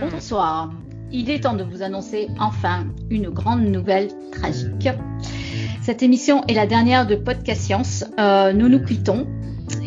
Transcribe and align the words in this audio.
Bonsoir. 0.00 0.70
Il 1.10 1.28
est 1.30 1.40
temps 1.40 1.54
de 1.54 1.64
vous 1.64 1.82
annoncer 1.82 2.28
enfin 2.38 2.86
une 3.10 3.28
grande 3.30 3.62
nouvelle 3.62 4.08
tragique. 4.30 4.88
Cette 5.82 6.04
émission 6.04 6.44
est 6.46 6.54
la 6.54 6.66
dernière 6.66 7.06
de 7.06 7.16
Podcast 7.16 7.62
Science. 7.62 8.04
Euh, 8.20 8.52
nous 8.52 8.68
nous 8.68 8.84
quittons 8.84 9.26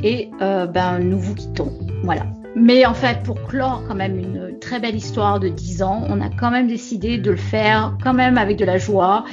et 0.03 0.29
euh, 0.41 0.67
ben, 0.67 0.99
nous 0.99 1.19
vous 1.19 1.35
quittons. 1.35 1.71
Voilà. 2.03 2.25
Mais 2.57 2.85
en 2.85 2.93
fait, 2.93 3.23
pour 3.23 3.41
clore 3.43 3.83
quand 3.87 3.95
même 3.95 4.19
une 4.19 4.59
très 4.59 4.81
belle 4.81 4.95
histoire 4.95 5.39
de 5.39 5.47
10 5.47 5.83
ans, 5.83 6.03
on 6.09 6.19
a 6.19 6.29
quand 6.29 6.51
même 6.51 6.67
décidé 6.67 7.17
de 7.17 7.31
le 7.31 7.37
faire 7.37 7.97
quand 8.03 8.13
même 8.13 8.37
avec 8.37 8.57
de 8.57 8.65
la 8.65 8.77
joie, 8.77 9.23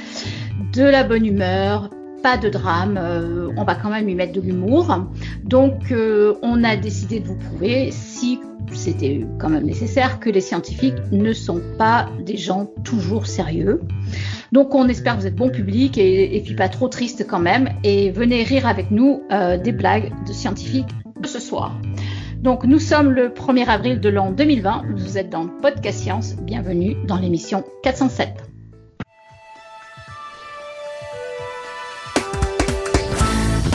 de 0.73 0.83
la 0.83 1.03
bonne 1.03 1.25
humeur, 1.25 1.89
pas 2.21 2.37
de 2.37 2.49
drame, 2.49 2.97
euh, 3.01 3.49
on 3.57 3.63
va 3.63 3.75
quand 3.75 3.89
même 3.89 4.07
y 4.09 4.15
mettre 4.15 4.33
de 4.33 4.41
l'humour. 4.41 5.07
Donc 5.43 5.91
euh, 5.91 6.35
on 6.41 6.63
a 6.63 6.75
décidé 6.75 7.19
de 7.19 7.27
vous 7.27 7.35
prouver, 7.35 7.89
si 7.91 8.39
c'était 8.73 9.25
quand 9.39 9.49
même 9.49 9.65
nécessaire, 9.65 10.19
que 10.19 10.29
les 10.29 10.41
scientifiques 10.41 10.95
ne 11.11 11.33
sont 11.33 11.61
pas 11.77 12.09
des 12.25 12.37
gens 12.37 12.69
toujours 12.83 13.27
sérieux. 13.27 13.81
Donc 14.51 14.75
on 14.75 14.87
espère 14.87 15.15
que 15.15 15.21
vous 15.21 15.27
êtes 15.27 15.35
bon 15.35 15.49
public 15.49 15.97
et, 15.97 16.41
puis 16.45 16.55
pas 16.55 16.69
trop 16.69 16.87
triste 16.87 17.25
quand 17.27 17.39
même. 17.39 17.69
Et 17.83 18.11
venez 18.11 18.43
rire 18.43 18.67
avec 18.67 18.91
nous 18.91 19.23
euh, 19.31 19.57
des 19.57 19.71
blagues 19.71 20.11
de 20.27 20.33
scientifiques 20.33 20.89
de 21.19 21.27
ce 21.27 21.39
soir. 21.39 21.79
Donc 22.41 22.65
nous 22.65 22.79
sommes 22.79 23.11
le 23.11 23.29
1er 23.29 23.67
avril 23.67 23.99
de 23.99 24.09
l'an 24.09 24.31
2020. 24.31 24.83
Vous 24.95 25.17
êtes 25.17 25.29
dans 25.29 25.47
Podcast 25.47 25.99
Science. 25.99 26.35
Bienvenue 26.37 26.95
dans 27.07 27.17
l'émission 27.17 27.63
407. 27.83 28.50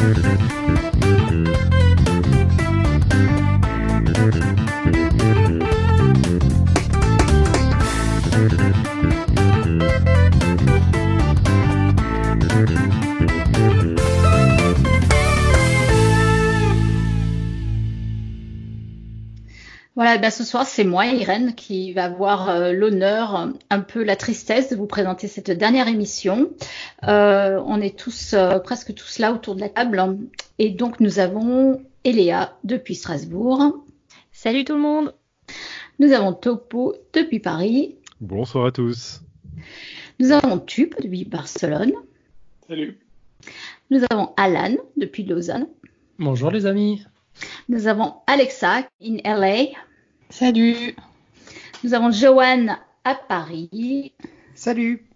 Mm-hmm. 0.06 0.55
Voilà, 19.97 20.19
ben 20.19 20.30
ce 20.30 20.44
soir, 20.44 20.66
c'est 20.66 20.84
moi, 20.84 21.06
Irène, 21.06 21.55
qui 21.55 21.94
va 21.94 22.05
avoir 22.05 22.50
euh, 22.50 22.72
l'honneur, 22.72 23.50
un 23.70 23.80
peu 23.80 24.05
la 24.05 24.14
tristesse 24.14 24.69
de 24.69 24.77
vous 24.77 24.86
présenter 24.86 25.27
cette 25.27 25.50
dernière 25.50 25.89
émission. 25.89 26.50
Euh, 27.05 27.58
on 27.64 27.80
est 27.80 27.98
tous, 27.98 28.34
euh, 28.34 28.58
presque 28.58 28.94
tous 28.94 29.19
là 29.19 29.33
autour 29.33 29.55
de 29.55 29.61
la 29.61 29.70
table. 29.70 30.19
Et 30.58 30.69
donc, 30.69 31.00
nous 31.00 31.19
avons 31.19 31.80
Eléa 32.05 32.58
depuis 32.62 32.94
Strasbourg. 32.94 33.86
Salut 34.33 34.67
tout 34.67 34.74
le 34.74 34.80
monde. 34.80 35.14
Nous 35.98 36.12
avons 36.12 36.34
Topo 36.34 36.94
depuis 37.14 37.41
Paris. 37.41 37.97
Bonsoir 38.20 38.67
à 38.67 38.72
tous. 38.72 39.22
Nous 40.20 40.30
avons 40.30 40.58
Tup 40.58 40.94
depuis 41.02 41.24
Barcelone. 41.24 41.94
Salut. 42.69 42.98
Nous 43.91 44.02
avons 44.11 44.34
Alan 44.36 44.77
depuis 44.98 45.22
Lausanne. 45.22 45.69
Bonjour 46.19 46.50
les 46.50 46.67
amis. 46.67 47.02
Nous 47.69 47.87
avons 47.87 48.17
Alexa 48.27 48.89
in 49.03 49.19
LA. 49.25 49.69
Salut. 50.31 50.97
Nous 51.84 51.95
avons 51.95 52.11
Joanne 52.11 52.79
à 53.05 53.15
Paris. 53.15 54.12
Salut. 54.55 55.06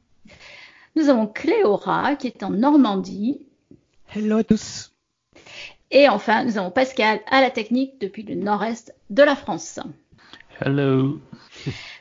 Nous 0.97 1.09
avons 1.09 1.27
Cléora 1.27 2.17
qui 2.17 2.27
est 2.27 2.43
en 2.43 2.51
Normandie. 2.51 3.47
Hello 4.15 4.39
à 4.39 4.45
tous. 4.45 4.93
Et 5.91 6.09
enfin, 6.09 6.45
nous 6.45 6.59
avons 6.59 6.71
Pascal 6.71 7.21
à 7.31 7.41
la 7.41 7.51
technique 7.51 8.01
depuis 8.01 8.23
le 8.23 8.35
nord-est 8.35 8.95
de 9.09 9.23
la 9.23 9.35
France. 9.35 9.81
Hello. 10.61 11.21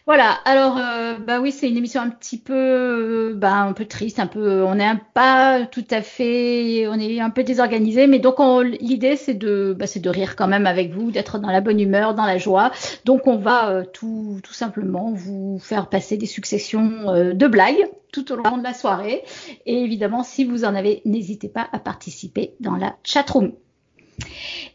Voilà, 0.05 0.31
alors 0.45 0.77
euh, 0.77 1.17
bah 1.19 1.39
oui, 1.39 1.51
c'est 1.51 1.69
une 1.69 1.77
émission 1.77 2.01
un 2.01 2.09
petit 2.09 2.39
peu 2.39 2.53
euh, 2.55 3.33
bah, 3.35 3.53
un 3.53 3.73
peu 3.73 3.85
triste, 3.85 4.19
un 4.19 4.25
peu 4.27 4.63
on 4.63 4.79
est 4.79 4.85
un, 4.85 4.95
pas 4.95 5.65
tout 5.67 5.85
à 5.91 6.01
fait 6.01 6.87
on 6.87 6.95
est 6.99 7.19
un 7.19 7.29
peu 7.29 7.43
désorganisé, 7.43 8.07
mais 8.07 8.17
donc 8.19 8.39
on- 8.39 8.61
l'idée 8.61 9.15
c'est 9.15 9.35
de 9.35 9.75
bah, 9.77 9.85
de 9.95 10.09
rire 10.09 10.35
quand 10.35 10.47
même 10.47 10.65
avec 10.65 10.91
vous, 10.91 11.11
d'être 11.11 11.37
dans 11.39 11.51
la 11.51 11.61
bonne 11.61 11.79
humeur, 11.79 12.15
dans 12.15 12.25
la 12.25 12.37
joie. 12.39 12.71
Donc 13.05 13.27
on 13.27 13.37
va 13.37 13.69
euh, 13.69 13.83
tout 13.93 14.39
tout 14.43 14.53
simplement 14.53 15.11
vous 15.13 15.59
faire 15.59 15.89
passer 15.89 16.17
des 16.17 16.25
successions 16.25 17.09
euh, 17.09 17.33
de 17.33 17.47
blagues 17.47 17.85
tout 18.11 18.31
au 18.31 18.35
long 18.35 18.57
de 18.57 18.63
la 18.63 18.73
soirée 18.73 19.23
et 19.67 19.83
évidemment 19.83 20.23
si 20.23 20.43
vous 20.43 20.65
en 20.65 20.73
avez, 20.73 21.01
n'hésitez 21.05 21.49
pas 21.49 21.67
à 21.71 21.77
participer 21.79 22.55
dans 22.59 22.75
la 22.75 22.95
chatroom. 23.03 23.51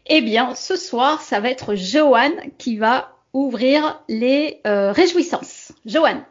Eh 0.07 0.21
bien, 0.21 0.55
ce 0.55 0.75
soir, 0.75 1.21
ça 1.21 1.39
va 1.39 1.49
être 1.49 1.75
Joanne 1.75 2.33
qui 2.57 2.77
va 2.77 3.14
ouvrir 3.35 4.01
les 4.07 4.61
euh, 4.65 4.91
réjouissances. 4.93 5.73
Joanne. 5.85 6.23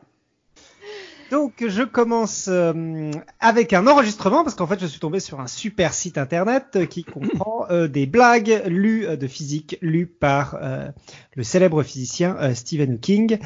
Donc 1.31 1.65
je 1.67 1.83
commence 1.83 2.49
euh, 2.49 3.11
avec 3.41 3.73
un 3.73 3.87
enregistrement 3.87 4.43
parce 4.45 4.55
qu'en 4.55 4.67
fait 4.67 4.81
je 4.81 4.87
suis 4.87 5.01
tombé 5.01 5.21
sur 5.21 5.41
un 5.41 5.47
super 5.47 5.93
site 5.93 6.19
internet 6.19 6.87
qui 6.89 7.05
comprend 7.05 7.67
euh, 7.71 7.89
des 7.89 8.07
blagues 8.07 8.63
lues 8.67 9.07
euh, 9.07 9.17
de 9.17 9.27
physique 9.27 9.77
lues 9.81 10.07
par 10.07 10.59
euh, 10.63 10.89
le 11.35 11.43
célèbre 11.43 11.83
physicien 11.83 12.37
euh, 12.41 12.55
Stephen 12.55 12.95
Hawking. 12.95 13.39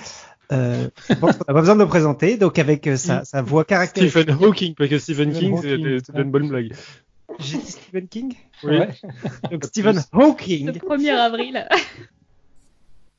Euh, 0.51 0.89
je 1.09 1.15
pense 1.15 1.37
qu'on 1.37 1.45
n'a 1.49 1.55
pas 1.55 1.61
besoin 1.61 1.75
de 1.77 1.81
le 1.83 1.89
présenter 1.89 2.37
donc 2.37 2.59
avec 2.59 2.87
euh, 2.87 2.97
sa, 2.97 3.25
sa 3.25 3.43
voix 3.43 3.65
caractéristique. 3.65 4.23
Stephen 4.23 4.45
Hawking, 4.45 4.75
parce 4.75 4.91
que 4.91 4.99
Stephen 4.99 5.35
Stephen 5.35 5.61
King, 5.61 5.61
c'est 5.63 6.05
c'était 6.05 6.23
une 6.23 6.31
bonne 6.31 6.49
blague. 6.49 6.75
J'ai 7.39 7.59
dit 7.59 7.71
Stephen 7.71 8.09
King? 8.09 8.35
Oui. 8.65 8.79
Ouais. 8.79 8.89
Donc 9.51 9.65
Stephen 9.65 10.03
Hawking. 10.13 10.67
Le 10.67 10.73
1er 10.73 11.11
avril. 11.17 11.69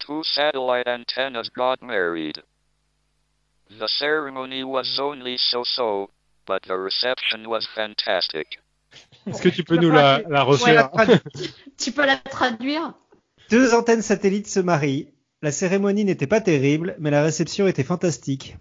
Two 0.09 0.23
satellite 0.23 0.87
antennas 0.87 1.49
got 1.55 1.83
married. 1.83 2.41
The 3.69 3.87
ceremony 3.87 4.63
was 4.63 4.97
only 4.99 5.37
so-so, 5.37 6.09
but 6.47 6.63
the 6.63 6.75
reception 6.75 7.47
was 7.47 7.67
fantastic. 7.75 8.57
Est-ce 9.27 9.39
que 9.39 9.49
tu 9.49 9.63
peux 9.63 9.75
nous 9.77 9.91
la, 9.91 10.23
la 10.27 10.41
refaire 10.41 10.89
Tu 11.77 11.91
peux 11.91 12.07
la 12.07 12.17
traduire? 12.17 12.95
Deux 13.51 13.75
antennes 13.75 14.01
satellites 14.01 14.47
se 14.47 14.59
marient. 14.59 15.13
La 15.43 15.51
cérémonie 15.51 16.05
n'était 16.05 16.25
pas 16.25 16.41
terrible, 16.41 16.95
mais 16.97 17.11
la 17.11 17.21
réception 17.21 17.67
était 17.67 17.83
fantastique. 17.83 18.57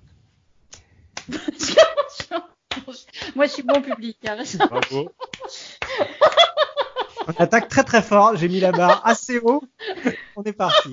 Moi, 3.35 3.47
je 3.47 3.53
suis 3.53 3.63
bon 3.63 3.81
public. 3.81 4.19
hein. 4.29 4.37
Bravo. 4.69 5.11
On 7.27 7.33
attaque 7.39 7.69
très 7.69 7.85
très 7.85 8.03
fort. 8.03 8.37
J'ai 8.37 8.49
mis 8.51 8.61
la 8.61 8.73
barre 8.73 9.01
assez 9.07 9.39
haut. 9.39 9.63
On 10.37 10.43
est 10.43 10.53
parti. 10.53 10.93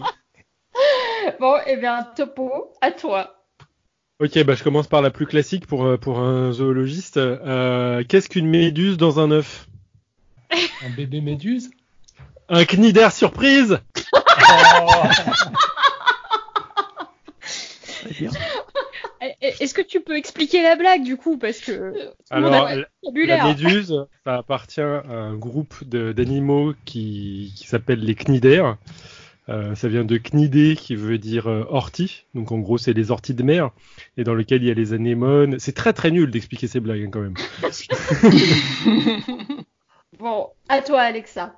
Bon, 1.39 1.55
eh 1.65 1.77
bien, 1.77 2.03
Topo, 2.15 2.73
à 2.81 2.91
toi. 2.91 3.35
Ok, 4.19 4.41
bah 4.43 4.55
je 4.55 4.63
commence 4.63 4.87
par 4.87 5.01
la 5.01 5.09
plus 5.09 5.25
classique 5.25 5.67
pour, 5.67 5.85
euh, 5.85 5.97
pour 5.97 6.19
un 6.19 6.53
zoologiste. 6.53 7.17
Euh, 7.17 8.03
Qu'est-ce 8.07 8.29
qu'une 8.29 8.47
méduse 8.47 8.95
dans 8.97 9.19
un 9.19 9.29
œuf? 9.31 9.67
Un 10.51 10.89
bébé 10.95 11.19
méduse? 11.19 11.69
Un 12.47 12.63
cnidaire 12.63 13.11
surprise 13.11 13.79
Est-ce 19.41 19.73
que 19.73 19.81
tu 19.81 20.01
peux 20.01 20.15
expliquer 20.15 20.61
la 20.61 20.75
blague 20.75 21.03
du 21.03 21.17
coup? 21.17 21.37
Parce 21.37 21.59
que 21.59 22.11
Alors, 22.29 22.69
la, 23.13 23.43
méduse, 23.43 24.05
ça 24.23 24.35
appartient 24.35 24.79
à 24.81 25.01
un 25.07 25.35
groupe 25.35 25.83
d'animaux 25.83 26.73
qui, 26.85 27.51
qui 27.57 27.67
s'appelle 27.67 27.99
les 27.99 28.15
cnidaires. 28.15 28.77
Euh, 29.47 29.75
ça 29.75 29.87
vient 29.87 30.03
de 30.03 30.17
cnidé 30.17 30.75
qui 30.75 30.95
veut 30.95 31.17
dire 31.17 31.47
euh, 31.47 31.65
ortie. 31.69 32.25
Donc 32.33 32.51
en 32.51 32.59
gros, 32.59 32.77
c'est 32.77 32.93
les 32.93 33.11
orties 33.11 33.35
de 33.35 33.43
mer 33.43 33.69
et 34.17 34.23
dans 34.23 34.33
lequel 34.33 34.63
il 34.63 34.67
y 34.67 34.71
a 34.71 34.73
les 34.73 34.93
anémones. 34.93 35.59
C'est 35.59 35.73
très 35.73 35.93
très 35.93 36.11
nul 36.11 36.31
d'expliquer 36.31 36.67
ces 36.67 36.79
blagues 36.79 37.03
hein, 37.03 37.09
quand 37.11 37.21
même. 37.21 37.35
Bon, 40.19 40.47
à 40.69 40.81
toi, 40.81 41.01
Alexa. 41.01 41.53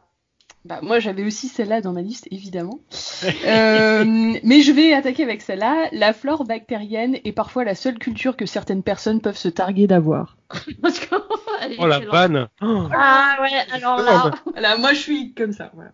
Bah, 0.66 0.80
moi, 0.82 1.00
j'avais 1.00 1.24
aussi 1.24 1.48
celle-là 1.48 1.80
dans 1.80 1.94
ma 1.94 2.02
liste, 2.02 2.28
évidemment. 2.32 2.80
Euh, 3.46 4.04
mais 4.44 4.62
je 4.62 4.72
vais 4.72 4.94
attaquer 4.94 5.24
avec 5.24 5.42
celle-là. 5.42 5.90
La 5.92 6.14
flore 6.14 6.44
bactérienne 6.44 7.18
est 7.24 7.32
parfois 7.32 7.64
la 7.64 7.74
seule 7.74 7.98
culture 7.98 8.38
que 8.38 8.46
certaines 8.46 8.84
personnes 8.84 9.22
peuvent 9.22 9.38
se 9.38 9.48
targuer 9.48 9.88
d'avoir. 9.88 10.38
Oh 11.80 11.88
la 11.88 12.00
Oh, 12.62 12.88
Ah 12.94 13.38
ouais, 13.42 13.74
alors 13.74 13.98
là, 13.98 14.32
Voilà, 14.46 14.78
moi, 14.78 14.94
je 14.94 15.00
suis 15.00 15.34
comme 15.34 15.52
ça. 15.52 15.72
Voilà. 15.74 15.92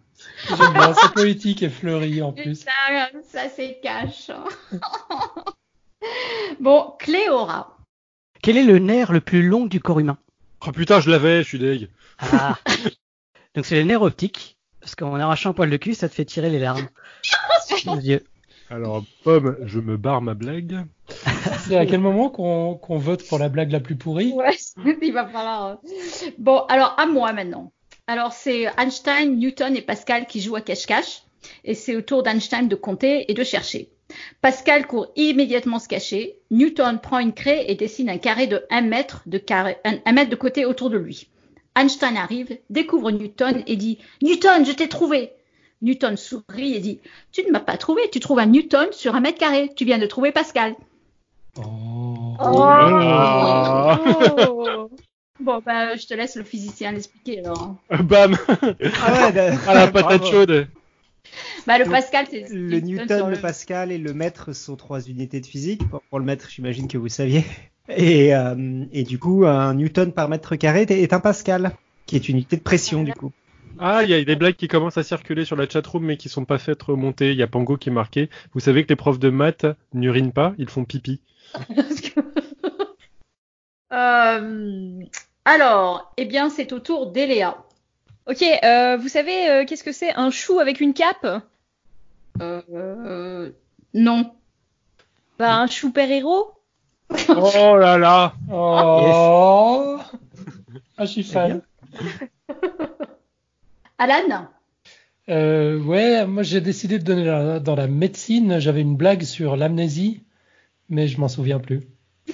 J'aime 0.50 0.74
bien, 0.74 0.94
c'est 0.94 1.14
poétique 1.14 1.64
et 1.64 1.70
fleuri 1.70 2.22
en 2.22 2.32
plus. 2.34 2.60
putain, 2.60 3.22
ça 3.24 3.50
c'est 3.50 3.80
cash. 3.82 4.30
bon, 6.60 6.94
Cléora. 7.00 7.78
Quel 8.42 8.58
est 8.58 8.64
le 8.64 8.80
nerf 8.80 9.12
le 9.12 9.22
plus 9.22 9.42
long 9.48 9.66
du 9.66 9.80
corps 9.80 10.00
humain? 10.00 10.18
Oh 10.66 10.72
putain, 10.72 11.00
je 11.00 11.10
l'avais, 11.10 11.44
je 11.44 11.48
suis 11.48 11.60
deg. 11.60 11.90
Ah. 12.20 12.58
Donc 13.56 13.66
c'est 13.66 13.76
le 13.76 13.84
nerf 13.84 14.02
optique, 14.02 14.58
parce 14.80 14.96
qu'en 14.96 15.16
arrachant 15.16 15.52
un 15.52 15.54
poil 15.54 15.70
de 15.70 15.78
cul, 15.78 15.94
ça 15.94 16.10
te 16.10 16.14
fait 16.16 16.26
tirer 16.26 16.50
les 16.50 16.60
larmes. 16.60 16.88
Mon 17.86 17.96
Dieu. 17.96 18.24
Alors, 18.70 19.04
Pomme, 19.24 19.58
je 19.66 19.80
me 19.80 19.98
barre 19.98 20.22
ma 20.22 20.34
blague. 20.34 20.86
C'est 21.60 21.78
à 21.78 21.86
quel 21.86 22.00
moment 22.00 22.30
qu'on 22.30 22.76
qu'on 22.76 22.98
vote 22.98 23.28
pour 23.28 23.38
la 23.38 23.50
blague 23.50 23.72
la 23.72 23.80
plus 23.80 23.96
pourrie? 23.96 24.32
Ouais, 24.34 24.58
il 25.02 25.14
va 25.14 25.28
falloir. 25.28 25.68
euh. 25.68 25.76
Bon, 26.40 26.60
alors 26.70 26.96
à 26.98 27.06
moi 27.06 27.34
maintenant. 27.34 27.72
Alors, 28.08 28.34
c'est 28.34 28.66
Einstein, 28.78 29.38
Newton 29.38 29.78
et 29.78 29.82
Pascal 29.82 30.28
qui 30.28 30.42
jouent 30.42 30.58
à 30.58 30.62
cache-cache. 30.62 31.24
Et 31.64 31.74
c'est 31.74 31.96
au 31.96 32.02
tour 32.02 32.24
d'Einstein 32.24 32.68
de 32.68 32.76
compter 32.76 33.32
et 33.32 33.34
de 33.34 33.44
chercher. 33.44 33.90
Pascal 34.42 34.88
court 34.88 35.08
immédiatement 35.16 35.80
se 35.80 35.88
cacher. 35.88 36.40
Newton 36.52 37.00
prend 37.02 37.20
une 37.20 37.34
craie 37.34 37.66
et 37.68 37.76
dessine 37.76 38.10
un 38.10 38.18
carré 38.18 38.48
de 38.48 38.66
1 38.70 38.82
mètre 38.82 39.24
de, 39.26 39.38
carré, 39.38 39.78
un, 39.86 39.98
un 40.06 40.12
mètre 40.12 40.30
de 40.30 40.36
côté 40.36 40.66
autour 40.66 40.90
de 40.90 40.98
lui. 40.98 41.30
Einstein 41.76 42.18
arrive, 42.18 42.58
découvre 42.70 43.12
Newton 43.12 43.64
et 43.68 43.76
dit 43.76 44.00
Newton, 44.22 44.66
je 44.66 44.74
t'ai 44.74 44.88
trouvé. 44.88 45.32
Newton 45.82 46.18
sourit 46.18 46.76
et 46.76 46.80
dit 46.80 47.00
Tu 47.32 47.44
ne 47.46 47.52
m'as 47.52 47.60
pas 47.60 47.78
trouvé, 47.78 48.10
tu 48.12 48.20
trouves 48.20 48.40
un 48.40 48.46
Newton 48.46 48.88
sur 48.92 49.16
un 49.16 49.22
mètre 49.22 49.40
carré. 49.40 49.72
Tu 49.76 49.86
viens 49.86 49.98
de 49.98 50.08
trouver 50.08 50.32
Pascal. 50.32 50.76
Oh. 51.58 52.36
Ah. 52.40 54.00
Oh. 54.50 54.90
Bon, 55.40 55.62
bah, 55.66 55.96
je 55.96 56.06
te 56.06 56.14
laisse 56.14 56.36
le 56.36 56.44
physicien 56.44 56.92
l'expliquer 56.92 57.40
alors. 57.40 57.76
Bam 58.04 58.38
Ah 58.48 59.32
ouais, 59.32 59.40
À 59.68 59.74
la 59.74 59.88
patate 59.88 60.22
bravo. 60.22 60.26
chaude 60.26 60.68
Bah, 61.66 61.80
le 61.80 61.86
Pascal, 61.86 62.28
c'est 62.30 62.46
Le 62.52 62.80
Newton, 62.80 63.30
le 63.30 63.38
Pascal 63.38 63.92
et 63.92 63.98
le 63.98 64.14
mètre 64.14 64.54
sont 64.54 64.76
trois 64.76 65.02
unités 65.02 65.42
de 65.42 65.46
physique. 65.46 65.88
Pour, 65.90 66.02
pour 66.04 66.20
le 66.20 66.26
mètre, 66.26 66.50
j'imagine 66.50 66.88
que 66.88 66.98
vous 66.98 67.10
saviez. 67.10 67.44
Et, 67.90 68.34
euh, 68.36 68.86
et 68.94 69.04
du 69.04 69.20
coup, 69.20 69.46
un 69.46 69.74
Newton 69.74 70.14
par 70.14 70.30
mètre 70.30 70.56
carré 70.56 70.84
est, 70.84 70.92
est 70.92 71.14
un 71.14 71.20
Pascal, 71.20 71.74
qui 72.06 72.16
est 72.16 72.30
une 72.30 72.36
unité 72.38 72.56
de 72.56 72.62
pression 72.62 73.04
du 73.04 73.14
coup. 73.14 73.32
Ah, 73.80 74.04
il 74.04 74.10
y 74.10 74.14
a 74.14 74.24
des 74.24 74.36
blagues 74.36 74.56
qui 74.56 74.68
commencent 74.68 75.00
à 75.00 75.04
circuler 75.04 75.46
sur 75.46 75.56
la 75.56 75.68
chatroom 75.68 76.06
mais 76.06 76.16
qui 76.16 76.30
sont 76.30 76.46
pas 76.46 76.60
faites 76.60 76.82
remonter. 76.84 77.32
Il 77.32 77.38
y 77.38 77.44
a 77.44 77.48
Pango 77.48 77.76
qui 77.76 77.90
est 77.90 77.94
marqué. 77.94 78.30
Vous 78.54 78.60
savez 78.60 78.84
que 78.84 78.90
les 78.90 78.96
profs 78.96 79.20
de 79.20 79.30
maths 79.30 79.66
n'urinent 79.94 80.32
pas, 80.32 80.54
ils 80.60 80.70
font 80.70 80.86
pipi. 80.86 81.22
Euh, 83.94 85.00
alors, 85.46 86.12
eh 86.18 86.26
bien, 86.26 86.50
c'est 86.50 86.72
au 86.74 86.80
tour 86.80 87.08
d'Eléa. 87.12 87.58
Ok, 88.28 88.42
euh, 88.64 88.98
vous 88.98 89.10
savez 89.10 89.50
euh, 89.50 89.66
qu'est-ce 89.66 89.84
que 89.84 89.92
c'est 89.92 90.14
un 90.16 90.32
chou 90.32 90.60
avec 90.60 90.80
une 90.80 90.94
cape? 90.94 91.28
Euh, 92.42 93.52
non. 93.94 94.34
Bah 95.38 95.58
un 95.58 95.68
chou 95.68 95.92
père 95.92 96.10
héros 96.10 96.52
Oh 97.30 97.76
là 97.78 97.98
là 97.98 98.34
Oh. 98.52 100.00
Ah, 100.98 101.06
je 101.06 101.12
suis 101.12 101.24
fan. 101.24 101.62
Alan? 103.98 104.48
Euh, 105.30 105.80
ouais, 105.80 106.26
moi 106.26 106.44
j'ai 106.44 106.60
décidé 106.62 107.00
de 107.00 107.04
donner 107.04 107.24
la- 107.26 107.60
dans 107.60 107.76
la 107.76 107.88
médecine. 107.88 108.60
J'avais 108.60 108.82
une 108.82 108.96
blague 108.96 109.24
sur 109.24 109.56
l'amnésie, 109.56 110.24
mais 110.90 111.08
je 111.08 111.20
m'en 111.20 111.28
souviens 111.28 111.60
plus. 111.60 111.82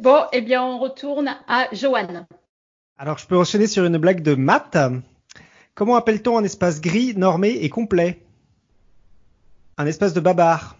Bon, 0.00 0.24
eh 0.32 0.40
bien, 0.40 0.62
on 0.62 0.78
retourne 0.78 1.34
à 1.48 1.68
Joanne. 1.72 2.26
Alors, 2.98 3.18
je 3.18 3.26
peux 3.26 3.36
enchaîner 3.36 3.66
sur 3.66 3.84
une 3.84 3.98
blague 3.98 4.22
de 4.22 4.34
maths. 4.34 4.76
Comment 5.74 5.96
appelle-t-on 5.96 6.38
un 6.38 6.44
espace 6.44 6.80
gris, 6.80 7.14
normé 7.16 7.50
et 7.50 7.68
complet? 7.68 8.20
Un 9.78 9.86
espace 9.86 10.14
de 10.14 10.20
babar. 10.20 10.76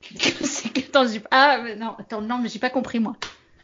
C'est 0.44 0.72
que- 0.72 0.80
attends, 0.80 1.06
j'ai- 1.06 1.22
ah, 1.30 1.62
non, 1.76 1.94
attends, 1.98 2.20
non, 2.20 2.38
mais 2.38 2.48
j'ai 2.48 2.58
pas 2.58 2.70
compris, 2.70 2.98
moi. 2.98 3.14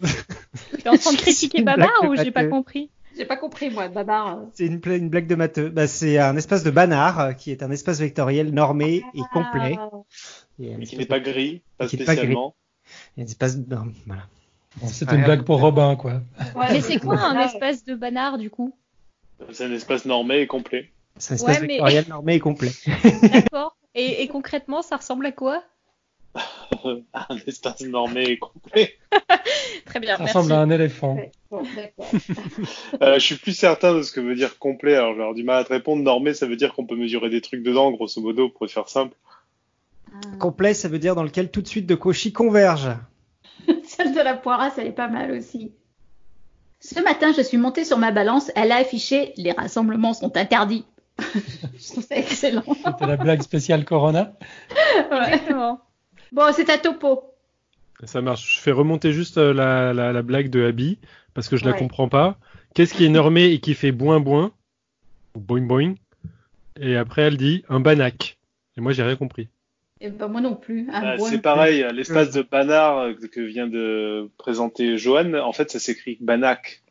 T'es 0.83 0.89
en 0.89 0.97
train 0.97 1.13
de 1.13 1.17
critiquer 1.19 1.63
Babar 1.63 1.91
ou 2.09 2.17
j'ai 2.17 2.31
pas 2.31 2.45
compris? 2.45 2.91
J'ai 3.17 3.25
pas 3.25 3.37
compris, 3.37 3.69
moi, 3.71 3.89
Babar. 3.89 4.39
C'est 4.55 4.67
une, 4.67 4.81
pla- 4.81 4.97
une 4.97 5.09
blague 5.11 5.27
de 5.27 5.35
matheux. 5.35 5.69
Bah, 5.69 5.87
c'est 5.87 6.19
un 6.19 6.37
espace 6.37 6.63
de 6.63 6.71
banard, 6.71 7.21
euh, 7.21 7.33
qui 7.33 7.51
est 7.51 7.63
un 7.63 7.71
espace 7.71 8.01
vectoriel 8.01 8.53
normé 8.55 9.05
et 9.15 9.23
complet. 9.33 9.77
Ah, 9.79 9.89
Et 9.93 10.42
Mais 10.59 10.85
qui 10.87 10.97
n'est 10.97 11.07
pas 11.07 11.21
gris, 11.21 11.63
pas 11.79 11.89
spécialement. 11.89 12.55
Non, 13.17 13.25
voilà. 14.07 14.23
Bon, 14.77 14.87
C'était 14.89 15.17
une 15.17 15.25
blague 15.25 15.45
pour 15.45 15.61
Robin, 15.61 15.97
quoi. 15.97 16.23
ouais, 16.57 16.73
Mais 16.73 16.81
c'est 16.81 16.99
quoi 16.99 17.19
un 17.21 17.39
espace 17.41 17.85
de 17.85 17.95
banard 17.95 18.39
du 18.39 18.51
coup? 18.51 18.75
C'est 19.53 19.65
un 19.65 19.73
espace 19.73 20.05
normé 20.05 20.41
et 20.41 20.47
complet. 20.47 20.91
C'est 21.19 21.33
un 21.33 21.37
espace 21.37 21.61
Ouais, 21.61 21.67
mais- 21.67 22.05
normé 22.09 22.35
et 22.35 22.41
complet. 22.41 22.71
D'accord. 23.23 23.77
Et, 23.95 24.23
et 24.23 24.29
concrètement, 24.29 24.81
ça 24.81 24.97
ressemble 24.97 25.27
à 25.27 25.33
quoi? 25.33 25.63
Un 27.13 27.37
espace 27.47 27.83
normé 27.83 28.23
et 28.23 28.39
complet. 28.39 28.97
Très 29.85 30.01
bien, 30.01 30.17
Ça 30.17 30.23
merci. 30.23 30.39
ressemble 30.39 30.53
à 30.55 30.61
un 30.61 30.71
éléphant. 30.71 31.17
Ouais, 31.17 31.31
bon. 31.51 31.63
Euh, 33.03 33.15
je 33.17 33.19
suis 33.21 33.35
plus 33.37 33.53
certain 33.53 33.95
de 33.95 34.01
ce 34.01 34.11
que 34.11 34.21
veut 34.21 34.35
dire 34.35 34.59
complet. 34.59 34.95
Alors, 34.95 35.11
avoir 35.11 35.35
du 35.35 35.43
mal 35.45 35.59
à 35.61 35.65
te 35.65 35.75
répondre. 35.75 36.03
Normé, 36.03 36.33
ça 36.33 36.47
veut 36.47 36.57
dire 36.57 36.73
qu'on 36.73 36.87
peut 36.87 36.97
mesurer 36.97 37.29
des 37.29 37.43
trucs 37.43 37.63
dedans, 37.63 37.91
grosso 37.93 38.19
modo, 38.23 38.49
pour 38.49 38.67
faire 38.71 38.89
simple. 38.89 39.15
Complet, 40.39 40.75
ça 40.75 40.89
veut 40.89 40.99
dire 40.99 41.15
dans 41.15 41.23
lequel 41.23 41.51
tout 41.51 41.63
de 41.63 41.69
suite 41.69 41.87
de 41.87 41.95
Cauchy 41.95 42.33
converge. 42.33 42.91
Celle 43.85 44.13
de 44.15 44.21
la 44.21 44.35
poirasse, 44.35 44.79
elle 44.79 44.89
est 44.89 44.93
pas 44.93 45.09
mal 45.09 45.31
aussi. 45.33 45.73
Ce 46.81 47.01
matin, 47.01 47.33
je 47.37 47.43
suis 47.43 47.59
montée 47.59 47.85
sur 47.85 47.99
ma 47.99 48.11
balance. 48.11 48.51
Elle 48.57 48.73
a 48.73 48.77
affiché 48.77 49.33
les 49.37 49.53
rassemblements 49.53 50.15
sont 50.15 50.37
interdits. 50.37 50.85
je 51.19 51.93
trouve 51.93 52.05
ça 52.05 52.17
excellent. 52.17 52.65
C'était 52.67 53.07
la 53.07 53.17
blague 53.17 53.43
spéciale 53.43 53.85
Corona. 53.85 54.33
Ouais. 55.11 55.29
Exactement. 55.35 55.81
Bon, 56.33 56.53
c'est 56.53 56.69
à 56.71 56.79
topo. 56.79 57.23
Ça 58.05 58.21
marche. 58.21 58.57
Je 58.57 58.61
fais 58.61 58.73
remonter 58.73 59.13
juste 59.13 59.39
euh, 59.39 59.53
la, 59.55 59.93
la, 59.93 60.13
la 60.13 60.23
blague 60.23 60.49
de 60.51 60.65
Abby 60.67 60.99
parce 61.35 61.49
que 61.49 61.57
je 61.57 61.65
la 61.65 61.73
Ouais. 61.73 61.79
comprends 61.79 62.09
pas. 62.09 62.37
Qu'est-ce 62.75 62.95
qui 62.95 63.05
est 63.05 63.09
normé 63.11 63.45
et 63.53 63.61
qui 63.61 63.75
fait 63.75 63.93
boing 63.93 64.21
boing 64.21 64.51
ou 65.37 65.41
boing 65.41 65.67
boing? 65.67 65.95
Et 66.81 66.97
après 66.97 67.23
elle 67.23 67.37
dit 67.37 67.63
un 67.69 67.81
banac. 67.81 68.39
Et 68.77 68.81
moi 68.81 68.93
j'ai 68.93 69.03
rien 69.03 69.17
compris. 69.17 69.49
Et 70.05 70.11
ben, 70.11 70.27
moi 70.27 70.41
non 70.41 70.57
plus. 70.57 70.91
Euh, 70.93 71.17
bois 71.17 71.29
c'est 71.31 71.39
pareil, 71.41 71.87
l'espace 71.95 72.33
de 72.33 72.43
Banard 72.43 72.99
euh, 72.99 73.15
que 73.15 73.41
vient 73.41 73.69
de 73.69 74.29
présenter 74.37 74.99
Johan, 74.99 75.35
en 75.35 75.53
fait, 75.53 75.71
ça 75.71 75.79
s'écrit 75.79 76.19
Banac. 76.21 76.83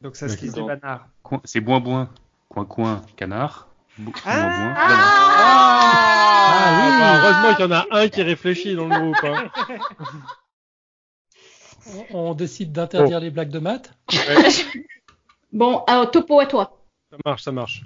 Donc 0.00 0.16
ça 0.16 0.28
se 0.30 0.36
lit 0.40 0.48
de 0.48 0.54
D'accord. 0.54 0.66
banard. 0.68 1.08
Coin- 1.22 1.40
C'est 1.44 1.60
boin 1.60 1.80
boin. 1.80 2.08
Coin 2.48 2.64
coin 2.64 3.02
canard. 3.16 3.68
Ah 3.98 4.02
boin 4.02 4.48
boin. 4.48 4.74
Ah 4.76 4.88
banard. 4.88 5.12
Ah, 6.54 6.98
bah, 6.98 7.20
heureusement 7.22 7.54
qu'il 7.54 7.64
y 7.64 7.68
en 7.68 7.72
a 7.72 8.02
un 8.02 8.08
qui 8.08 8.22
réfléchit 8.22 8.74
dans 8.74 8.88
le 8.88 8.98
groupe. 8.98 9.24
hein. 9.24 9.50
On, 12.14 12.30
on 12.30 12.34
décide 12.34 12.72
d'interdire 12.72 13.20
les 13.20 13.30
blagues 13.30 13.50
de 13.50 13.58
maths. 13.58 13.92
Bon, 15.52 15.84
alors 15.86 16.10
topo 16.10 16.40
à 16.40 16.46
toi. 16.46 16.82
Ça 17.10 17.16
marche, 17.26 17.42
ça 17.42 17.52
marche. 17.52 17.82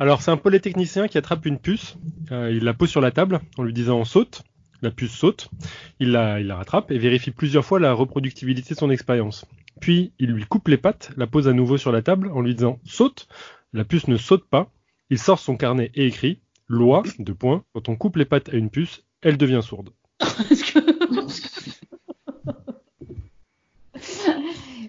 Alors, 0.00 0.22
c'est 0.22 0.30
un 0.30 0.38
polytechnicien 0.38 1.08
qui 1.08 1.18
attrape 1.18 1.44
une 1.44 1.58
puce. 1.58 1.98
Euh, 2.32 2.50
il 2.50 2.64
la 2.64 2.72
pose 2.72 2.88
sur 2.88 3.02
la 3.02 3.10
table 3.10 3.40
en 3.58 3.62
lui 3.62 3.74
disant 3.74 4.06
saute. 4.06 4.42
La 4.80 4.90
puce 4.90 5.12
saute. 5.12 5.50
Il 5.98 6.12
la, 6.12 6.40
il 6.40 6.46
la 6.46 6.56
rattrape 6.56 6.90
et 6.90 6.96
vérifie 6.96 7.32
plusieurs 7.32 7.66
fois 7.66 7.78
la 7.78 7.92
reproductibilité 7.92 8.72
de 8.72 8.78
son 8.78 8.88
expérience. 8.88 9.44
Puis, 9.78 10.14
il 10.18 10.30
lui 10.30 10.46
coupe 10.46 10.68
les 10.68 10.78
pattes, 10.78 11.10
la 11.18 11.26
pose 11.26 11.48
à 11.48 11.52
nouveau 11.52 11.76
sur 11.76 11.92
la 11.92 12.00
table 12.00 12.30
en 12.32 12.40
lui 12.40 12.54
disant 12.54 12.80
saute. 12.86 13.28
La 13.74 13.84
puce 13.84 14.08
ne 14.08 14.16
saute 14.16 14.48
pas. 14.48 14.72
Il 15.10 15.18
sort 15.18 15.38
son 15.38 15.58
carnet 15.58 15.90
et 15.94 16.06
écrit 16.06 16.40
loi, 16.66 17.02
deux 17.18 17.34
points. 17.34 17.62
Quand 17.74 17.90
on 17.90 17.96
coupe 17.96 18.16
les 18.16 18.24
pattes 18.24 18.48
à 18.48 18.56
une 18.56 18.70
puce, 18.70 19.04
elle 19.20 19.36
devient 19.36 19.60
sourde. 19.62 19.90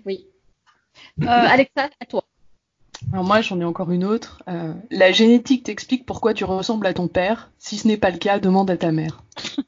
oui. 0.05 0.25
Euh, 1.21 1.25
Alexa, 1.27 1.89
à 1.99 2.05
toi. 2.05 2.23
Alors 3.11 3.25
moi, 3.25 3.41
j'en 3.41 3.59
ai 3.59 3.65
encore 3.65 3.91
une 3.91 4.05
autre. 4.05 4.41
Euh, 4.47 4.73
la 4.89 5.11
génétique 5.11 5.63
t'explique 5.63 6.05
pourquoi 6.05 6.33
tu 6.33 6.45
ressembles 6.45 6.87
à 6.87 6.93
ton 6.93 7.07
père. 7.07 7.51
Si 7.57 7.77
ce 7.77 7.87
n'est 7.87 7.97
pas 7.97 8.09
le 8.09 8.17
cas, 8.17 8.39
demande 8.39 8.71
à 8.71 8.77
ta 8.77 8.91
mère. 8.91 9.23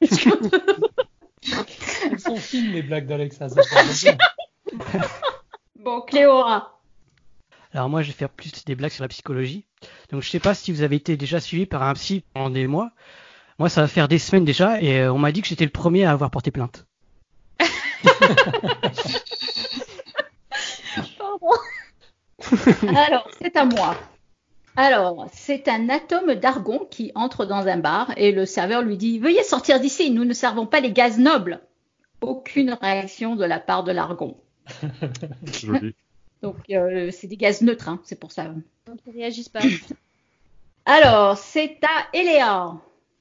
Elles 2.10 2.20
sont 2.20 2.36
fines, 2.36 2.72
les 2.72 2.82
blagues 2.82 3.06
d'Alexa. 3.06 3.48
Bon, 5.78 6.00
Cléora. 6.00 6.80
Alors 7.74 7.90
moi, 7.90 8.02
je 8.02 8.06
vais 8.06 8.14
faire 8.14 8.30
plus 8.30 8.64
des 8.64 8.74
blagues 8.74 8.92
sur 8.92 9.02
la 9.02 9.08
psychologie. 9.08 9.66
Donc 10.10 10.22
je 10.22 10.30
sais 10.30 10.40
pas 10.40 10.54
si 10.54 10.72
vous 10.72 10.82
avez 10.82 10.96
été 10.96 11.16
déjà 11.16 11.40
suivi 11.40 11.66
par 11.66 11.82
un 11.82 11.92
psy 11.94 12.24
pendant 12.32 12.50
des 12.50 12.66
mois. 12.66 12.92
Moi, 13.58 13.68
ça 13.68 13.82
va 13.82 13.88
faire 13.88 14.08
des 14.08 14.18
semaines 14.18 14.44
déjà, 14.44 14.80
et 14.80 15.00
euh, 15.00 15.12
on 15.12 15.18
m'a 15.18 15.32
dit 15.32 15.42
que 15.42 15.48
j'étais 15.48 15.64
le 15.64 15.70
premier 15.70 16.04
à 16.04 16.12
avoir 16.12 16.30
porté 16.30 16.50
plainte. 16.50 16.86
Alors, 22.96 23.28
c'est 23.40 23.56
à 23.56 23.64
moi. 23.64 23.96
Alors, 24.76 25.28
c'est 25.32 25.68
un 25.68 25.88
atome 25.88 26.34
d'argon 26.34 26.86
qui 26.90 27.12
entre 27.14 27.46
dans 27.46 27.68
un 27.68 27.76
bar 27.76 28.12
et 28.16 28.32
le 28.32 28.44
serveur 28.44 28.82
lui 28.82 28.96
dit 28.96 29.18
Veuillez 29.18 29.44
sortir 29.44 29.78
d'ici, 29.80 30.10
nous 30.10 30.24
ne 30.24 30.32
servons 30.32 30.66
pas 30.66 30.80
les 30.80 30.92
gaz 30.92 31.18
nobles. 31.18 31.60
Aucune 32.20 32.72
réaction 32.80 33.36
de 33.36 33.44
la 33.44 33.60
part 33.60 33.84
de 33.84 33.92
l'argon. 33.92 34.36
Joli. 35.44 35.94
Donc, 36.42 36.56
euh, 36.70 37.10
c'est 37.10 37.26
des 37.26 37.36
gaz 37.36 37.62
neutres, 37.62 37.88
hein, 37.88 38.00
c'est 38.04 38.18
pour 38.18 38.32
ça. 38.32 38.44
Donc, 38.86 38.98
ils 39.06 39.12
réagissent 39.12 39.48
pas. 39.48 39.60
Alors, 40.84 41.38
c'est 41.38 41.78
à 41.82 42.16
Eléa. 42.16 42.74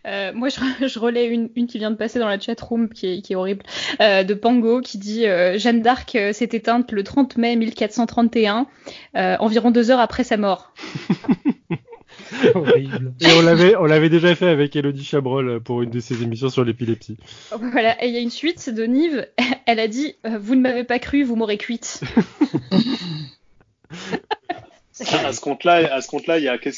Euh, 0.06 0.32
moi, 0.34 0.50
je, 0.50 0.60
je 0.88 1.00
relais 1.00 1.28
une, 1.28 1.50
une 1.56 1.68
qui 1.68 1.78
vient 1.78 1.92
de 1.92 1.96
passer 1.96 2.20
dans 2.20 2.28
la 2.28 2.40
chat 2.40 2.60
room 2.60 2.90
qui 2.90 3.08
est, 3.08 3.22
qui 3.22 3.34
est 3.34 3.36
horrible, 3.36 3.64
euh, 4.02 4.24
de 4.24 4.34
Pango 4.34 4.82
qui 4.82 4.98
dit 4.98 5.26
euh, 5.26 5.58
Jeanne 5.58 5.82
d'Arc 5.82 6.16
euh, 6.16 6.34
s'est 6.34 6.50
éteinte 6.52 6.92
le 6.92 7.04
30 7.04 7.38
mai 7.38 7.56
1431, 7.56 8.68
euh, 9.16 9.38
environ 9.40 9.72
deux 9.72 9.92
heures 9.92 10.00
après 10.00 10.24
sa 10.24 10.38
mort. 10.38 10.74
Horrible. 12.56 13.14
Et 13.22 13.32
on 13.38 13.42
l'avait, 13.42 13.76
on 13.76 13.86
l'avait 13.86 14.10
déjà 14.10 14.36
fait 14.36 14.48
avec 14.48 14.76
Elodie 14.76 15.04
Chabrol 15.04 15.62
pour 15.62 15.82
une 15.82 15.90
de 15.90 16.00
ses 16.00 16.22
émissions 16.24 16.50
sur 16.50 16.64
l'épilepsie. 16.64 17.18
Voilà, 17.58 18.04
et 18.04 18.08
il 18.08 18.14
y 18.14 18.18
a 18.18 18.20
une 18.20 18.30
suite 18.30 18.60
c'est 18.60 18.74
de 18.74 18.84
Nive. 18.84 19.28
Elle 19.66 19.80
a 19.80 19.88
dit 19.88 20.16
euh, 20.26 20.38
Vous 20.38 20.56
ne 20.56 20.62
m'avez 20.62 20.84
pas 20.84 21.00
cru, 21.00 21.24
vous 21.24 21.36
m'aurez 21.36 21.58
cuite. 21.58 22.02
À 23.92 25.34
ce 25.34 25.42
compte-là, 25.42 25.94
à 25.94 26.02
ce 26.02 26.08
compte-là, 26.08 26.38
il 26.38 26.44
y 26.44 26.50
a 26.50 26.58
quelque 26.58 26.78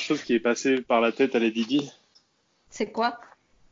chose 0.00 0.22
qui 0.22 0.34
est 0.34 0.40
passé 0.40 0.80
par 0.80 1.00
la 1.00 1.12
tête 1.12 1.34
à 1.34 1.38
Lady 1.38 1.64
Di, 1.64 1.90
C'est 2.76 2.92
quoi? 2.92 3.18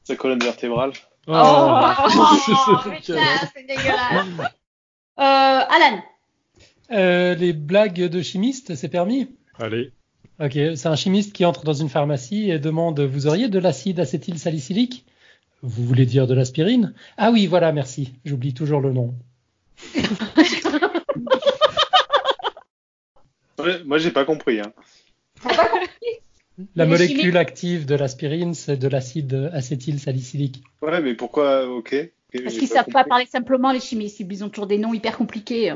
Sa 0.04 0.16
colonne 0.16 0.38
vertébrale. 0.42 0.92
Oh, 1.26 1.32
putain, 2.84 3.18
c'est 3.54 3.62
dégueulasse. 3.66 4.26
Euh, 5.18 5.18
Alan, 5.18 6.02
Euh, 6.90 7.34
les 7.34 7.52
blagues 7.52 8.00
de 8.08 8.22
chimistes, 8.22 8.74
c'est 8.74 8.88
permis? 8.88 9.28
Allez. 9.58 9.92
Ok, 10.40 10.52
c'est 10.54 10.86
un 10.86 10.96
chimiste 10.96 11.34
qui 11.34 11.44
entre 11.44 11.64
dans 11.64 11.74
une 11.74 11.90
pharmacie 11.90 12.50
et 12.50 12.58
demande 12.58 12.98
Vous 13.00 13.26
auriez 13.26 13.48
de 13.48 13.58
l'acide 13.58 14.00
acétylsalicylique? 14.00 15.04
Vous 15.62 15.84
voulez 15.84 16.06
dire 16.06 16.26
de 16.26 16.34
l'aspirine? 16.34 16.94
Ah 17.18 17.30
oui, 17.30 17.46
voilà, 17.46 17.72
merci. 17.72 18.14
J'oublie 18.24 18.54
toujours 18.54 18.80
le 18.80 18.92
nom. 18.92 19.14
Ouais, 23.58 23.82
moi, 23.84 23.98
j'ai 23.98 24.10
pas 24.10 24.24
compris. 24.24 24.60
Hein. 24.60 24.72
La 26.76 26.86
molécule 26.86 27.36
active 27.36 27.84
de 27.86 27.94
l'aspirine, 27.96 28.54
c'est 28.54 28.76
de 28.76 28.88
l'acide 28.88 29.50
acétylsalicylique. 29.52 30.62
Ouais, 30.82 31.00
mais 31.00 31.14
pourquoi 31.14 31.66
Ok. 31.68 31.94
parce 32.32 32.56
qu'ils 32.56 32.68
savent 32.68 32.86
pas 32.86 33.04
parler 33.04 33.26
simplement 33.26 33.72
les 33.72 33.80
chimistes, 33.80 34.20
ils 34.20 34.44
ont 34.44 34.48
toujours 34.48 34.66
des 34.68 34.78
noms 34.78 34.94
hyper 34.94 35.16
compliqués. 35.16 35.74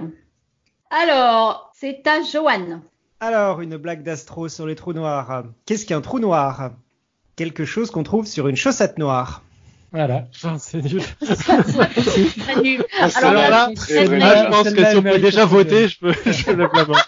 Alors, 0.90 1.72
c'est 1.74 2.06
à 2.06 2.22
Joanne. 2.22 2.80
Alors, 3.20 3.60
une 3.60 3.76
blague 3.76 4.04
d'astro 4.04 4.48
sur 4.48 4.66
les 4.66 4.76
trous 4.76 4.92
noirs. 4.92 5.44
Qu'est-ce 5.66 5.84
qu'un 5.84 6.00
trou 6.00 6.20
noir? 6.20 6.70
Quelque 7.34 7.64
chose 7.64 7.90
qu'on 7.90 8.04
trouve 8.04 8.26
sur 8.26 8.46
une 8.48 8.56
chaussette 8.56 8.98
noire. 8.98 9.42
Voilà. 9.90 10.28
Putain, 10.32 10.58
c'est 10.58 10.82
nul. 10.82 11.02
Très 11.20 12.60
nul. 12.62 12.84
Ah, 13.00 13.08
Alors, 13.16 13.30
Alors 13.30 13.32
là, 13.34 13.50
là, 13.50 13.70
très 13.74 14.04
vrai. 14.04 14.20
Je 14.20 14.50
pense 14.50 14.72
que 14.72 14.84
si 14.90 14.96
on 14.96 15.02
peut 15.02 15.18
déjà 15.18 15.44
voter, 15.44 15.88
je 15.88 15.98
peux, 15.98 16.12
je 16.26 16.46
lève 16.52 16.68
la 16.72 16.84
main. 16.84 17.02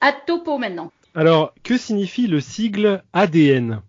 à 0.00 0.12
Topo 0.12 0.58
maintenant. 0.58 0.92
Alors, 1.14 1.52
que 1.62 1.76
signifie 1.76 2.26
le 2.26 2.40
sigle 2.40 3.02
ADN 3.12 3.82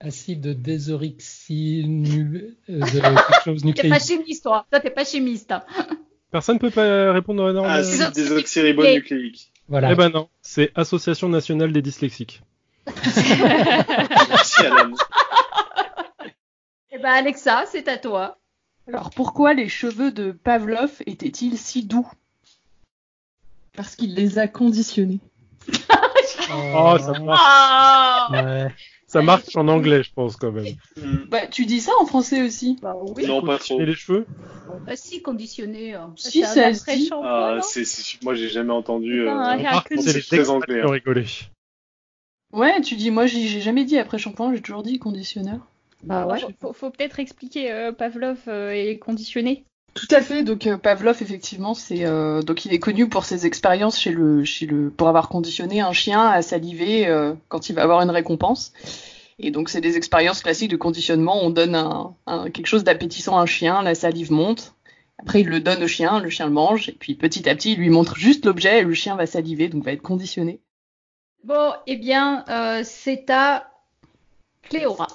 Acide 0.00 0.60
désoxynu... 0.60 2.54
euh, 2.68 2.80
de 2.80 2.90
quelque 2.90 3.44
chose 3.44 3.62
T'es 3.62 3.72
pas 3.72 3.82
nucléique. 3.98 4.02
chimiste, 4.02 4.42
toi. 4.42 4.66
Toi, 4.70 4.80
t'es 4.80 4.90
pas 4.90 5.04
chimiste. 5.04 5.54
Personne 6.30 6.58
peut 6.58 6.70
pas 6.70 7.12
répondre 7.12 7.46
Ah, 7.46 7.52
le- 7.52 7.86
Acide 7.86 8.12
désoxyribonucléique. 8.14 9.52
Voilà. 9.68 9.92
Eh 9.92 9.94
ben 9.94 10.10
non, 10.10 10.28
c'est 10.42 10.70
Association 10.74 11.28
nationale 11.28 11.72
des 11.72 11.82
dyslexiques. 11.82 12.42
Merci, 12.86 14.66
Alan. 14.66 14.92
Eh 16.92 16.98
ben, 16.98 17.10
Alexa, 17.10 17.64
c'est 17.70 17.88
à 17.88 17.98
toi. 17.98 18.38
Alors 18.88 19.10
pourquoi 19.10 19.52
les 19.52 19.68
cheveux 19.68 20.12
de 20.12 20.32
Pavlov 20.32 20.90
étaient-ils 21.06 21.58
si 21.58 21.84
doux? 21.84 22.08
Parce 23.76 23.96
qu'il 23.96 24.14
les 24.14 24.38
a 24.38 24.48
conditionnés. 24.48 25.20
Oh, 26.52 26.96
ça 26.98 27.18
marche, 27.18 27.40
Ah 27.44 28.28
Ouais. 28.30 28.68
ça 29.06 29.22
marche 29.22 29.54
en 29.56 29.68
anglais, 29.68 30.02
je 30.02 30.12
pense, 30.12 30.36
quand 30.36 30.52
même. 30.52 30.74
Hmm. 30.96 31.24
Bah 31.30 31.46
tu 31.46 31.66
dis 31.66 31.80
ça 31.80 31.92
en 32.00 32.06
français 32.06 32.42
aussi 32.42 32.78
Bah 32.82 32.94
oui. 33.16 33.26
Non, 33.26 33.42
pas 33.42 33.58
trop. 33.58 33.80
Et 33.80 33.86
les 33.86 33.94
cheveux? 33.94 34.26
Bah 34.84 34.96
si, 34.96 35.22
conditionné. 35.22 35.94
hein. 35.94 36.12
Si, 36.16 36.42
ça 36.42 36.72
se 36.74 36.90
dit. 36.96 37.10
Ah, 37.22 37.58
c'est, 37.62 37.84
c'est- 37.84 38.22
moi, 38.22 38.34
j'ai 38.34 38.48
jamais 38.48 38.72
entendu. 38.72 39.22
C'est 39.24 39.28
un 39.30 39.58
euh. 39.58 39.62
Ah, 39.66 39.84
c'est 39.88 40.00
c'est 40.00 40.12
les 40.14 40.22
très 40.22 40.36
textes 40.38 40.50
anglais, 40.50 40.82
hein. 40.82 40.90
rigolé. 40.90 41.24
Ouais, 42.52 42.80
tu 42.80 42.94
dis, 42.96 43.10
moi 43.10 43.26
j'ai 43.26 43.46
j'ai 43.48 43.60
jamais 43.60 43.84
dit 43.84 43.98
après 43.98 44.18
shampoing, 44.18 44.54
j'ai 44.54 44.62
toujours 44.62 44.82
dit 44.82 44.98
conditionneur. 44.98 45.58
Bah 46.04 46.26
ouais. 46.26 46.40
Faut, 46.72 46.90
peut-être 46.90 47.18
expliquer 47.18 47.72
euh, 47.72 47.92
Pavlov 47.92 48.38
euh, 48.48 48.70
est 48.70 48.98
conditionné. 48.98 49.64
Tout 49.96 50.06
à 50.14 50.20
fait. 50.20 50.42
Donc 50.42 50.66
euh, 50.66 50.76
Pavlov, 50.76 51.22
effectivement, 51.22 51.72
c'est 51.74 52.04
euh, 52.04 52.42
donc 52.42 52.64
il 52.66 52.72
est 52.74 52.78
connu 52.78 53.08
pour 53.08 53.24
ses 53.24 53.46
expériences 53.46 53.98
chez 53.98 54.10
le 54.12 54.44
chez 54.44 54.66
le 54.66 54.90
pour 54.90 55.08
avoir 55.08 55.28
conditionné 55.28 55.80
un 55.80 55.92
chien 55.92 56.28
à 56.28 56.42
saliver 56.42 57.08
euh, 57.08 57.32
quand 57.48 57.68
il 57.70 57.74
va 57.74 57.82
avoir 57.82 58.02
une 58.02 58.10
récompense. 58.10 58.72
Et 59.38 59.50
donc 59.50 59.68
c'est 59.70 59.80
des 59.80 59.96
expériences 59.96 60.42
classiques 60.42 60.70
de 60.70 60.76
conditionnement. 60.76 61.42
On 61.42 61.50
donne 61.50 61.74
un, 61.74 62.14
un- 62.26 62.50
quelque 62.50 62.66
chose 62.66 62.84
d'appétissant 62.84 63.38
à 63.38 63.40
un 63.42 63.46
chien, 63.46 63.82
la 63.82 63.94
salive 63.94 64.30
monte. 64.30 64.74
Après 65.18 65.40
il 65.40 65.48
le 65.48 65.60
donne 65.60 65.82
au 65.82 65.88
chien, 65.88 66.20
le 66.20 66.28
chien 66.28 66.46
le 66.46 66.52
mange. 66.52 66.90
Et 66.90 66.92
puis 66.92 67.14
petit 67.14 67.48
à 67.48 67.54
petit 67.54 67.72
il 67.72 67.78
lui 67.78 67.88
montre 67.88 68.16
juste 68.16 68.44
l'objet 68.44 68.80
et 68.80 68.82
le 68.82 68.92
chien 68.94 69.16
va 69.16 69.26
saliver, 69.26 69.68
donc 69.68 69.82
va 69.82 69.92
être 69.92 70.02
conditionné. 70.02 70.60
Bon, 71.42 71.72
eh 71.86 71.96
bien, 71.96 72.44
euh, 72.50 72.82
c'est 72.84 73.30
à 73.30 73.70
Cléora. 74.62 75.06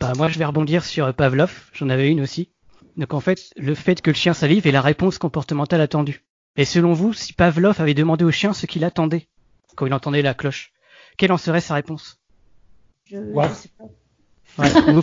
Bah, 0.00 0.12
moi, 0.16 0.28
je 0.28 0.38
vais 0.40 0.44
rebondir 0.44 0.84
sur 0.84 1.14
Pavlov. 1.14 1.70
J'en 1.72 1.88
avais 1.88 2.10
une 2.10 2.20
aussi. 2.20 2.48
Donc, 2.96 3.12
en 3.14 3.20
fait, 3.20 3.52
le 3.56 3.74
fait 3.74 4.00
que 4.00 4.10
le 4.10 4.14
chien 4.16 4.34
salive 4.34 4.66
est 4.66 4.72
la 4.72 4.80
réponse 4.80 5.18
comportementale 5.18 5.80
attendue. 5.80 6.24
Et 6.56 6.64
selon 6.64 6.92
vous, 6.92 7.12
si 7.12 7.32
Pavlov 7.32 7.80
avait 7.80 7.94
demandé 7.94 8.24
au 8.24 8.30
chien 8.30 8.52
ce 8.52 8.66
qu'il 8.66 8.84
attendait 8.84 9.28
quand 9.74 9.86
il 9.86 9.94
entendait 9.94 10.22
la 10.22 10.34
cloche, 10.34 10.72
quelle 11.16 11.32
en 11.32 11.38
serait 11.38 11.60
sa 11.60 11.74
réponse? 11.74 12.20
Je, 13.10 13.16
je 13.16 13.54
sais 13.54 13.68
pas. 13.76 13.84
Ouais. 14.62 15.02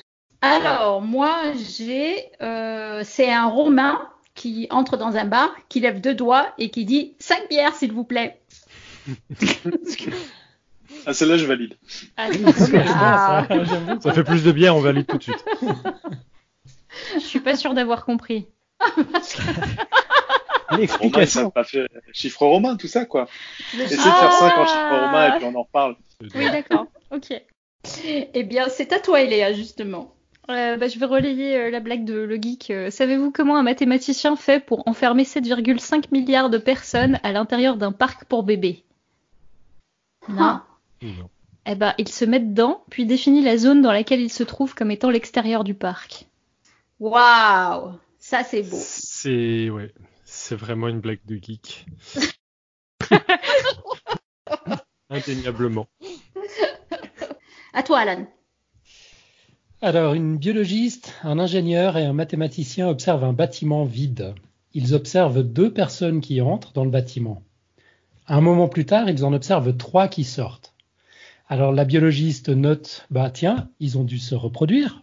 Alors, 0.40 1.02
moi, 1.02 1.52
j'ai. 1.56 2.30
euh, 2.40 3.02
c'est 3.04 3.32
un 3.32 3.46
Romain 3.48 4.00
qui 4.36 4.68
entre 4.70 4.96
dans 4.96 5.16
un 5.16 5.24
bar, 5.24 5.50
qui 5.68 5.80
lève 5.80 6.00
deux 6.00 6.14
doigts 6.14 6.52
et 6.58 6.70
qui 6.70 6.84
dit 6.84 7.16
5 7.18 7.48
bières, 7.48 7.74
s'il 7.74 7.92
vous 7.92 8.04
plaît. 8.04 8.38
Ah, 11.06 11.12
celle-là, 11.14 11.36
je 11.38 11.46
valide. 11.46 11.76
Ah, 12.16 12.28
Ah. 12.86 13.46
Ça. 13.48 14.00
Ça 14.00 14.12
fait 14.12 14.24
plus 14.24 14.42
de 14.42 14.52
bière, 14.52 14.74
on 14.76 14.80
valide 14.80 15.06
tout 15.06 15.16
de 15.18 15.22
suite. 15.22 15.44
Je 17.14 17.20
suis 17.20 17.40
pas 17.40 17.56
sûre 17.56 17.74
d'avoir 17.74 18.04
compris. 18.04 18.46
L'explication. 20.76 21.50
pas 21.50 21.64
faire 21.64 21.86
chiffre 22.12 22.42
romain, 22.44 22.76
tout 22.76 22.88
ça, 22.88 23.04
quoi. 23.06 23.26
Essaie 23.74 23.96
de 23.96 24.00
Ah. 24.04 24.12
faire 24.20 24.32
5 24.32 24.58
en 24.58 24.66
chiffre 24.66 24.90
romain 25.06 25.34
et 25.34 25.38
puis 25.38 25.46
on 25.46 25.54
en 25.58 25.62
reparle. 25.62 25.96
Oui, 26.34 26.50
d'accord. 26.50 26.86
Ok. 27.10 27.32
Eh 28.04 28.42
bien, 28.44 28.68
c'est 28.68 28.92
à 28.92 29.00
toi, 29.00 29.22
Eléa, 29.22 29.52
justement. 29.54 30.14
Euh, 30.50 30.76
bah, 30.76 30.88
je 30.88 30.98
vais 30.98 31.06
relayer 31.06 31.56
euh, 31.56 31.70
la 31.70 31.80
blague 31.80 32.04
de 32.04 32.14
Le 32.14 32.36
Geek. 32.36 32.70
Euh, 32.70 32.90
Savez-vous 32.90 33.30
comment 33.30 33.56
un 33.56 33.62
mathématicien 33.62 34.34
fait 34.36 34.60
pour 34.64 34.86
enfermer 34.88 35.24
7,5 35.24 36.04
milliards 36.10 36.50
de 36.50 36.58
personnes 36.58 37.18
à 37.22 37.32
l'intérieur 37.32 37.76
d'un 37.76 37.92
parc 37.92 38.24
pour 38.24 38.42
bébés? 38.44 38.84
Non. 40.28 40.60
Non. 41.02 41.28
Eh 41.66 41.74
ben, 41.74 41.94
il 41.98 42.08
se 42.08 42.24
met 42.24 42.40
dedans, 42.40 42.82
puis 42.90 43.04
définit 43.04 43.42
la 43.42 43.58
zone 43.58 43.82
dans 43.82 43.92
laquelle 43.92 44.20
il 44.20 44.30
se 44.32 44.42
trouve 44.42 44.74
comme 44.74 44.90
étant 44.90 45.10
l'extérieur 45.10 45.64
du 45.64 45.74
parc. 45.74 46.26
Waouh 47.00 47.98
Ça, 48.18 48.42
c'est 48.42 48.62
beau. 48.62 48.78
C'est 48.80 49.70
ouais, 49.70 49.92
c'est 50.24 50.56
vraiment 50.56 50.88
une 50.88 51.00
blague 51.00 51.24
de 51.26 51.36
geek. 51.36 51.86
Indéniablement. 55.10 55.86
À 57.72 57.82
toi, 57.82 58.00
Alan. 58.00 58.26
Alors, 59.80 60.14
une 60.14 60.38
biologiste, 60.38 61.14
un 61.22 61.38
ingénieur 61.38 61.96
et 61.96 62.04
un 62.04 62.12
mathématicien 62.12 62.88
observent 62.88 63.22
un 63.24 63.32
bâtiment 63.32 63.84
vide. 63.84 64.34
Ils 64.74 64.94
observent 64.94 65.44
deux 65.44 65.72
personnes 65.72 66.20
qui 66.20 66.40
entrent 66.40 66.72
dans 66.72 66.84
le 66.84 66.90
bâtiment. 66.90 67.42
Un 68.26 68.40
moment 68.40 68.68
plus 68.68 68.84
tard, 68.84 69.08
ils 69.08 69.24
en 69.24 69.32
observent 69.32 69.76
trois 69.76 70.08
qui 70.08 70.24
sortent. 70.24 70.74
Alors 71.48 71.72
la 71.72 71.84
biologiste 71.84 72.48
note, 72.48 73.06
bah 73.10 73.30
tiens, 73.30 73.70
ils 73.80 73.96
ont 73.96 74.04
dû 74.04 74.18
se 74.18 74.34
reproduire. 74.34 75.02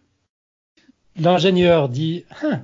L'ingénieur 1.18 1.90
dit, 1.90 2.26
Hein, 2.44 2.62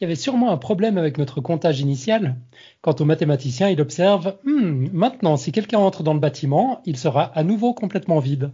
il 0.00 0.02
y 0.02 0.04
avait 0.04 0.14
sûrement 0.14 0.50
un 0.52 0.56
problème 0.56 0.98
avec 0.98 1.18
notre 1.18 1.40
comptage 1.40 1.80
initial. 1.80 2.36
Quant 2.82 2.94
au 3.00 3.04
mathématicien, 3.04 3.68
il 3.68 3.80
observe, 3.80 4.36
Hmm, 4.44 4.88
maintenant, 4.92 5.36
si 5.36 5.52
quelqu'un 5.52 5.78
entre 5.78 6.02
dans 6.02 6.14
le 6.14 6.20
bâtiment, 6.20 6.80
il 6.84 6.96
sera 6.96 7.24
à 7.24 7.42
nouveau 7.42 7.74
complètement 7.74 8.18
vide. 8.20 8.52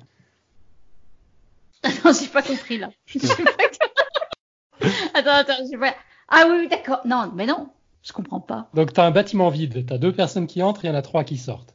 Non, 2.05 2.13
j'ai 2.19 2.29
pas 2.29 2.43
compris 2.43 2.79
là. 2.79 2.89
Pas- 4.81 4.89
attends, 5.15 5.31
attends, 5.33 5.65
j'ai 5.71 5.79
pas. 5.79 5.95
Ah 6.29 6.47
oui, 6.49 6.57
oui, 6.61 6.69
d'accord. 6.69 7.01
Non, 7.05 7.31
mais 7.35 7.47
non, 7.47 7.69
je 8.03 8.13
comprends 8.13 8.41
pas. 8.41 8.69
Donc 8.75 8.93
tu 8.93 9.01
as 9.01 9.05
un 9.05 9.11
bâtiment 9.11 9.51
vide, 9.51 9.87
tu 9.87 9.93
as 9.93 9.99
deux 9.99 10.13
personnes 10.13 10.47
qui 10.47 10.63
entrent, 10.63 10.85
il 10.85 10.89
y 10.89 10.91
en 10.91 10.95
a 10.95 11.03
trois 11.03 11.25
qui 11.25 11.37
sortent. 11.37 11.74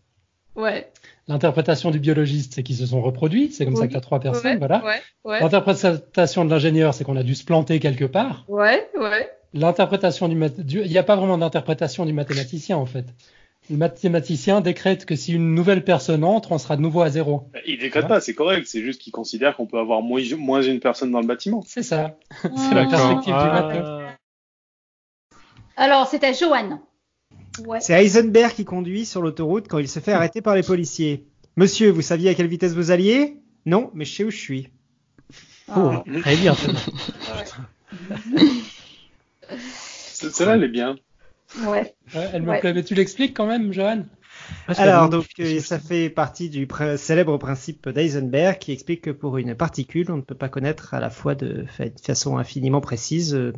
Ouais. 0.56 0.92
L'interprétation 1.28 1.92
du 1.92 2.00
biologiste, 2.00 2.54
c'est 2.56 2.64
qu'ils 2.64 2.76
se 2.76 2.88
sont 2.88 3.02
reproduits, 3.02 3.52
c'est 3.52 3.66
comme 3.66 3.76
ça 3.76 3.86
que 3.86 3.92
tu 3.92 3.98
as 3.98 4.02
trois 4.02 4.20
personnes, 4.20 4.54
ouais, 4.54 4.58
voilà. 4.58 4.84
Ouais, 4.84 5.02
ouais. 5.26 5.40
L'interprétation 5.40 6.44
de 6.44 6.50
l'ingénieur, 6.50 6.94
c'est 6.94 7.04
qu'on 7.04 7.18
a 7.18 7.24
dû 7.24 7.36
se 7.36 7.46
planter 7.46 7.80
quelque 7.80 8.06
part. 8.06 8.46
Ouais, 8.48 8.90
ouais. 9.00 9.30
L'interprétation 9.54 10.28
du, 10.28 10.36
il 10.36 10.90
n'y 10.90 10.98
a 10.98 11.04
pas 11.04 11.16
vraiment 11.16 11.38
d'interprétation 11.38 12.06
du 12.06 12.14
mathématicien 12.14 12.78
en 12.78 12.86
fait. 12.86 13.06
Le 13.70 13.78
mathématicien 13.78 14.62
décrète 14.62 15.06
que 15.06 15.16
si 15.16 15.34
une 15.34 15.54
nouvelle 15.54 15.84
personne 15.84 16.24
entre, 16.24 16.52
on 16.52 16.58
sera 16.58 16.76
de 16.76 16.82
nouveau 16.82 17.02
à 17.02 17.10
zéro. 17.10 17.44
Il 17.68 17.78
décrète 17.78 18.08
pas, 18.08 18.20
c'est 18.20 18.34
correct, 18.34 18.66
c'est 18.66 18.82
juste 18.82 19.02
qu'il 19.02 19.14
considère 19.14 19.56
qu'on 19.56 19.68
peut 19.68 19.78
avoir 19.78 20.02
moins, 20.02 20.22
moins 20.38 20.62
une 20.64 20.80
personne 20.80 21.12
dans 21.12 21.22
le 21.22 21.28
bâtiment. 21.28 21.64
C'est 21.68 21.84
ça. 21.84 22.18
Ah. 22.44 22.50
C'est 22.56 22.74
la 22.74 22.86
perspective 22.86 23.34
du 23.34 23.46
mathé. 23.46 23.80
Ah, 23.84 24.16
Alors, 25.78 26.08
c'était 26.08 26.34
Joanne. 26.34 26.80
Ouais. 27.66 27.80
C'est 27.82 27.94
Heisenberg 27.94 28.54
qui 28.54 28.66
conduit 28.66 29.06
sur 29.06 29.22
l'autoroute 29.22 29.68
quand 29.68 29.80
il 29.80 29.88
se 29.88 30.00
fait 30.00 30.14
arrêter 30.14 30.42
par 30.42 30.56
les 30.56 30.64
policiers. 30.64 31.26
Monsieur, 31.58 31.90
vous 31.90 32.02
saviez 32.02 32.30
à 32.30 32.34
quelle 32.34 32.48
vitesse 32.48 32.74
vous 32.74 32.92
alliez? 32.92 33.38
Non, 33.66 33.92
mais 33.94 34.06
je 34.06 34.16
sais 34.16 34.24
où 34.24 34.32
je 34.32 34.38
suis. 34.38 34.70
Oh, 35.76 35.92
très 36.22 36.36
bien. 36.38 36.56
Ce- 39.50 40.30
Celle-là, 40.30 40.56
elle 40.56 40.64
est 40.64 40.68
bien. 40.70 40.96
Ouais. 41.66 41.96
Ouais, 42.16 42.30
elle 42.34 42.44
me 42.44 42.50
Ouais. 42.52 42.60
plaît, 42.60 42.74
mais 42.74 42.84
tu 42.84 42.94
l'expliques 42.96 43.36
quand 43.36 43.48
même, 43.48 43.74
Johan? 43.74 44.06
Alors, 44.68 45.10
donc, 45.10 45.26
euh, 45.40 45.60
ça 45.60 45.80
fait 45.80 46.10
partie 46.10 46.50
du 46.50 46.66
pr- 46.66 46.98
célèbre 46.98 47.38
principe 47.38 47.90
d'Eisenberg 47.90 48.58
qui 48.58 48.72
explique 48.72 49.02
que 49.02 49.10
pour 49.12 49.38
une 49.38 49.54
particule, 49.56 50.12
on 50.12 50.18
ne 50.18 50.22
peut 50.22 50.36
pas 50.36 50.50
connaître 50.50 50.94
à 50.94 51.00
la 51.00 51.10
fois 51.10 51.36
de, 51.36 51.66
fa- 51.68 51.90
de 51.90 52.00
façon 52.02 52.38
infiniment 52.38 52.82
précise 52.82 53.34
euh, 53.36 53.54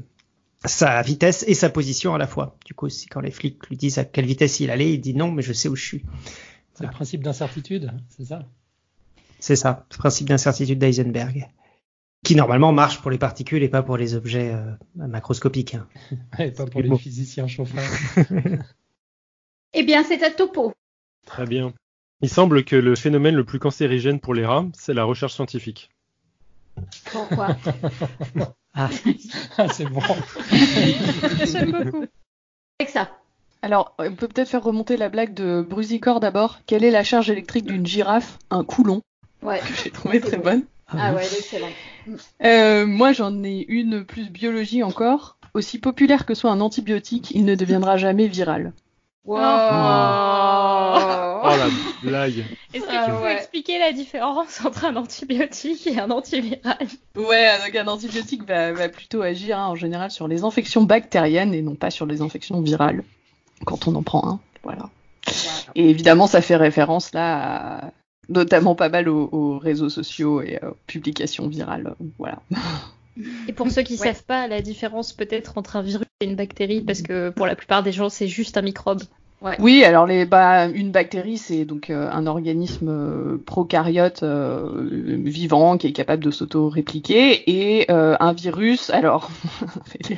sa 0.66 1.02
vitesse 1.02 1.44
et 1.48 1.54
sa 1.54 1.70
position 1.70 2.14
à 2.14 2.18
la 2.18 2.28
fois. 2.28 2.58
Du 2.66 2.74
coup, 2.74 2.90
si 2.90 3.08
quand 3.08 3.22
les 3.22 3.32
flics 3.32 3.68
lui 3.68 3.78
disent 3.78 3.98
à 3.98 4.06
quelle 4.06 4.26
vitesse 4.26 4.60
il 4.60 4.70
allait, 4.72 4.94
il 4.94 5.00
dit 5.00 5.14
non, 5.14 5.32
mais 5.32 5.42
je 5.42 5.54
sais 5.54 5.70
où 5.70 5.76
je 5.76 5.84
suis. 5.86 6.06
C'est 6.76 6.84
le 6.86 6.92
principe 6.92 7.24
d'incertitude, 7.24 7.92
c'est 8.10 8.26
ça? 8.26 8.46
C'est 9.40 9.56
ça, 9.56 9.86
le 9.92 9.98
principe 9.98 10.28
d'incertitude 10.28 10.80
d'Eisenberg. 10.80 11.48
Qui 12.24 12.36
normalement 12.36 12.72
marche 12.72 13.02
pour 13.02 13.10
les 13.10 13.18
particules 13.18 13.64
et 13.64 13.70
pas 13.70 13.82
pour 13.82 13.98
les 13.98 14.14
objets 14.14 14.54
euh, 14.54 14.72
macroscopiques. 14.96 15.74
hein. 15.74 15.88
Et 16.40 16.52
pas 16.52 16.68
pour 16.68 16.82
les 16.82 16.96
physiciens 16.98 17.48
chauffeurs. 17.48 17.84
Eh 19.74 19.84
bien, 19.84 20.04
c'est 20.04 20.22
à 20.22 20.30
Topo. 20.30 20.74
Très 21.26 21.46
bien. 21.46 21.74
Il 22.22 22.30
semble 22.30 22.66
que 22.66 22.76
le 22.76 22.96
phénomène 22.96 23.36
le 23.36 23.46
plus 23.46 23.58
cancérigène 23.58 24.20
pour 24.20 24.34
les 24.34 24.46
rats, 24.46 24.66
c'est 24.74 24.94
la 24.94 25.06
recherche 25.06 25.34
scientifique. 25.34 25.90
Pourquoi? 27.12 27.56
Ah, 28.74 28.90
c'est 29.72 29.86
bon. 29.86 30.02
J'aime 31.46 31.72
beaucoup. 31.72 32.06
Avec 32.80 32.90
ça. 32.90 33.10
Alors, 33.62 33.94
on 34.00 34.14
peut 34.16 34.28
peut-être 34.28 34.50
faire 34.50 34.64
remonter 34.64 34.98
la 34.98 35.10
blague 35.10 35.34
de 35.34 35.62
Brusicor 35.68 36.20
d'abord. 36.20 36.60
Quelle 36.66 36.84
est 36.84 36.92
la 36.92 37.04
charge 37.04 37.30
électrique 37.30 37.66
d'une 37.66 37.86
girafe 37.86 38.40
Un 38.50 38.64
coulon, 38.64 39.02
Ouais. 39.44 39.60
que 39.60 39.74
j'ai 39.84 39.92
trouvé 39.92 40.20
très 40.20 40.38
bonne. 40.38 40.64
Ah 40.88 41.14
ouais, 41.14 41.22
elle 41.26 41.34
est 41.34 41.40
excellente. 41.40 41.72
Euh, 42.44 42.86
moi, 42.86 43.14
j'en 43.14 43.44
ai 43.44 43.66
une 43.70 44.04
plus 44.04 44.30
biologie 44.30 44.84
encore. 44.84 45.38
Aussi 45.54 45.80
populaire 45.80 46.26
que 46.26 46.34
soit 46.34 46.52
un 46.52 46.60
antibiotique, 46.62 47.32
il 47.32 47.46
ne 47.46 47.56
deviendra 47.56 47.98
jamais 47.98 48.28
viral. 48.28 48.74
Wow. 49.26 49.38
Oh 49.40 51.31
la 51.44 51.68
blague 52.04 52.44
Est-ce 52.74 52.86
que 52.86 52.90
Ah 52.92 53.06
tu 53.06 53.12
peux 53.12 53.24
ouais. 53.24 53.34
expliquer 53.36 53.80
la 53.80 53.92
différence 53.94 54.64
entre 54.66 54.86
un 54.86 54.96
antibiotique 54.96 55.88
et 55.88 56.00
un 56.00 56.10
antiviral? 56.12 56.78
Ouais, 57.18 57.48
donc 57.66 57.76
un 57.76 57.88
antibiotique 57.88 58.44
va, 58.48 58.72
va 58.74 58.90
plutôt 58.90 59.22
agir 59.22 59.58
hein, 59.60 59.68
en 59.68 59.76
général 59.76 60.12
sur 60.12 60.28
les 60.28 60.44
infections 60.44 60.84
bactériennes 60.84 61.54
et 61.54 61.62
non 61.62 61.76
pas 61.76 61.92
sur 61.92 62.06
les 62.06 62.22
infections 62.22 62.62
virales, 62.62 63.04
quand 63.66 63.88
on 63.88 63.96
en 63.96 64.04
prend 64.04 64.28
un. 64.28 64.40
Voilà. 64.64 64.90
Et 65.76 65.90
évidemment, 65.90 66.28
ça 66.28 66.42
fait 66.42 66.56
référence 66.56 67.14
là, 67.14 67.78
à- 67.88 67.92
notamment 68.30 68.76
pas 68.76 68.90
mal 68.90 69.10
aux, 69.10 69.30
aux 69.32 69.58
réseaux 69.60 69.90
sociaux 69.90 70.42
et 70.42 70.58
aux 70.64 70.76
publications 70.88 71.48
virales. 71.48 71.96
Voilà. 72.18 72.40
Et 73.48 73.54
pour 73.54 73.70
ceux 73.70 73.82
qui 73.82 73.94
Ouais. 73.94 74.08
savent 74.08 74.24
pas 74.24 74.48
la 74.48 74.62
différence 74.62 75.12
peut-être 75.14 75.58
entre 75.58 75.76
un 75.76 75.82
virus 75.82 76.08
et 76.22 76.26
une 76.26 76.36
bactérie, 76.36 76.82
parce 76.82 77.02
que 77.02 77.30
pour 77.30 77.46
la 77.46 77.56
plupart 77.56 77.84
des 77.84 77.92
gens 77.92 78.10
c'est 78.10 78.28
juste 78.28 78.58
un 78.58 78.62
microbe. 78.62 79.02
Oui, 79.58 79.84
alors 79.84 80.06
les, 80.06 80.26
bah, 80.26 80.68
une 80.68 80.92
bactérie, 80.92 81.40
c'est 81.40 81.66
donc 81.66 81.90
euh, 81.90 82.08
un 82.12 82.28
organisme 82.28 82.90
euh, 82.90 83.38
prokaryote 83.44 84.22
euh, 84.22 84.70
vivant 85.26 85.80
qui 85.80 85.88
est 85.88 85.94
capable 85.94 86.24
de 86.24 86.30
s'auto-répliquer 86.30 87.50
et 87.50 87.90
euh, 87.90 88.16
un 88.20 88.34
virus, 88.34 88.92
alors 88.92 89.32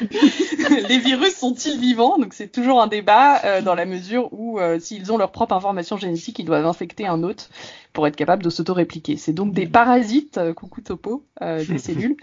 les 0.88 0.98
virus 0.98 1.34
sont-ils 1.34 1.80
vivants? 1.80 2.18
Donc 2.18 2.34
c'est 2.34 2.52
toujours 2.52 2.82
un 2.82 2.88
débat 2.88 3.62
dans 3.62 3.74
la 3.74 3.86
mesure 3.86 4.30
où 4.34 4.58
s'ils 4.80 5.10
ont 5.10 5.16
leur 5.16 5.32
propre 5.32 5.54
information 5.54 5.96
génétique, 5.96 6.38
ils 6.38 6.44
doivent 6.44 6.66
infecter 6.66 7.06
un 7.06 7.22
autre 7.22 7.48
pour 7.94 8.06
être 8.06 8.16
capable 8.16 8.42
de 8.42 8.50
s'auto-répliquer. 8.50 9.16
C'est 9.16 9.32
donc 9.32 9.54
des 9.54 9.66
parasites, 9.66 10.38
coucou 10.54 10.82
topo, 10.82 11.24
des 11.40 11.78
cellules, 11.78 12.16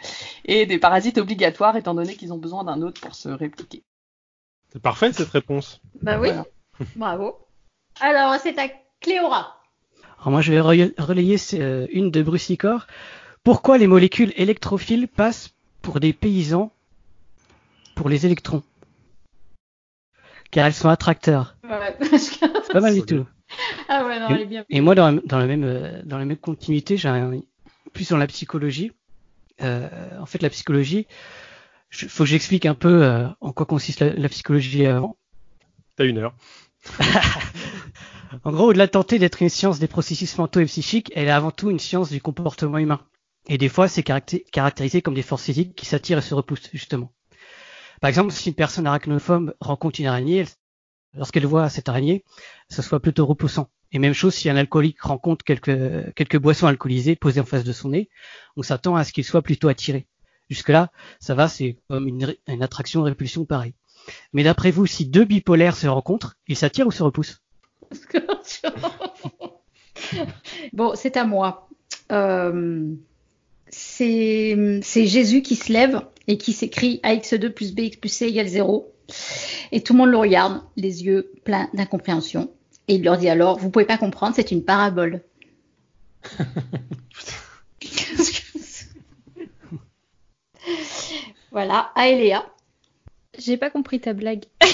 et 0.46 0.68
des 0.68 0.78
parasites 0.78 1.18
obligatoires 1.18 1.76
étant 1.76 1.96
donné 1.96 2.14
qu'ils 2.14 2.34
ont 2.34 2.38
besoin 2.38 2.64
d'un 2.64 2.84
autre 2.84 3.02
pour 3.02 3.16
se 3.16 3.30
répliquer. 3.30 3.84
C'est 4.72 4.82
parfait 4.82 5.12
cette 5.14 5.30
réponse. 5.30 5.82
Bah 6.02 6.20
oui. 6.20 6.30
Voilà. 6.30 6.46
Bravo. 6.96 7.38
Alors, 8.00 8.36
c'est 8.42 8.58
à 8.58 8.70
Cléora. 9.00 9.58
Alors 10.20 10.32
moi, 10.32 10.42
je 10.42 10.54
vais 10.54 10.60
re- 10.62 10.94
relayer 11.02 11.38
euh, 11.56 11.88
une 11.92 12.12
de 12.12 12.22
Brucicor. 12.22 12.88
Pourquoi 13.44 13.78
les 13.78 13.88
molécules 13.88 14.34
électrophiles 14.36 15.08
passent 15.08 15.50
pour 15.82 16.00
des 16.00 16.14
paysans 16.14 16.72
pour 17.96 18.08
les 18.08 18.26
électrons? 18.26 18.64
Car 20.52 20.68
elles 20.68 20.74
sont 20.74 20.90
attracteurs. 20.90 21.56
Ouais. 21.64 21.98
C'est 22.18 22.40
pas 22.74 22.82
mal 22.82 22.94
du 22.94 23.04
tout. 23.04 23.26
ah 23.90 24.06
ouais, 24.06 24.20
non, 24.20 24.28
elle 24.30 24.42
est 24.42 24.46
bien. 24.46 24.66
Et 24.70 24.82
moi, 24.82 24.96
dans 24.96 25.12
la, 25.12 25.22
dans 25.26 25.40
la 25.40 25.46
même, 25.48 25.64
euh, 25.64 26.02
dans 26.04 26.18
la 26.18 26.26
même 26.26 26.38
continuité, 26.38 26.98
j'ai 26.98 27.10
un- 27.10 27.40
plus 27.94 28.10
dans 28.10 28.18
la 28.18 28.28
psychologie. 28.28 28.92
Euh, 29.62 29.88
en 30.20 30.26
fait, 30.26 30.42
la 30.42 30.50
psychologie, 30.50 31.08
faut 31.92 32.24
que 32.24 32.30
j'explique 32.30 32.66
un 32.66 32.74
peu 32.76 33.04
euh, 33.04 33.28
en 33.42 33.52
quoi 33.54 33.66
consiste 33.66 34.00
la, 34.00 34.14
la 34.14 34.30
psychologie 34.30 34.86
avant. 34.86 35.18
T'as 35.96 36.06
une 36.06 36.18
heure. 36.18 36.34
En 38.44 38.52
gros, 38.54 38.68
au-delà 38.70 38.86
de 38.88 38.92
tenter 38.92 39.20
d'être 39.20 39.42
une 39.42 39.50
science 39.50 39.80
des 39.80 39.88
processus 39.88 40.38
mentaux 40.38 40.62
et 40.62 40.66
psychiques, 40.66 41.12
elle 41.16 41.28
est 41.28 41.32
avant 41.32 41.52
tout 41.52 41.70
une 41.70 41.80
science 41.80 42.10
du 42.10 42.22
comportement 42.22 42.78
humain. 42.78 43.02
Et 43.50 43.58
des 43.58 43.68
fois, 43.68 43.90
c'est 43.90 44.04
caracté- 44.04 44.46
caractérisé 44.52 45.02
comme 45.02 45.16
des 45.16 45.22
forces 45.22 45.44
physiques 45.44 45.76
qui 45.76 45.86
s'attirent 45.86 46.20
et 46.20 46.22
se 46.22 46.34
repoussent, 46.34 46.70
justement. 46.72 47.12
Par 48.00 48.08
exemple, 48.08 48.32
si 48.32 48.50
une 48.50 48.56
personne 48.56 48.88
arachnophobe 48.88 49.54
rencontre 49.60 50.00
une 50.00 50.06
araignée, 50.08 50.38
elle- 50.38 50.48
lorsqu'elle 51.14 51.46
voit 51.46 51.70
cette 51.70 51.90
araignée, 51.90 52.24
ça 52.70 52.82
soit 52.82 53.02
plutôt 53.02 53.26
repoussant. 53.26 53.70
Et 53.92 54.00
même 54.00 54.14
chose 54.14 54.34
si 54.34 54.50
un 54.50 54.56
alcoolique 54.56 55.02
rencontre 55.02 55.44
quelques, 55.44 56.14
quelques 56.16 56.40
boissons 56.40 56.68
alcoolisées 56.68 57.18
posées 57.18 57.42
en 57.42 57.46
face 57.46 57.66
de 57.66 57.74
son 57.74 57.90
nez, 57.90 58.10
on 58.56 58.64
s'attend 58.64 58.96
à 58.96 59.04
ce 59.04 59.12
qu'il 59.12 59.26
soit 59.26 59.42
plutôt 59.42 59.68
attiré. 59.68 60.08
Jusque-là, 60.52 60.92
ça 61.22 61.34
va, 61.34 61.48
c'est 61.48 61.78
comme 61.90 62.08
une, 62.10 62.26
ré- 62.26 62.40
une 62.48 62.62
attraction-répulsion 62.62 63.46
pareil. 63.46 63.74
Mais 64.34 64.44
d'après 64.44 64.70
vous, 64.70 64.86
si 64.86 65.06
deux 65.06 65.24
bipolaires 65.24 65.78
se 65.78 65.88
rencontrent, 65.88 66.36
ils 66.50 66.58
s'attirent 66.58 66.88
ou 66.88 66.92
se 66.92 67.04
repoussent? 67.04 67.42
Bon, 70.74 70.94
c'est 70.96 71.16
à 71.16 71.24
moi. 71.26 71.70
Euh, 72.12 72.86
c'est 73.70 74.80
c'est 74.84 75.06
Jésus 75.08 75.42
qui 75.42 75.56
se 75.56 75.72
lève 75.72 76.02
et 76.28 76.38
qui 76.38 76.52
s'écrit 76.54 77.00
AX2 77.04 77.50
plus 77.50 77.74
BX 77.74 77.98
plus 77.98 78.10
C 78.10 78.26
égale 78.28 78.48
0. 78.48 78.94
Et 79.72 79.82
tout 79.82 79.94
le 79.94 80.00
monde 80.00 80.10
le 80.10 80.18
regarde, 80.18 80.62
les 80.76 81.04
yeux 81.06 81.32
pleins 81.46 81.70
d'incompréhension. 81.74 82.52
Et 82.90 82.96
il 82.96 83.04
leur 83.04 83.18
dit 83.18 83.30
alors, 83.30 83.58
vous 83.58 83.70
pouvez 83.70 83.86
pas 83.86 83.98
comprendre, 83.98 84.36
c'est 84.36 84.52
une 84.52 84.64
parabole. 84.66 85.22
voilà, 91.52 91.92
à 91.96 92.08
Eléa. 92.08 92.46
J'ai 93.38 93.58
pas 93.58 93.70
compris 93.70 94.00
ta 94.02 94.14
blague. 94.14 94.46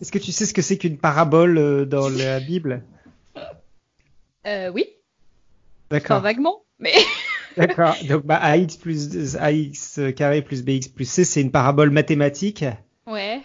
Est-ce 0.00 0.10
que 0.12 0.18
tu 0.18 0.32
sais 0.32 0.46
ce 0.46 0.52
que 0.54 0.62
c'est 0.62 0.76
qu'une 0.78 0.98
parabole 0.98 1.56
euh, 1.58 1.84
dans 1.86 2.08
la 2.08 2.40
Bible? 2.40 2.84
Euh, 4.46 4.70
oui, 4.70 4.84
enfin 4.88 5.90
D'accord. 5.90 6.20
vaguement, 6.20 6.64
mais 6.78 6.92
D'accord. 7.56 7.94
Donc 8.08 8.26
bah, 8.26 8.38
ax 8.42 8.76
plus 8.76 9.36
ax 9.36 10.00
carré 10.16 10.42
plus 10.42 10.62
bx 10.62 10.88
plus 10.88 11.08
c, 11.08 11.24
c'est 11.24 11.40
une 11.40 11.52
parabole 11.52 11.90
mathématique. 11.90 12.64
ouais. 13.06 13.42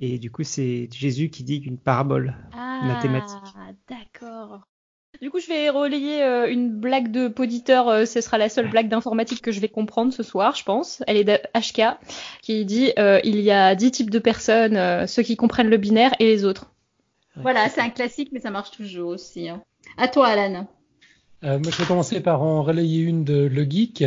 Et 0.00 0.18
du 0.18 0.32
coup, 0.32 0.42
c'est 0.42 0.88
Jésus 0.92 1.30
qui 1.30 1.44
dit 1.44 1.60
qu'une 1.60 1.78
parabole. 1.78 2.34
Ah, 2.52 2.80
Mathématiques. 2.82 3.54
d'accord. 3.88 4.66
Du 5.22 5.30
coup, 5.30 5.38
je 5.38 5.46
vais 5.46 5.70
relayer 5.70 6.20
euh, 6.24 6.50
une 6.50 6.68
blague 6.68 7.12
de 7.12 7.28
poditeur. 7.28 7.88
euh, 7.88 8.04
ce 8.06 8.20
sera 8.20 8.38
la 8.38 8.48
seule 8.48 8.68
blague 8.68 8.88
d'informatique 8.88 9.40
que 9.40 9.52
je 9.52 9.60
vais 9.60 9.68
comprendre 9.68 10.12
ce 10.12 10.24
soir, 10.24 10.56
je 10.56 10.64
pense. 10.64 11.00
Elle 11.06 11.16
est 11.16 11.22
de 11.22 11.38
HK 11.54 11.96
qui 12.42 12.64
dit 12.64 12.90
euh, 12.98 13.20
il 13.22 13.38
y 13.40 13.52
a 13.52 13.76
10 13.76 13.92
types 13.92 14.10
de 14.10 14.18
personnes, 14.18 14.76
euh, 14.76 15.06
ceux 15.06 15.22
qui 15.22 15.36
comprennent 15.36 15.68
le 15.70 15.76
binaire 15.76 16.12
et 16.18 16.24
les 16.26 16.44
autres. 16.44 16.72
Voilà, 17.36 17.68
c'est 17.68 17.80
un 17.80 17.90
classique, 17.90 18.30
mais 18.32 18.40
ça 18.40 18.50
marche 18.50 18.72
toujours 18.72 19.10
aussi. 19.10 19.48
hein. 19.48 19.62
À 19.96 20.08
toi, 20.08 20.26
Alan. 20.26 20.66
Euh, 21.44 21.58
moi, 21.60 21.70
je 21.70 21.76
vais 21.76 21.86
commencer 21.86 22.18
par 22.20 22.42
en 22.42 22.64
relayer 22.64 23.02
une 23.02 23.22
de 23.22 23.46
Le 23.46 23.62
Geek, 23.62 24.04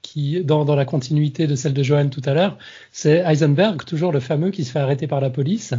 qui, 0.00 0.44
dans, 0.44 0.64
dans 0.64 0.76
la 0.76 0.84
continuité 0.84 1.48
de 1.48 1.56
celle 1.56 1.74
de 1.74 1.82
Johan 1.82 2.08
tout 2.08 2.22
à 2.24 2.34
l'heure, 2.34 2.56
c'est 2.92 3.18
Heisenberg, 3.26 3.84
toujours 3.84 4.12
le 4.12 4.20
fameux 4.20 4.50
qui 4.50 4.64
se 4.64 4.70
fait 4.70 4.78
arrêter 4.78 5.08
par 5.08 5.20
la 5.20 5.28
police. 5.30 5.74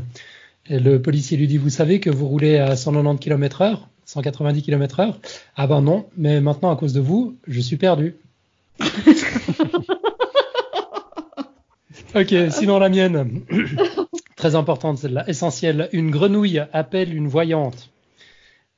Et 0.68 0.80
le 0.80 1.02
policier 1.02 1.38
lui 1.38 1.48
dit, 1.48 1.58
vous 1.58 1.70
savez 1.70 2.00
que 2.02 2.10
vous 2.10 2.28
roulez 2.28 2.58
à 2.58 2.76
190 2.76 3.20
km 3.20 3.62
heure, 3.62 3.90
190 4.14 4.62
km 4.62 5.00
heure? 5.00 5.20
Ah 5.56 5.68
ben 5.68 5.82
non, 5.82 6.06
mais 6.18 6.40
maintenant, 6.40 6.72
à 6.72 6.76
cause 6.76 6.94
de 6.94 7.02
vous, 7.02 7.36
je 7.48 7.60
suis 7.60 7.78
perdu. 7.78 8.16
ok, 12.16 12.36
sinon 12.52 12.78
la 12.80 12.90
mienne. 12.90 13.42
Très 14.36 14.56
importante 14.56 15.00
celle-là, 15.00 15.28
essentielle. 15.28 15.90
Une 15.94 16.12
grenouille 16.12 16.62
appelle 16.74 17.16
une 17.16 17.28
voyante. 17.28 17.90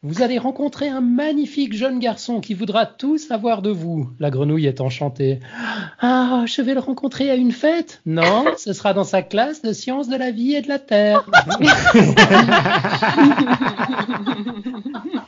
Vous 0.08 0.22
allez 0.22 0.38
rencontrer 0.38 0.88
un 0.88 1.02
magnifique 1.02 1.74
jeune 1.74 1.98
garçon 1.98 2.40
qui 2.40 2.54
voudra 2.54 2.86
tout 2.86 3.18
savoir 3.18 3.64
de 3.64 3.72
vous. 3.72 4.08
La 4.20 4.30
grenouille 4.30 4.68
est 4.68 4.80
enchantée. 4.80 5.40
Ah, 6.00 6.44
je 6.46 6.62
vais 6.62 6.76
le 6.76 6.80
rencontrer 6.80 7.32
à 7.32 7.36
une 7.36 7.52
fête? 7.52 8.04
Non, 8.06 8.46
ce 8.56 8.72
sera 8.72 8.94
dans 8.94 9.04
sa 9.04 9.24
classe 9.24 9.64
de 9.64 9.74
sciences 9.74 10.08
de 10.08 10.16
la 10.16 10.30
vie 10.30 10.54
et 10.54 10.62
de 10.62 10.68
la 10.68 10.78
terre. 10.78 11.28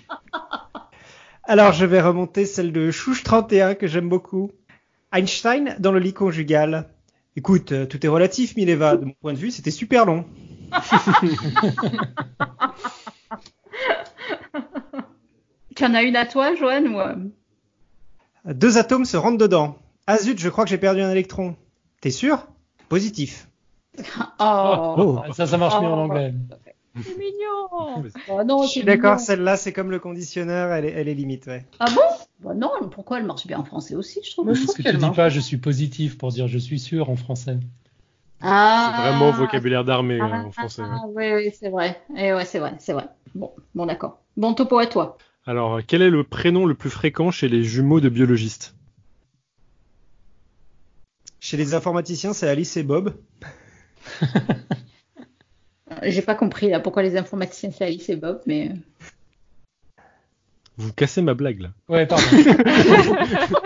Alors, 1.48 1.72
je 1.72 1.86
vais 1.86 2.02
remonter 2.02 2.46
celle 2.46 2.72
de 2.72 2.92
Chouche 2.92 3.24
31 3.24 3.74
que 3.76 3.88
j'aime 3.88 4.10
beaucoup. 4.10 4.52
Einstein 5.14 5.76
dans 5.80 5.92
le 5.92 6.00
lit 6.00 6.14
conjugal. 6.14 6.90
Écoute, 7.36 7.72
euh, 7.72 7.86
tout 7.86 8.06
est 8.06 8.10
relatif, 8.10 8.56
Mileva. 8.58 8.98
De 8.98 9.06
mon 9.06 9.14
point 9.22 9.34
de 9.34 9.38
vue, 9.38 9.52
c'était 9.52 9.72
super 9.72 10.06
long. 10.06 10.26
Tu 15.76 15.86
en 15.86 15.94
as 15.94 16.04
une 16.04 16.16
à 16.16 16.26
toi, 16.26 16.56
Joanne 16.56 16.88
ou... 16.88 17.00
euh, 17.00 17.16
Deux 18.54 18.78
atomes 18.78 19.06
se 19.06 19.18
rentrent 19.18 19.38
dedans. 19.38 19.78
Ah 20.08 20.18
zut, 20.18 20.40
je 20.40 20.50
crois 20.50 20.64
que 20.64 20.70
j'ai 20.70 20.78
perdu 20.78 21.02
un 21.02 21.12
électron. 21.12 21.56
T'es 22.02 22.12
sûr? 22.12 22.48
Positif. 22.90 23.48
Oh, 24.40 24.96
Oh, 24.98 25.34
ça, 25.34 25.48
ça 25.48 25.58
marche 25.58 25.80
mieux 25.82 25.88
en 25.88 25.98
Oh. 26.00 26.04
anglais. 26.04 26.34
C'est 27.04 27.18
mignon. 27.18 28.04
Oh, 28.30 28.44
non, 28.46 28.64
Je 28.64 28.70
suis 28.70 28.84
d'accord, 28.84 29.20
celle-là, 29.20 29.58
c'est 29.58 29.74
comme 29.74 29.92
le 29.92 30.00
conditionneur, 30.00 30.72
elle 30.72 30.86
est, 30.86 30.92
elle 30.92 31.08
est 31.08 31.14
limite, 31.14 31.48
ouais. 31.48 31.66
Ah 31.80 31.86
bon? 31.90 32.02
Bah 32.40 32.54
Non, 32.54 32.72
pourquoi 32.92 33.20
elle 33.20 33.26
marche 33.26 33.48
bien 33.48 33.60
en 33.60 33.64
français 33.66 33.96
aussi, 33.96 34.22
je 34.24 34.32
trouve. 34.32 34.46
Moi, 34.46 34.54
je 34.54 34.64
trouve 34.64 34.76
que 34.76 34.82
tu 34.82 34.84
qu'elle 34.84 34.98
dis 34.98 35.02
marche. 35.02 35.16
pas 35.16 35.30
je 35.30 35.40
suis 35.40 35.58
positif 35.58 36.18
pour 36.18 36.30
dire 36.32 36.48
je 36.48 36.58
suis 36.58 36.80
sûr 36.80 37.10
en 37.10 37.16
français. 37.16 37.58
Ah, 38.42 38.92
C'est 38.96 39.02
vraiment 39.02 39.32
vocabulaire 39.32 39.84
d'armée 39.84 40.20
euh, 40.20 40.26
en 40.26 40.52
français. 40.52 40.84
Ah, 40.86 41.02
oui, 41.08 41.34
oui, 41.34 41.52
c'est 41.60 41.70
vrai. 41.70 42.00
Et 42.16 42.34
ouais, 42.34 42.46
c'est 42.46 42.60
vrai, 42.60 42.76
c'est 42.80 42.94
vrai. 42.94 43.06
Bon, 43.34 43.52
bon, 43.74 43.86
d'accord. 43.88 44.20
Bon, 44.38 44.54
topo 44.54 44.78
à 44.78 44.86
toi. 44.86 45.18
Alors, 45.48 45.80
quel 45.88 46.02
est 46.02 46.10
le 46.10 46.24
prénom 46.24 46.66
le 46.66 46.76
plus 46.76 46.90
fréquent 46.90 47.32
chez 47.32 47.48
les 47.48 47.64
jumeaux 47.64 48.00
de 48.00 48.10
biologistes? 48.10 48.76
Chez 51.40 51.58
les 51.58 51.74
informaticiens, 51.74 52.34
c'est 52.34 52.48
Alice 52.48 52.78
et 52.78 52.84
Bob. 52.84 53.16
J'ai 56.04 56.22
pas 56.22 56.36
compris 56.36 56.70
là 56.70 56.80
pourquoi 56.80 57.04
les 57.04 57.18
informaticiens 57.18 57.72
c'est 57.72 57.86
Alice 57.86 58.10
et 58.10 58.16
Bob, 58.16 58.42
mais. 58.46 58.70
euh, 58.70 58.74
Vous 60.78 60.94
cassez 60.94 61.22
ma 61.22 61.34
blague 61.34 61.60
là. 61.62 61.70
Ouais, 61.90 62.06
pardon. 62.06 62.24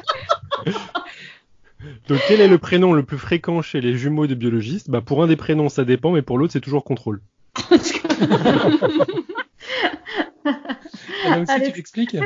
Donc, 2.08 2.20
quel 2.28 2.42
est 2.42 2.48
le 2.48 2.58
prénom 2.60 2.94
le 2.94 3.02
plus 3.04 3.18
fréquent 3.18 3.62
chez 3.64 3.82
les 3.82 3.98
jumeaux 3.98 4.28
de 4.28 4.36
biologistes? 4.36 4.90
Bah, 4.90 5.02
pour 5.02 5.24
un 5.24 5.28
des 5.28 5.36
prénoms, 5.36 5.68
ça 5.70 5.84
dépend, 5.84 6.12
mais 6.12 6.22
pour 6.22 6.38
l'autre, 6.38 6.54
c'est 6.54 6.62
toujours 6.62 6.84
contrôle. 6.84 7.22
Là 11.26 11.40
aussi, 11.42 11.52
Allez. 11.52 11.72
tu 11.72 11.78
l'expliques 11.78 12.18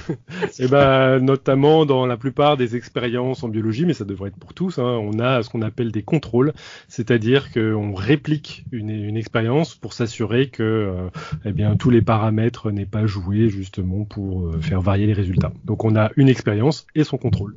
Et 0.58 0.68
bah, 0.68 1.18
notamment 1.20 1.86
dans 1.86 2.06
la 2.06 2.16
plupart 2.16 2.56
des 2.56 2.76
expériences 2.76 3.42
en 3.42 3.48
biologie, 3.48 3.86
mais 3.86 3.94
ça 3.94 4.04
devrait 4.04 4.28
être 4.28 4.38
pour 4.38 4.54
tous, 4.54 4.78
hein, 4.78 4.98
on 5.00 5.18
a 5.18 5.42
ce 5.42 5.50
qu'on 5.50 5.62
appelle 5.62 5.92
des 5.92 6.02
contrôles, 6.02 6.52
c'est-à-dire 6.88 7.52
qu'on 7.52 7.94
réplique 7.94 8.64
une, 8.72 8.90
une 8.90 9.16
expérience 9.16 9.74
pour 9.74 9.92
s'assurer 9.92 10.48
que 10.48 10.62
euh, 10.62 11.08
eh 11.44 11.52
bien, 11.52 11.76
tous 11.76 11.90
les 11.90 12.02
paramètres 12.02 12.70
n'aient 12.70 12.86
pas 12.86 13.06
joué 13.06 13.48
justement 13.48 14.04
pour 14.04 14.46
euh, 14.46 14.60
faire 14.60 14.80
varier 14.80 15.06
les 15.06 15.12
résultats. 15.12 15.52
Donc 15.64 15.84
on 15.84 15.96
a 15.96 16.10
une 16.16 16.28
expérience 16.28 16.86
et 16.94 17.04
son 17.04 17.18
contrôle. 17.18 17.56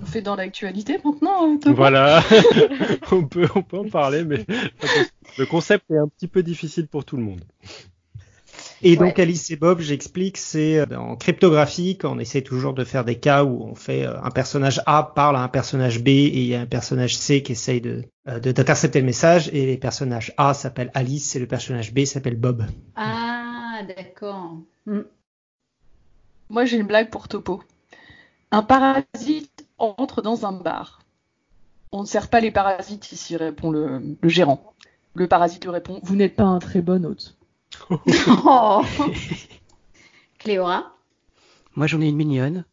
On 0.00 0.06
fait 0.06 0.22
dans 0.22 0.36
l'actualité 0.36 0.98
maintenant, 1.04 1.58
Topo 1.58 1.74
Voilà, 1.74 2.22
on, 3.12 3.24
peut, 3.24 3.48
on 3.54 3.62
peut 3.62 3.78
en 3.78 3.88
parler, 3.88 4.24
mais 4.24 4.44
le 5.38 5.46
concept 5.46 5.90
est 5.90 5.98
un 5.98 6.08
petit 6.08 6.28
peu 6.28 6.42
difficile 6.42 6.86
pour 6.86 7.04
tout 7.04 7.16
le 7.16 7.22
monde. 7.22 7.40
Et 8.82 8.94
donc 8.96 9.16
Ouais. 9.16 9.22
Alice 9.22 9.50
et 9.50 9.56
Bob, 9.56 9.80
j'explique, 9.80 10.36
c'est 10.36 10.78
euh, 10.78 10.96
en 10.98 11.16
cryptographie 11.16 11.98
quand 11.98 12.14
on 12.14 12.18
essaie 12.18 12.42
toujours 12.42 12.74
de 12.74 12.84
faire 12.84 13.04
des 13.04 13.18
cas 13.18 13.42
où 13.44 13.62
on 13.64 13.74
fait 13.74 14.06
euh, 14.06 14.20
un 14.22 14.30
personnage 14.30 14.80
A 14.86 15.02
parle 15.02 15.36
à 15.36 15.40
un 15.40 15.48
personnage 15.48 16.00
B 16.02 16.08
et 16.08 16.26
il 16.42 16.46
y 16.46 16.54
a 16.54 16.60
un 16.60 16.66
personnage 16.66 17.16
C 17.16 17.42
qui 17.42 17.52
essaye 17.52 17.80
de 17.80 18.04
euh, 18.28 18.38
de- 18.38 18.52
d'intercepter 18.52 19.00
le 19.00 19.06
message 19.06 19.48
et 19.52 19.66
les 19.66 19.78
personnages 19.78 20.32
A 20.36 20.54
s'appellent 20.54 20.92
Alice 20.94 21.34
et 21.34 21.38
le 21.40 21.46
personnage 21.46 21.92
B 21.92 22.04
s'appelle 22.04 22.36
Bob. 22.36 22.66
Ah, 22.94 23.80
d'accord. 23.96 24.58
Hmm. 24.86 25.00
Moi, 26.50 26.64
j'ai 26.64 26.76
une 26.76 26.86
blague 26.86 27.10
pour 27.10 27.28
Topo. 27.28 27.62
Un 28.50 28.62
parasite 28.62 29.66
entre 29.78 30.22
dans 30.22 30.46
un 30.46 30.52
bar. 30.52 31.00
On 31.92 32.02
ne 32.02 32.06
sert 32.06 32.28
pas 32.28 32.40
les 32.40 32.50
parasites 32.50 33.12
ici, 33.12 33.36
répond 33.36 33.70
le, 33.70 34.00
le 34.20 34.28
gérant. 34.28 34.72
Le 35.14 35.26
parasite 35.26 35.64
lui 35.64 35.70
répond 35.70 36.00
Vous 36.02 36.16
n'êtes 36.16 36.36
pas 36.36 36.44
un 36.44 36.58
très 36.58 36.80
bon 36.82 37.04
hôte. 37.04 37.37
Oh. 37.90 38.82
Cléora. 40.38 40.94
Moi 41.74 41.86
j'en 41.86 42.00
ai 42.00 42.08
une 42.08 42.16
mignonne. 42.16 42.64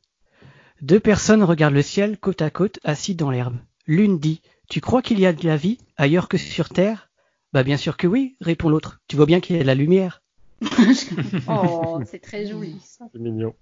Deux 0.82 1.00
personnes 1.00 1.44
regardent 1.44 1.74
le 1.74 1.82
ciel 1.82 2.18
côte 2.18 2.42
à 2.42 2.50
côte, 2.50 2.80
assis 2.84 3.16
dans 3.16 3.32
l'herbe. 3.32 3.58
L'une 3.88 4.20
dit 4.20 4.42
Tu 4.70 4.82
crois 4.82 5.02
qu'il 5.02 5.20
y 5.20 5.26
a 5.26 5.34
de 5.34 5.46
la 5.46 5.58
vie 5.58 5.78
ailleurs 5.98 6.28
que 6.28 6.38
sur 6.38 6.70
Terre? 6.70 7.10
Bah 7.54 7.64
bien 7.64 7.78
sûr 7.78 7.98
que 7.98 8.08
oui, 8.08 8.36
répond 8.42 8.70
l'autre. 8.70 9.00
Tu 9.08 9.16
vois 9.16 9.26
bien 9.26 9.40
qu'il 9.40 9.56
y 9.56 9.60
a 9.60 9.62
de 9.62 9.68
la 9.68 9.76
lumière. 9.76 10.22
Oh, 11.48 12.00
c'est 12.06 12.22
très 12.22 12.46
joli 12.46 12.76
ça. 12.84 13.06
C'est 13.12 13.20
mignon. 13.20 13.54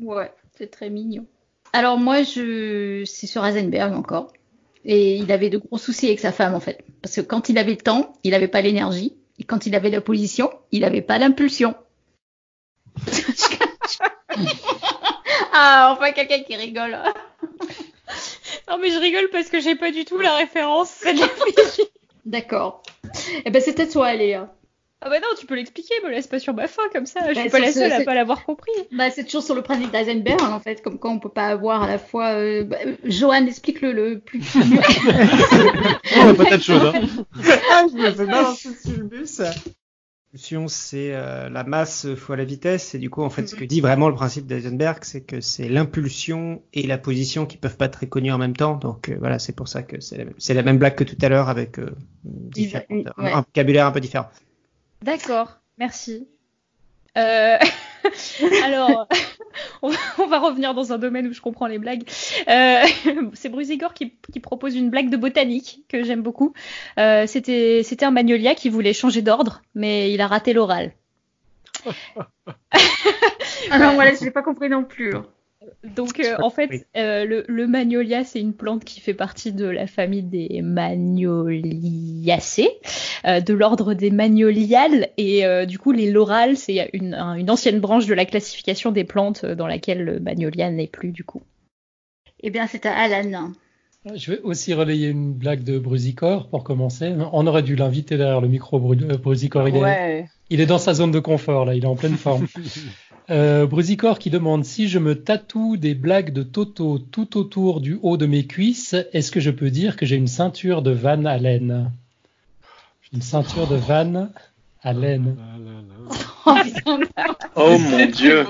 Ouais, 0.00 0.32
c'est 0.56 0.70
très 0.70 0.90
mignon. 0.90 1.26
Alors 1.72 1.98
moi, 1.98 2.22
je, 2.22 3.02
c'est 3.04 3.26
sur 3.26 3.44
Heisenberg 3.44 3.92
encore. 3.94 4.32
Et 4.84 5.16
il 5.16 5.32
avait 5.32 5.50
de 5.50 5.58
gros 5.58 5.78
soucis 5.78 6.06
avec 6.06 6.20
sa 6.20 6.30
femme 6.30 6.54
en 6.54 6.60
fait, 6.60 6.84
parce 7.02 7.16
que 7.16 7.22
quand 7.22 7.48
il 7.48 7.58
avait 7.58 7.72
le 7.72 7.78
temps, 7.78 8.12
il 8.22 8.32
n'avait 8.32 8.48
pas 8.48 8.60
l'énergie, 8.60 9.16
quand 9.42 9.66
il 9.66 9.74
avait 9.74 9.90
la 9.90 10.00
position, 10.00 10.50
il 10.70 10.82
n'avait 10.82 11.02
pas 11.02 11.18
l'impulsion. 11.18 11.74
ah, 15.52 15.92
enfin 15.92 16.12
quelqu'un 16.12 16.42
qui 16.42 16.54
rigole. 16.56 16.96
Non 18.68 18.78
mais 18.78 18.90
je 18.90 18.98
rigole 18.98 19.28
parce 19.30 19.48
que 19.48 19.60
j'ai 19.60 19.74
pas 19.74 19.90
du 19.90 20.04
tout 20.04 20.18
la 20.18 20.36
référence. 20.36 21.04
D'accord. 22.24 22.82
Eh 23.44 23.50
ben 23.50 23.60
c'était 23.60 23.88
toi, 23.88 24.14
Léa. 24.14 24.54
Ah 25.06 25.10
bah 25.10 25.20
non, 25.20 25.26
tu 25.38 25.44
peux 25.44 25.54
l'expliquer, 25.54 25.92
me 26.02 26.10
laisse 26.10 26.26
pas 26.26 26.38
sur 26.38 26.54
ma 26.54 26.66
faim 26.66 26.82
comme 26.90 27.04
ça. 27.04 27.20
Je 27.28 27.34
Bah, 27.34 27.40
suis 27.42 27.50
pas 27.50 27.58
la 27.58 27.72
seule 27.72 27.92
à 27.92 28.00
pas 28.04 28.14
l'avoir 28.14 28.44
compris. 28.44 28.72
Bah, 28.90 29.10
c'est 29.10 29.24
toujours 29.24 29.42
sur 29.42 29.54
le 29.54 29.60
principe 29.60 29.92
d'Eisenberg 29.92 30.40
en 30.40 30.60
fait, 30.60 30.80
comme 30.82 30.98
quoi 30.98 31.10
on 31.10 31.18
peut 31.18 31.28
pas 31.28 31.48
avoir 31.48 31.82
à 31.82 31.86
la 31.86 31.98
fois. 31.98 32.30
Euh... 32.36 32.64
bah, 32.64 32.78
Johan, 33.04 33.44
explique-le 33.46 33.92
le 33.92 34.18
plus. 34.20 34.42
On 36.16 36.28
a 36.30 36.34
pas 36.34 36.56
de 36.56 36.62
choses. 36.62 36.82
Hein. 36.94 37.02
ah, 37.70 37.84
je 37.92 37.96
me 37.98 38.10
fais 38.12 38.24
balancer 38.26 38.70
sur 38.82 38.96
le 38.96 39.04
bus. 39.04 39.40
L'impulsion, 40.32 40.68
c'est 40.68 41.14
euh, 41.14 41.48
la 41.50 41.64
masse 41.64 42.12
fois 42.14 42.36
la 42.36 42.44
vitesse. 42.44 42.94
Et 42.94 42.98
du 42.98 43.10
coup, 43.10 43.22
en 43.22 43.30
fait, 43.30 43.46
ce 43.46 43.54
que 43.54 43.64
dit 43.64 43.80
vraiment 43.82 44.08
le 44.08 44.14
principe 44.14 44.46
d'Eisenberg, 44.46 44.98
c'est 45.02 45.20
que 45.20 45.40
c'est 45.40 45.68
l'impulsion 45.68 46.62
et 46.72 46.86
la 46.86 46.98
position 46.98 47.46
qui 47.46 47.56
peuvent 47.56 47.76
pas 47.76 47.84
être 47.84 48.00
reconnues 48.00 48.32
en 48.32 48.38
même 48.38 48.56
temps. 48.56 48.74
Donc 48.76 49.10
euh, 49.10 49.16
voilà, 49.20 49.38
c'est 49.38 49.54
pour 49.54 49.68
ça 49.68 49.82
que 49.82 50.00
c'est 50.00 50.16
la, 50.16 50.24
même- 50.24 50.34
c'est 50.38 50.54
la 50.54 50.62
même 50.62 50.78
blague 50.78 50.94
que 50.96 51.04
tout 51.04 51.18
à 51.20 51.28
l'heure 51.28 51.48
avec 51.50 51.78
euh, 51.78 51.94
ouais. 53.18 53.32
un 53.32 53.42
vocabulaire 53.42 53.86
un 53.86 53.92
peu 53.92 54.00
différent. 54.00 54.28
D'accord, 55.04 55.58
merci. 55.76 56.26
Euh, 57.18 57.58
Alors, 58.64 59.06
on 59.82 59.90
va, 60.26 60.38
revenir 60.38 60.72
dans 60.72 60.94
un 60.94 60.98
domaine 60.98 61.26
où 61.26 61.34
je 61.34 61.42
comprends 61.42 61.66
les 61.66 61.78
blagues. 61.78 62.04
Euh, 62.48 62.86
c'est 63.34 63.50
Brusigor 63.50 63.92
qui, 63.92 64.14
qui 64.32 64.40
propose 64.40 64.74
une 64.74 64.88
blague 64.88 65.10
de 65.10 65.18
botanique 65.18 65.84
que 65.90 66.04
j'aime 66.04 66.22
beaucoup. 66.22 66.54
Euh, 66.98 67.26
C'était 67.26 67.82
un 68.00 68.10
magnolia 68.12 68.54
qui 68.54 68.70
voulait 68.70 68.94
changer 68.94 69.20
d'ordre, 69.20 69.60
mais 69.74 70.10
il 70.10 70.22
a 70.22 70.26
raté 70.26 70.54
l'oral. 70.54 70.92
ah 73.68 73.78
non, 73.78 73.96
voilà, 73.96 74.14
je 74.14 74.24
l'ai 74.24 74.30
pas 74.30 74.42
compris 74.42 74.70
non 74.70 74.84
plus. 74.84 75.12
Donc, 75.96 76.20
euh, 76.20 76.36
en 76.42 76.50
fait, 76.50 76.86
euh, 76.96 77.24
le, 77.24 77.44
le 77.48 77.66
magnolia, 77.66 78.24
c'est 78.24 78.40
une 78.40 78.52
plante 78.54 78.84
qui 78.84 79.00
fait 79.00 79.14
partie 79.14 79.52
de 79.52 79.66
la 79.66 79.86
famille 79.86 80.22
des 80.22 80.60
magnoliacées, 80.62 82.70
euh, 83.26 83.40
de 83.40 83.54
l'ordre 83.54 83.94
des 83.94 84.10
magnoliales. 84.10 85.08
Et 85.16 85.44
euh, 85.46 85.64
du 85.66 85.78
coup, 85.78 85.92
les 85.92 86.10
laurales, 86.10 86.56
c'est 86.56 86.90
une, 86.92 87.14
un- 87.14 87.34
une 87.34 87.50
ancienne 87.50 87.80
branche 87.80 88.06
de 88.06 88.14
la 88.14 88.24
classification 88.24 88.92
des 88.92 89.04
plantes 89.04 89.44
dans 89.44 89.66
laquelle 89.66 90.02
le 90.04 90.20
magnolia 90.20 90.70
n'est 90.70 90.86
plus, 90.86 91.10
du 91.12 91.24
coup. 91.24 91.42
Eh 92.40 92.50
bien, 92.50 92.66
c'est 92.66 92.86
à 92.86 92.94
Alan. 92.94 93.52
Je 94.14 94.32
vais 94.32 94.40
aussi 94.42 94.74
relayer 94.74 95.08
une 95.08 95.32
blague 95.32 95.64
de 95.64 95.78
Brusicor 95.78 96.48
pour 96.50 96.62
commencer. 96.62 97.14
On 97.32 97.46
aurait 97.46 97.62
dû 97.62 97.74
l'inviter 97.74 98.18
derrière 98.18 98.42
le 98.42 98.48
micro, 98.48 98.78
Bru- 98.78 98.96
Brusicor. 99.16 99.66
Il, 99.66 99.76
est, 99.76 99.80
Ouais. 99.80 100.26
il 100.50 100.60
est 100.60 100.66
dans 100.66 100.76
sa 100.76 100.92
zone 100.92 101.10
de 101.10 101.20
confort, 101.20 101.64
là, 101.64 101.74
il 101.74 101.84
est 101.84 101.86
en 101.86 101.96
pleine 101.96 102.18
forme. 102.18 102.46
Euh, 103.30 103.66
Brusicor 103.66 104.18
qui 104.18 104.28
demande 104.28 104.64
si 104.64 104.86
je 104.88 104.98
me 104.98 105.14
tatoue 105.22 105.76
des 105.78 105.94
blagues 105.94 106.32
de 106.32 106.42
Toto 106.42 106.98
tout 106.98 107.38
autour 107.38 107.80
du 107.80 107.98
haut 108.02 108.16
de 108.18 108.26
mes 108.26 108.46
cuisses, 108.46 108.94
est-ce 109.12 109.30
que 109.32 109.40
je 109.40 109.50
peux 109.50 109.70
dire 109.70 109.96
que 109.96 110.04
j'ai 110.04 110.16
une 110.16 110.26
ceinture 110.26 110.82
de 110.82 110.90
Van 110.90 111.24
Allen? 111.24 111.90
Une 113.14 113.22
ceinture 113.22 113.66
de 113.66 113.76
Van 113.76 114.28
Allen. 114.82 115.36
Là 116.46 116.56
là. 116.58 116.60
Oh. 116.86 116.98
Oh 117.56 117.78
mon 117.78 118.04
dieu. 118.06 118.44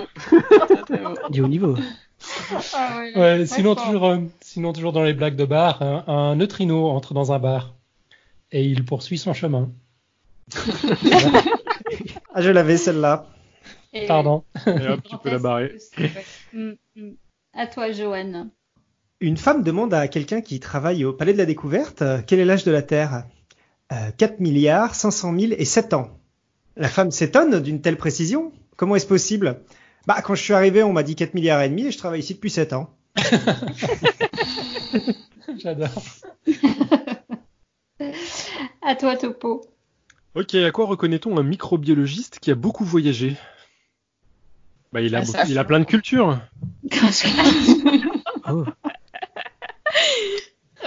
Du 1.30 1.42
haut 1.42 1.46
niveau. 1.48 1.76
Ah 2.74 2.98
ouais, 2.98 3.12
Ouais, 3.16 3.36
très 3.36 3.46
sinon, 3.46 3.76
fort. 3.76 3.84
toujours, 3.86 4.06
euh, 4.06 4.18
sinon, 4.40 4.72
toujours 4.72 4.92
dans 4.92 5.04
les 5.04 5.12
blagues 5.12 5.36
de 5.36 5.44
bar, 5.44 5.80
un, 5.82 6.02
un 6.08 6.34
neutrino 6.34 6.88
entre 6.88 7.14
dans 7.14 7.30
un 7.32 7.38
bar 7.38 7.74
et 8.50 8.64
il 8.64 8.84
poursuit 8.84 9.18
son 9.18 9.32
chemin. 9.32 9.70
Ah, 12.34 12.40
je 12.42 12.50
l'avais 12.50 12.76
celle-là. 12.76 13.26
Et- 13.94 14.06
Pardon. 14.06 14.44
Et 14.66 14.88
hop, 14.88 15.00
tu 15.08 15.16
peux 15.22 15.30
la 15.30 15.38
barrer. 15.38 15.76
Mm, 16.52 16.72
mm. 16.96 17.10
À 17.54 17.66
toi, 17.68 17.92
Joanne. 17.92 18.50
Une 19.20 19.36
femme 19.36 19.62
demande 19.62 19.94
à 19.94 20.08
quelqu'un 20.08 20.40
qui 20.40 20.58
travaille 20.60 21.04
au 21.04 21.12
Palais 21.12 21.32
de 21.32 21.38
la 21.38 21.46
Découverte 21.46 22.02
euh, 22.02 22.20
quel 22.26 22.40
est 22.40 22.44
l'âge 22.44 22.64
de 22.64 22.72
la 22.72 22.82
Terre? 22.82 23.24
Euh, 23.92 24.10
4 24.16 24.40
milliards 24.40 24.94
500 24.94 25.38
000 25.38 25.52
et 25.56 25.64
7 25.64 25.94
ans. 25.94 26.18
La 26.76 26.88
femme 26.88 27.12
s'étonne 27.12 27.60
d'une 27.60 27.80
telle 27.80 27.96
précision. 27.96 28.52
Comment 28.76 28.96
est-ce 28.96 29.06
possible? 29.06 29.60
Bah, 30.06 30.20
quand 30.22 30.34
je 30.34 30.42
suis 30.42 30.52
arrivé, 30.54 30.82
on 30.82 30.92
m'a 30.92 31.04
dit 31.04 31.14
4 31.14 31.34
milliards 31.34 31.62
et 31.62 31.68
demi 31.68 31.86
et 31.86 31.90
je 31.92 31.98
travaille 31.98 32.20
ici 32.20 32.34
depuis 32.34 32.50
7 32.50 32.72
ans. 32.72 32.90
J'adore. 35.58 35.88
À 38.82 38.96
toi, 38.96 39.16
Topo. 39.16 39.62
Ok, 40.34 40.54
à 40.56 40.70
quoi 40.72 40.86
reconnaît-on 40.86 41.38
un 41.38 41.42
microbiologiste 41.44 42.40
qui 42.40 42.50
a 42.50 42.54
beaucoup 42.56 42.84
voyagé? 42.84 43.36
Bah, 44.94 45.00
il 45.00 45.16
a, 45.16 45.22
Ah, 45.34 45.44
il 45.48 45.58
a 45.58 45.64
plein 45.64 45.80
de 45.80 45.84
cultures. 45.84 46.38
Oh. 48.48 48.64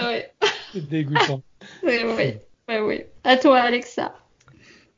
ouais, 0.00 0.32
C'est 0.72 0.88
dégoûtant. 0.88 1.42
ouais, 1.82 2.80
ouais. 2.80 3.12
À 3.22 3.36
toi, 3.36 3.58
Alexa. 3.60 4.14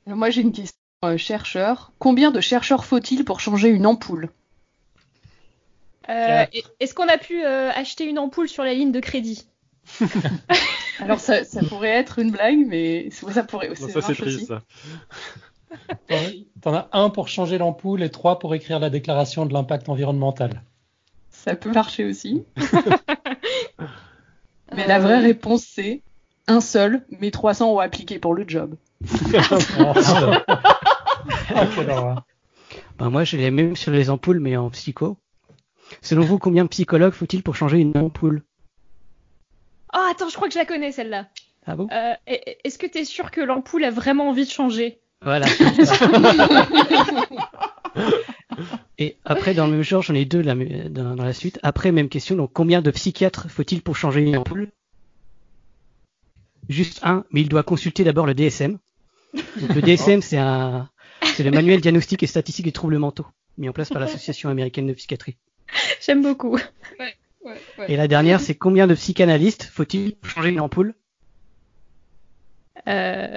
Alors, 0.07 0.17
Moi, 0.17 0.31
j'ai 0.31 0.43
une 0.43 0.53
question. 0.53 0.77
Euh, 1.05 1.17
chercheur. 1.17 1.93
Combien 1.99 2.31
de 2.31 2.41
chercheurs 2.41 2.85
faut-il 2.85 3.25
pour 3.25 3.41
changer 3.41 3.69
une 3.71 3.87
ampoule? 3.87 4.29
Euh, 6.09 6.45
Est-ce 6.79 6.95
qu'on 6.95 7.09
a 7.09 7.19
pu 7.19 7.43
euh, 7.43 7.71
acheter 7.71 8.05
une 8.05 8.19
ampoule 8.19 8.49
sur 8.49 8.63
la 8.63 8.75
ligne 8.75 8.93
de 8.93 9.01
crédit? 9.01 9.49
Alors, 11.01 11.19
ça, 11.19 11.43
ça 11.43 11.63
pourrait 11.65 11.89
être 11.89 12.21
une 12.21 12.31
blague, 12.31 12.65
mais 12.65 13.11
ça 13.11 13.43
pourrait 13.43 13.71
aussi. 13.71 13.83
Non, 13.83 13.89
ça, 13.89 14.03
c'est 14.03 14.15
triste, 14.15 14.37
aussi. 14.37 14.47
ça. 14.47 14.63
T'en- 16.61 16.75
as 16.75 16.89
un 16.93 17.11
pour 17.11 17.29
changer 17.29 17.59
l'ampoule 17.59 18.03
et 18.03 18.11
trois 18.11 18.39
pour 18.39 18.55
écrire 18.55 18.81
la 18.81 18.91
déclaration 18.91 19.47
de 19.47 19.53
l'impact 19.53 19.89
environnemental. 19.89 20.63
Ça 21.31 21.55
peut 21.55 21.73
marcher 21.73 22.05
aussi. 22.05 22.45
Mais 24.75 24.87
la 24.87 24.99
vraie 24.99 25.21
réponse, 25.21 25.65
c'est 25.65 26.03
un 26.47 26.61
seul, 26.61 27.05
mais 27.21 27.31
300 27.31 27.73
ont 27.73 27.79
appliqué 27.81 28.19
pour 28.19 28.35
le 28.35 28.45
job. 28.47 28.77
Ben, 32.99 33.11
moi, 33.11 33.25
j'ai 33.25 33.39
les 33.39 33.51
mêmes 33.51 33.77
sur 33.77 33.93
les 33.93 34.11
ampoules, 34.11 34.41
mais 34.41 34.57
en 34.57 34.71
psycho. 34.71 35.17
Selon 36.03 36.23
vous, 36.23 36.39
combien 36.39 36.65
de 36.65 36.69
psychologues 36.69 37.13
faut-il 37.13 37.43
pour 37.43 37.57
changer 37.57 37.79
une 37.79 37.97
ampoule? 37.97 38.43
Oh, 39.93 40.07
attends, 40.11 40.29
je 40.29 40.37
crois 40.37 40.49
que 40.49 40.55
je 40.55 40.59
la 40.59 40.67
connais 40.67 40.93
celle-là. 40.93 41.27
Ah 41.67 41.75
bon? 41.75 41.89
Euh, 41.91 42.15
Est-ce 42.27 42.79
que 42.79 42.87
t'es 42.87 43.05
sûr 43.05 43.31
que 43.31 43.41
l'ampoule 43.41 43.85
a 43.85 43.91
vraiment 43.91 44.29
envie 44.29 44.45
de 44.45 44.51
changer? 44.51 45.01
Voilà. 45.23 45.47
Et 48.99 49.17
après, 49.25 49.55
dans 49.55 49.67
le 49.67 49.73
même 49.73 49.83
genre, 49.83 50.03
j'en 50.03 50.15
ai 50.15 50.25
deux 50.25 50.43
dans, 50.43 51.15
la 51.15 51.33
suite. 51.33 51.59
Après, 51.63 51.93
même 51.93 52.09
question. 52.09 52.37
Donc, 52.37 52.53
combien 52.53 52.83
de 52.83 52.91
psychiatres 52.91 53.49
faut-il 53.49 53.83
pour 53.83 53.97
changer 53.97 54.21
une 54.21 54.37
ampoule? 54.37 54.71
Juste 56.69 57.01
un, 57.03 57.25
mais 57.31 57.41
il 57.41 57.49
doit 57.49 57.63
consulter 57.63 58.05
d'abord 58.05 58.27
le 58.27 58.35
DSM. 58.35 58.79
Donc, 59.35 59.75
le 59.75 59.81
DSM, 59.83 60.21
c'est 60.21 60.37
un, 60.39 60.91
c'est 61.35 61.43
le 61.43 61.51
manuel 61.51 61.81
diagnostic 61.81 62.23
et 62.23 62.27
statistique 62.27 62.67
des 62.67 62.73
troubles 62.73 62.99
mentaux, 62.99 63.27
mis 63.59 63.69
en 63.69 63.73
place 63.73 63.89
par 63.89 64.01
l'Association 64.01 64.51
américaine 64.51 64.87
de 64.87 64.93
psychiatrie. 64.93 65.37
J'aime 66.01 66.23
beaucoup. 66.23 66.59
Ouais, 66.99 67.15
ouais. 67.45 67.57
Et 67.89 67.97
la 67.97 68.09
dernière, 68.09 68.41
c'est 68.41 68.55
combien 68.55 68.87
de 68.87 68.95
psychanalystes 68.95 69.65
faut-il 69.65 70.17
pour 70.17 70.31
changer 70.31 70.51
une 70.51 70.61
ampoule? 70.61 70.95
Euh... 72.87 73.37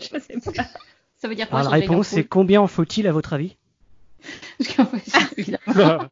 je 0.12 0.18
sais 0.18 0.52
pas. 0.52 0.64
Ça 1.18 1.28
veut 1.28 1.34
dire 1.34 1.48
quoi 1.48 1.60
Alors, 1.60 1.72
la 1.72 1.80
réponse, 1.80 2.08
c'est 2.08 2.24
combien 2.24 2.60
en 2.60 2.66
faut-il 2.66 3.06
à 3.06 3.12
votre 3.12 3.32
avis? 3.32 3.56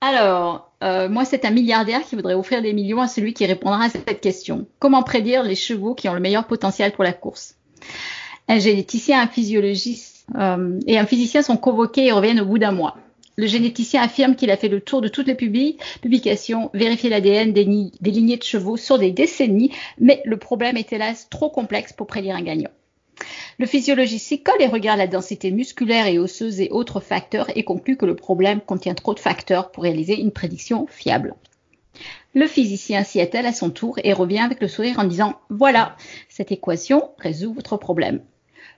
Alors, 0.00 0.72
euh, 0.82 1.08
moi, 1.08 1.24
c'est 1.24 1.44
un 1.44 1.50
milliardaire 1.50 2.02
qui 2.02 2.16
voudrait 2.16 2.34
offrir 2.34 2.62
des 2.62 2.72
millions 2.72 3.00
à 3.00 3.08
celui 3.08 3.32
qui 3.32 3.46
répondra 3.46 3.84
à 3.84 3.88
cette 3.88 4.20
question. 4.20 4.66
Comment 4.78 5.02
prédire 5.02 5.42
les 5.42 5.54
chevaux 5.54 5.94
qui 5.94 6.08
ont 6.08 6.14
le 6.14 6.20
meilleur 6.20 6.46
potentiel 6.46 6.92
pour 6.92 7.04
la 7.04 7.12
course? 7.12 7.56
Un 8.48 8.58
généticien, 8.58 9.22
un 9.22 9.26
physiologiste 9.26 10.26
euh, 10.36 10.78
et 10.86 10.98
un 10.98 11.06
physicien 11.06 11.42
sont 11.42 11.56
convoqués 11.56 12.06
et 12.06 12.12
reviennent 12.12 12.40
au 12.40 12.46
bout 12.46 12.58
d'un 12.58 12.72
mois. 12.72 12.96
Le 13.36 13.46
généticien 13.46 14.02
affirme 14.02 14.34
qu'il 14.34 14.50
a 14.50 14.56
fait 14.56 14.68
le 14.68 14.80
tour 14.80 15.00
de 15.00 15.08
toutes 15.08 15.26
les 15.26 15.34
publi- 15.34 15.76
publications, 16.00 16.70
vérifié 16.72 17.10
l'ADN 17.10 17.52
des 17.52 17.64
lignées 17.64 18.36
de 18.36 18.42
chevaux 18.42 18.76
sur 18.76 18.98
des 18.98 19.10
décennies, 19.10 19.72
mais 19.98 20.22
le 20.24 20.38
problème 20.38 20.76
est 20.76 20.92
hélas 20.92 21.28
trop 21.28 21.50
complexe 21.50 21.92
pour 21.92 22.06
prédire 22.06 22.36
un 22.36 22.42
gagnant. 22.42 22.70
Le 23.58 23.66
physiologiste 23.66 24.26
s'y 24.26 24.42
colle 24.42 24.60
et 24.60 24.66
regarde 24.66 24.98
la 24.98 25.06
densité 25.06 25.50
musculaire 25.50 26.06
et 26.06 26.18
osseuse 26.18 26.60
et 26.60 26.68
autres 26.70 27.00
facteurs 27.00 27.46
et 27.56 27.64
conclut 27.64 27.96
que 27.96 28.06
le 28.06 28.16
problème 28.16 28.60
contient 28.60 28.94
trop 28.94 29.14
de 29.14 29.20
facteurs 29.20 29.70
pour 29.70 29.84
réaliser 29.84 30.20
une 30.20 30.32
prédiction 30.32 30.86
fiable. 30.88 31.34
Le 32.34 32.46
physicien 32.46 33.02
s'y 33.02 33.20
attelle 33.20 33.46
à 33.46 33.54
son 33.54 33.70
tour 33.70 33.98
et 34.04 34.12
revient 34.12 34.40
avec 34.40 34.60
le 34.60 34.68
sourire 34.68 34.98
en 34.98 35.04
disant 35.04 35.40
Voilà, 35.48 35.96
cette 36.28 36.52
équation 36.52 37.10
résout 37.18 37.54
votre 37.54 37.78
problème. 37.78 38.20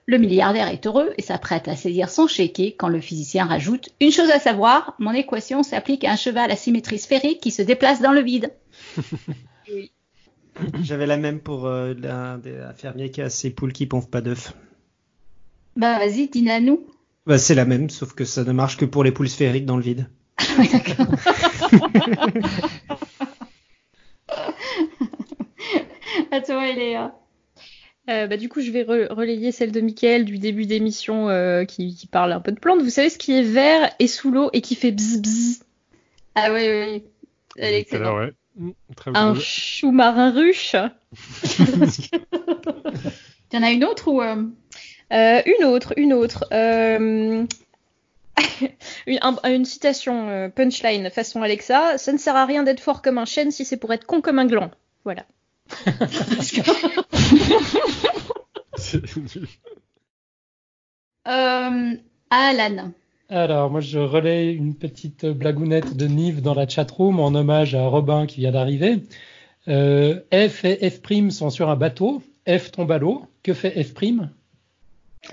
Le 0.07 0.19
milliardaire 0.19 0.69
est 0.69 0.87
heureux 0.87 1.13
et 1.19 1.23
s'apprête 1.23 1.67
à 1.67 1.75
saisir 1.75 2.09
son 2.09 2.29
chéquier 2.29 2.77
quand 2.79 2.89
le 2.89 3.01
physicien 3.01 3.45
rajoute 3.45 3.91
Une 4.01 4.13
chose 4.13 4.31
à 4.31 4.39
savoir, 4.39 4.95
mon 5.01 5.13
équation 5.13 5.65
s'applique 5.65 6.05
à 6.05 6.13
un 6.13 6.17
cheval 6.17 6.51
à 6.53 6.57
symétrie 6.57 6.99
sphérique 6.99 7.41
qui 7.41 7.51
se 7.51 7.63
déplace 7.63 8.01
dans 8.01 8.13
le 8.13 8.23
vide. 8.23 8.53
J'avais 10.83 11.07
la 11.07 11.17
même 11.17 11.41
pour 11.41 11.67
euh, 11.67 11.95
l'un 11.95 12.39
des 12.39 12.55
fermiers 12.77 13.11
qui 13.11 13.23
a 13.23 13.31
ses 13.31 13.51
poules 13.51 13.73
qui 13.73 13.87
pondent 13.87 14.11
pas 14.11 14.21
d'œufs. 14.21 14.53
Bah 15.77 15.99
vas-y, 15.99 16.29
dis-la 16.29 16.57
à 16.57 16.61
nous. 16.61 16.87
Bah, 17.27 17.39
c'est 17.39 17.55
la 17.55 17.65
même, 17.65 17.91
sauf 17.91 18.15
que 18.15 18.25
ça 18.25 18.45
ne 18.45 18.53
marche 18.53 18.77
que 18.77 18.85
pour 18.85 19.05
les 19.05 19.13
poules 19.13 19.29
sphériques 19.29 19.67
dans 19.67 19.77
le 19.77 19.83
vide. 19.83 20.09
Oui, 20.59 20.69
d'accord. 20.69 21.07
à 26.31 26.41
toi, 26.41 26.69
Eléa. 26.69 27.15
Euh, 28.09 28.27
bah, 28.27 28.37
du 28.39 28.49
coup, 28.49 28.61
je 28.63 28.71
vais 28.71 28.85
re- 28.85 29.13
relayer 29.13 29.53
celle 29.53 29.73
de 29.73 29.81
Michael 29.81 30.25
du 30.25 30.39
début 30.39 30.65
d'émission 30.67 31.29
euh, 31.29 31.65
qui, 31.65 31.95
qui 31.95 32.07
parle 32.07 32.33
un 32.33 32.41
peu 32.41 32.53
de 32.53 32.59
plantes. 32.59 32.81
Vous 32.83 32.91
savez 32.91 33.11
ce 33.11 33.19
qui 33.19 33.33
est 33.33 33.43
vert 33.43 33.91
et 33.99 34.07
sous 34.07 34.31
l'eau 34.31 34.49
et 34.55 34.63
qui 34.63 34.75
fait 34.75 34.93
bzz 34.93 35.21
bzz? 35.21 35.61
Ah 36.35 36.53
oui, 36.53 36.61
oui, 36.63 36.85
oui. 36.95 37.03
Elle 37.57 37.75
est 37.75 37.81
excellente. 37.81 38.31
Mm, 38.59 38.71
Très 38.97 39.11
Un 39.15 39.35
chou 39.35 39.91
marin 39.93 40.31
ruche. 40.33 40.75
Tu 43.51 43.57
en 43.57 43.63
as 43.63 43.71
une 43.71 43.85
autre 43.85 44.09
ou 44.11 44.21
euh, 44.21 44.45
Euh, 45.13 45.43
une 45.47 45.65
autre, 45.65 45.95
une 45.97 46.13
autre. 46.13 46.45
Euh, 46.53 47.47
une, 49.07 49.19
un- 49.23 49.37
une 49.51 49.65
citation 49.65 50.29
euh, 50.29 50.49
punchline 50.51 51.09
façon 51.11 51.41
Alexa. 51.43 51.97
Ça 51.97 52.13
ne 52.13 52.19
sert 52.19 52.37
à 52.37 52.45
rien 52.45 52.63
d'être 52.63 52.81
fort 52.81 53.01
comme 53.01 53.17
un 53.19 53.25
chêne 53.25 53.51
si 53.51 53.65
c'est 53.65 53.79
pour 53.79 53.93
être 53.95 54.05
con 54.05 54.21
comme 54.21 54.39
un 54.39 54.47
gland. 54.47 54.71
Voilà. 55.05 55.25
Euh, 61.27 61.97
Alan 62.31 62.93
Alors, 63.31 63.71
moi, 63.71 63.83
je 63.83 63.99
relais 63.99 64.55
une 64.55 64.75
petite 64.75 65.27
blagounette 65.27 65.95
de 65.95 66.07
Nive 66.07 66.41
dans 66.41 66.55
la 66.55 66.67
chatroom 66.67 67.21
en 67.21 67.35
hommage 67.35 67.75
à 67.75 67.87
Robin 67.87 68.25
qui 68.25 68.41
vient 68.41 68.53
d'arriver. 68.53 69.03
Euh, 69.69 70.21
F 70.33 70.65
et 70.65 70.89
F' 70.89 71.31
sont 71.31 71.51
sur 71.51 71.69
un 71.69 71.77
bateau. 71.77 72.23
F 72.49 72.71
tombe 72.71 72.91
à 72.91 72.97
l'eau. 72.97 73.27
Que 73.43 73.53
fait 73.53 73.85
F'? 73.85 73.93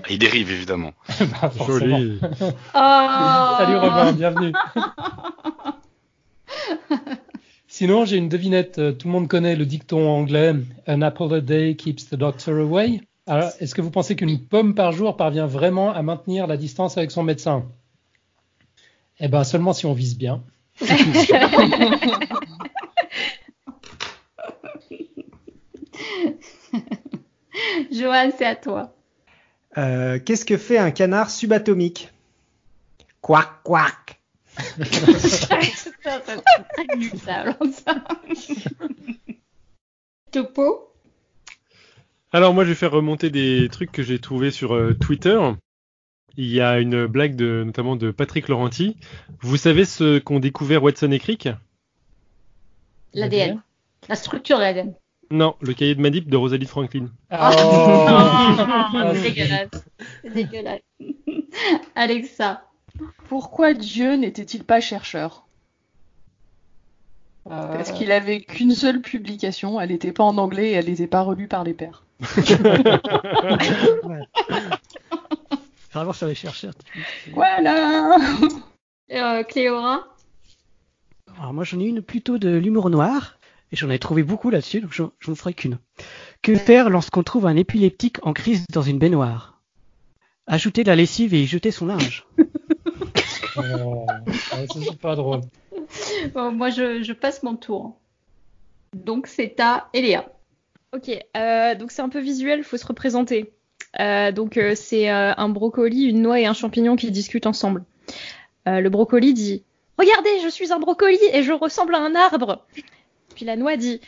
Il 0.09 0.19
dérive, 0.19 0.51
évidemment. 0.51 0.91
Bah. 1.41 1.49
Joli. 1.65 2.19
Oh 2.21 2.51
Salut 2.73 3.77
Robin, 3.77 4.11
bienvenue. 4.11 4.51
Sinon, 7.69 8.03
j'ai 8.03 8.17
une 8.17 8.27
devinette. 8.27 8.97
Tout 8.97 9.07
le 9.07 9.13
monde 9.13 9.29
connaît 9.29 9.55
le 9.55 9.65
dicton 9.65 10.05
anglais 10.09 10.53
An 10.85 11.01
apple 11.01 11.33
a 11.33 11.39
day 11.39 11.77
keeps 11.77 12.09
the 12.09 12.15
doctor 12.15 12.59
away. 12.59 12.99
Alors, 13.25 13.51
est-ce 13.61 13.73
que 13.73 13.81
vous 13.81 13.89
pensez 13.89 14.17
qu'une 14.17 14.37
pomme 14.37 14.75
par 14.75 14.91
jour 14.91 15.15
parvient 15.15 15.47
vraiment 15.47 15.93
à 15.93 16.01
maintenir 16.01 16.45
la 16.45 16.57
distance 16.57 16.97
avec 16.97 17.11
son 17.11 17.23
médecin? 17.23 17.63
Eh 19.19 19.27
ben, 19.27 19.43
seulement 19.43 19.73
si 19.73 19.85
on 19.85 19.93
vise 19.93 20.17
bien. 20.17 20.43
Johan, 27.91 28.31
c'est 28.37 28.45
à 28.45 28.55
toi. 28.55 28.95
Euh, 29.77 30.19
Qu'est-ce 30.23 30.45
que 30.45 30.57
fait 30.57 30.77
un 30.77 30.91
canard 30.91 31.29
subatomique? 31.29 32.11
Quack, 33.21 33.63
quack. 33.63 34.19
Topo? 40.31 40.91
Alors 42.31 42.53
moi 42.53 42.63
je 42.63 42.69
vais 42.69 42.75
faire 42.75 42.91
remonter 42.91 43.29
des 43.29 43.69
trucs 43.71 43.91
que 43.91 44.03
j'ai 44.03 44.19
trouvés 44.19 44.51
sur 44.51 44.75
euh, 44.75 44.93
Twitter. 44.93 45.39
Il 46.37 46.51
y 46.51 46.61
a 46.61 46.79
une 46.79 47.05
blague 47.05 47.35
de, 47.35 47.63
notamment 47.65 47.95
de 47.95 48.11
Patrick 48.11 48.49
Laurenti. 48.49 48.97
Vous 49.41 49.57
savez 49.57 49.85
ce 49.85 50.19
qu'ont 50.19 50.39
découvert 50.39 50.83
Watson 50.83 51.11
et 51.11 51.19
Crick? 51.19 51.49
L'ADN. 53.13 53.61
La 54.09 54.15
structure 54.15 54.57
de 54.57 54.63
l'ADN. 54.63 54.93
Non, 55.31 55.55
le 55.61 55.73
cahier 55.73 55.95
de 55.95 56.01
manip 56.01 56.29
de 56.29 56.37
Rosalie 56.37 56.67
Franklin. 56.67 57.07
Oh. 57.31 57.35
C'est 59.13 59.21
dégueulasse. 59.21 59.69
C'est 60.21 60.33
dégueulasse. 60.33 60.81
Alexa. 61.95 62.63
Pourquoi 63.27 63.73
Dieu 63.73 64.15
n'était-il 64.15 64.63
pas 64.63 64.81
chercheur? 64.81 65.45
Parce 67.47 67.91
qu'il 67.91 68.11
avait 68.11 68.41
qu'une 68.41 68.73
seule 68.73 69.01
publication, 69.01 69.79
elle 69.79 69.89
n'était 69.89 70.11
pas 70.11 70.23
en 70.23 70.37
anglais 70.37 70.69
et 70.69 70.73
elle 70.73 70.85
n'était 70.85 71.07
pas 71.07 71.21
relue 71.21 71.47
par 71.47 71.63
les 71.63 71.73
pairs. 71.73 72.03
Vraiment 75.95 76.11
sur 76.13 76.27
les 76.27 76.35
chercheurs. 76.35 76.73
Voilà 77.33 78.17
Euh, 79.11 79.43
Cléora? 79.43 80.07
Alors 81.37 81.53
moi 81.53 81.63
j'en 81.63 81.79
ai 81.79 81.85
une 81.85 82.01
plutôt 82.01 82.37
de 82.37 82.49
l'humour 82.49 82.89
noir, 82.89 83.37
et 83.71 83.75
j'en 83.75 83.89
ai 83.89 83.99
trouvé 83.99 84.23
beaucoup 84.23 84.49
là-dessus, 84.49 84.81
donc 84.81 84.91
j'en 84.93 85.11
j'en 85.19 85.35
ferai 85.35 85.53
qu'une. 85.53 85.77
Que 86.41 86.55
faire 86.55 86.89
lorsqu'on 86.89 87.23
trouve 87.23 87.45
un 87.45 87.55
épileptique 87.55 88.17
en 88.25 88.33
crise 88.33 88.65
dans 88.73 88.81
une 88.81 88.97
baignoire? 88.97 89.61
Ajouter 90.47 90.83
de 90.83 90.89
la 90.89 90.95
lessive 90.95 91.33
et 91.33 91.43
y 91.43 91.47
jeter 91.47 91.71
son 91.71 91.85
linge. 91.85 92.25
Oh, 93.57 94.05
ça, 94.33 94.57
c'est 94.67 94.99
pas 94.99 95.15
drôle. 95.15 95.41
Bon, 96.33 96.51
moi, 96.51 96.69
je, 96.71 97.03
je 97.03 97.13
passe 97.13 97.41
mon 97.41 97.55
tour. 97.55 97.95
Donc, 98.93 99.27
c'est 99.27 99.59
à 99.59 99.87
Eléa. 99.93 100.25
Ok, 100.93 101.09
euh, 101.37 101.75
donc 101.75 101.91
c'est 101.91 102.01
un 102.01 102.09
peu 102.09 102.19
visuel, 102.19 102.63
faut 102.63 102.77
se 102.77 102.85
représenter. 102.85 103.54
Euh, 103.99 104.31
donc 104.31 104.57
euh, 104.57 104.73
c'est 104.75 105.09
euh, 105.09 105.33
un 105.37 105.49
brocoli, 105.49 106.03
une 106.03 106.21
noix 106.21 106.39
et 106.39 106.45
un 106.45 106.53
champignon 106.53 106.95
qui 106.95 107.11
discutent 107.11 107.47
ensemble. 107.47 107.85
Euh, 108.67 108.81
le 108.81 108.89
brocoli 108.89 109.33
dit 109.33 109.63
Regardez, 109.97 110.41
je 110.43 110.49
suis 110.49 110.73
un 110.73 110.79
brocoli 110.79 111.19
et 111.31 111.43
je 111.43 111.53
ressemble 111.53 111.95
à 111.95 111.99
un 111.99 112.15
arbre. 112.15 112.65
Puis 113.35 113.45
la 113.45 113.55
noix 113.55 113.77
dit 113.77 114.01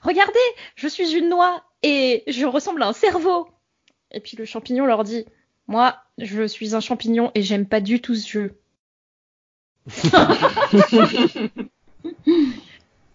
Regardez, 0.00 0.38
je 0.76 0.88
suis 0.88 1.14
une 1.14 1.28
noix 1.28 1.64
et 1.82 2.22
je 2.26 2.46
ressemble 2.46 2.82
à 2.82 2.88
un 2.88 2.92
cerveau. 2.92 3.48
Et 4.10 4.20
puis 4.20 4.36
le 4.36 4.44
champignon 4.44 4.86
leur 4.86 5.04
dit 5.04 5.26
Moi, 5.66 5.96
je 6.18 6.46
suis 6.46 6.74
un 6.74 6.80
champignon 6.80 7.30
et 7.34 7.42
j'aime 7.42 7.66
pas 7.66 7.80
du 7.80 8.00
tout 8.00 8.14
ce 8.14 8.28
jeu. 8.28 8.60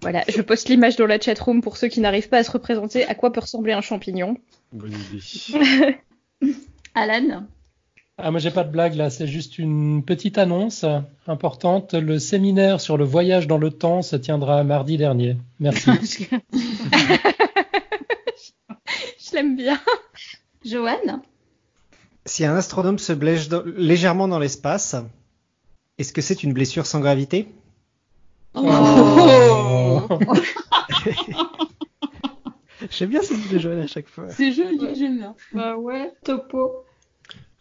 Voilà, 0.01 0.23
je 0.29 0.41
poste 0.41 0.69
l'image 0.69 0.95
dans 0.95 1.05
la 1.05 1.19
chatroom 1.19 1.61
pour 1.61 1.75
ceux 1.75 1.89
qui 1.89 1.99
n'arrivent 1.99 2.29
pas 2.29 2.37
à 2.37 2.43
se 2.43 2.51
représenter 2.51 3.05
à 3.05 3.15
quoi 3.15 3.33
peut 3.33 3.41
ressembler 3.41 3.73
un 3.73 3.81
champignon. 3.81 4.37
Bonne 4.71 4.93
idée. 4.93 5.97
Alan. 6.95 7.45
Ah, 8.21 8.31
moi 8.31 8.39
j'ai 8.41 8.51
pas 8.51 8.63
de 8.65 8.71
blague 8.71 8.95
là, 8.95 9.09
c'est 9.09 9.27
juste 9.27 9.57
une 9.59 10.03
petite 10.03 10.37
annonce 10.37 10.83
importante. 11.25 11.93
Le 11.93 12.19
séminaire 12.19 12.81
sur 12.81 12.97
le 12.97 13.05
voyage 13.05 13.47
dans 13.47 13.57
le 13.57 13.71
temps 13.71 14.01
se 14.01 14.17
tiendra 14.17 14.63
mardi 14.65 14.97
dernier. 14.97 15.37
Merci. 15.59 15.89
Je 19.19 19.33
l'aime 19.35 19.55
bien. 19.55 19.79
Joanne. 20.65 21.21
Si 22.25 22.43
un 22.45 22.55
astronome 22.55 22.99
se 22.99 23.13
blesse 23.13 23.47
dans- 23.47 23.63
légèrement 23.65 24.27
dans 24.27 24.39
l'espace, 24.39 24.95
est-ce 25.97 26.11
que 26.11 26.21
c'est 26.21 26.43
une 26.43 26.51
blessure 26.53 26.85
sans 26.85 26.99
gravité? 26.99 27.47
Oh. 28.55 30.01
J'aime 32.89 33.09
bien 33.09 33.21
cette 33.21 33.51
de 33.51 33.59
Joël 33.59 33.79
à 33.79 33.87
chaque 33.87 34.07
fois. 34.07 34.29
C'est 34.29 34.51
joli, 34.51 34.79
j'aime 34.95 35.17
bien. 35.17 35.35
Bah 35.53 35.77
ouais, 35.77 36.11
topo. 36.23 36.85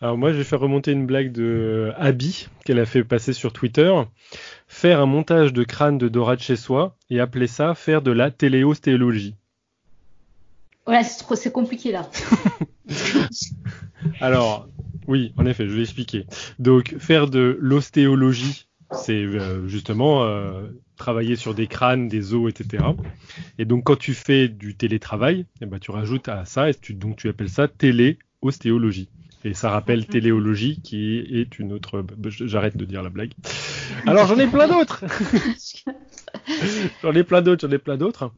Alors 0.00 0.16
moi, 0.16 0.32
je 0.32 0.38
vais 0.38 0.44
faire 0.44 0.60
remonter 0.60 0.92
une 0.92 1.06
blague 1.06 1.32
de 1.32 1.92
Abby 1.96 2.48
qu'elle 2.64 2.78
a 2.78 2.86
fait 2.86 3.02
passer 3.02 3.32
sur 3.32 3.52
Twitter. 3.52 3.92
Faire 4.68 5.00
un 5.00 5.06
montage 5.06 5.52
de 5.52 5.64
crâne 5.64 5.98
de 5.98 6.08
Dora 6.08 6.36
de 6.36 6.40
chez 6.40 6.56
soi 6.56 6.96
et 7.10 7.20
appeler 7.20 7.48
ça 7.48 7.74
faire 7.74 8.00
de 8.00 8.12
la 8.12 8.30
téléostéologie. 8.30 9.34
Ouais, 10.86 11.02
c'est 11.02 11.18
trop, 11.18 11.34
c'est 11.34 11.52
compliqué 11.52 11.92
là. 11.92 12.08
Alors, 14.20 14.68
oui, 15.08 15.34
en 15.36 15.44
effet, 15.46 15.66
je 15.66 15.74
vais 15.74 15.82
expliquer. 15.82 16.26
Donc, 16.58 16.94
faire 16.98 17.28
de 17.28 17.58
l'ostéologie, 17.60 18.68
c'est 18.92 19.22
euh, 19.22 19.66
justement 19.66 20.24
euh, 20.24 20.68
travailler 20.98 21.36
sur 21.36 21.54
des 21.54 21.66
crânes, 21.66 22.08
des 22.08 22.34
os, 22.34 22.50
etc. 22.50 22.84
Et 23.58 23.64
donc, 23.64 23.84
quand 23.84 23.96
tu 23.96 24.12
fais 24.14 24.48
du 24.48 24.74
télétravail, 24.74 25.46
eh 25.62 25.66
ben, 25.66 25.78
tu 25.78 25.90
rajoutes 25.90 26.28
à 26.28 26.44
ça, 26.44 26.68
et 26.68 26.74
tu, 26.74 26.94
donc 26.94 27.16
tu 27.16 27.28
appelles 27.28 27.48
ça 27.48 27.68
téléostéologie. 27.68 29.08
Et 29.44 29.54
ça 29.54 29.70
rappelle 29.70 30.06
téléologie, 30.06 30.80
qui 30.82 31.18
est 31.18 31.58
une 31.58 31.72
autre. 31.72 32.02
bah, 32.02 32.28
J'arrête 32.28 32.76
de 32.76 32.84
dire 32.84 33.02
la 33.02 33.08
blague. 33.08 33.32
Alors, 34.06 34.26
j'en 34.26 34.38
ai 34.38 34.48
plein 34.48 34.68
d'autres. 34.68 35.04
j'en 37.02 37.12
ai 37.12 37.22
plein 37.22 37.40
d'autres, 37.40 37.66
j'en 37.66 37.72
ai 37.72 37.78
plein 37.78 37.96
d'autres. 37.96 38.32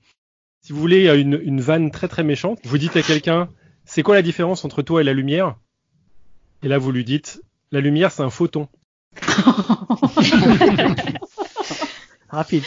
Si 0.60 0.72
vous 0.72 0.78
voulez 0.80 1.08
une, 1.18 1.40
une 1.42 1.60
vanne 1.62 1.90
très 1.90 2.06
très 2.06 2.22
méchante, 2.22 2.60
vous 2.64 2.76
dites 2.76 2.96
à 2.96 3.02
quelqu'un, 3.02 3.48
c'est 3.86 4.02
quoi 4.02 4.14
la 4.14 4.22
différence 4.22 4.64
entre 4.64 4.82
toi 4.82 5.00
et 5.00 5.04
la 5.04 5.14
lumière? 5.14 5.56
Et 6.62 6.68
là, 6.68 6.76
vous 6.76 6.92
lui 6.92 7.04
dites, 7.04 7.42
la 7.72 7.80
lumière, 7.80 8.12
c'est 8.12 8.22
un 8.22 8.30
photon. 8.30 8.68
Rapide. 12.30 12.62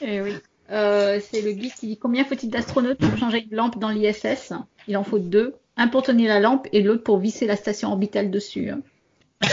Eh 0.00 0.20
oui. 0.20 0.34
Euh, 0.70 1.20
c'est 1.30 1.42
le 1.42 1.50
geek 1.52 1.74
qui 1.74 1.86
dit 1.88 1.98
combien 1.98 2.24
faut-il 2.24 2.48
d'astronautes 2.50 2.98
pour 2.98 3.16
changer 3.18 3.46
une 3.50 3.56
lampe 3.56 3.78
dans 3.78 3.90
l'ISS 3.90 4.52
Il 4.88 4.96
en 4.96 5.04
faut 5.04 5.18
deux. 5.18 5.54
Un 5.76 5.88
pour 5.88 6.02
tenir 6.02 6.28
la 6.28 6.40
lampe 6.40 6.66
et 6.72 6.82
l'autre 6.82 7.02
pour 7.02 7.18
visser 7.18 7.46
la 7.46 7.56
station 7.56 7.90
orbitale 7.90 8.30
dessus. 8.30 8.70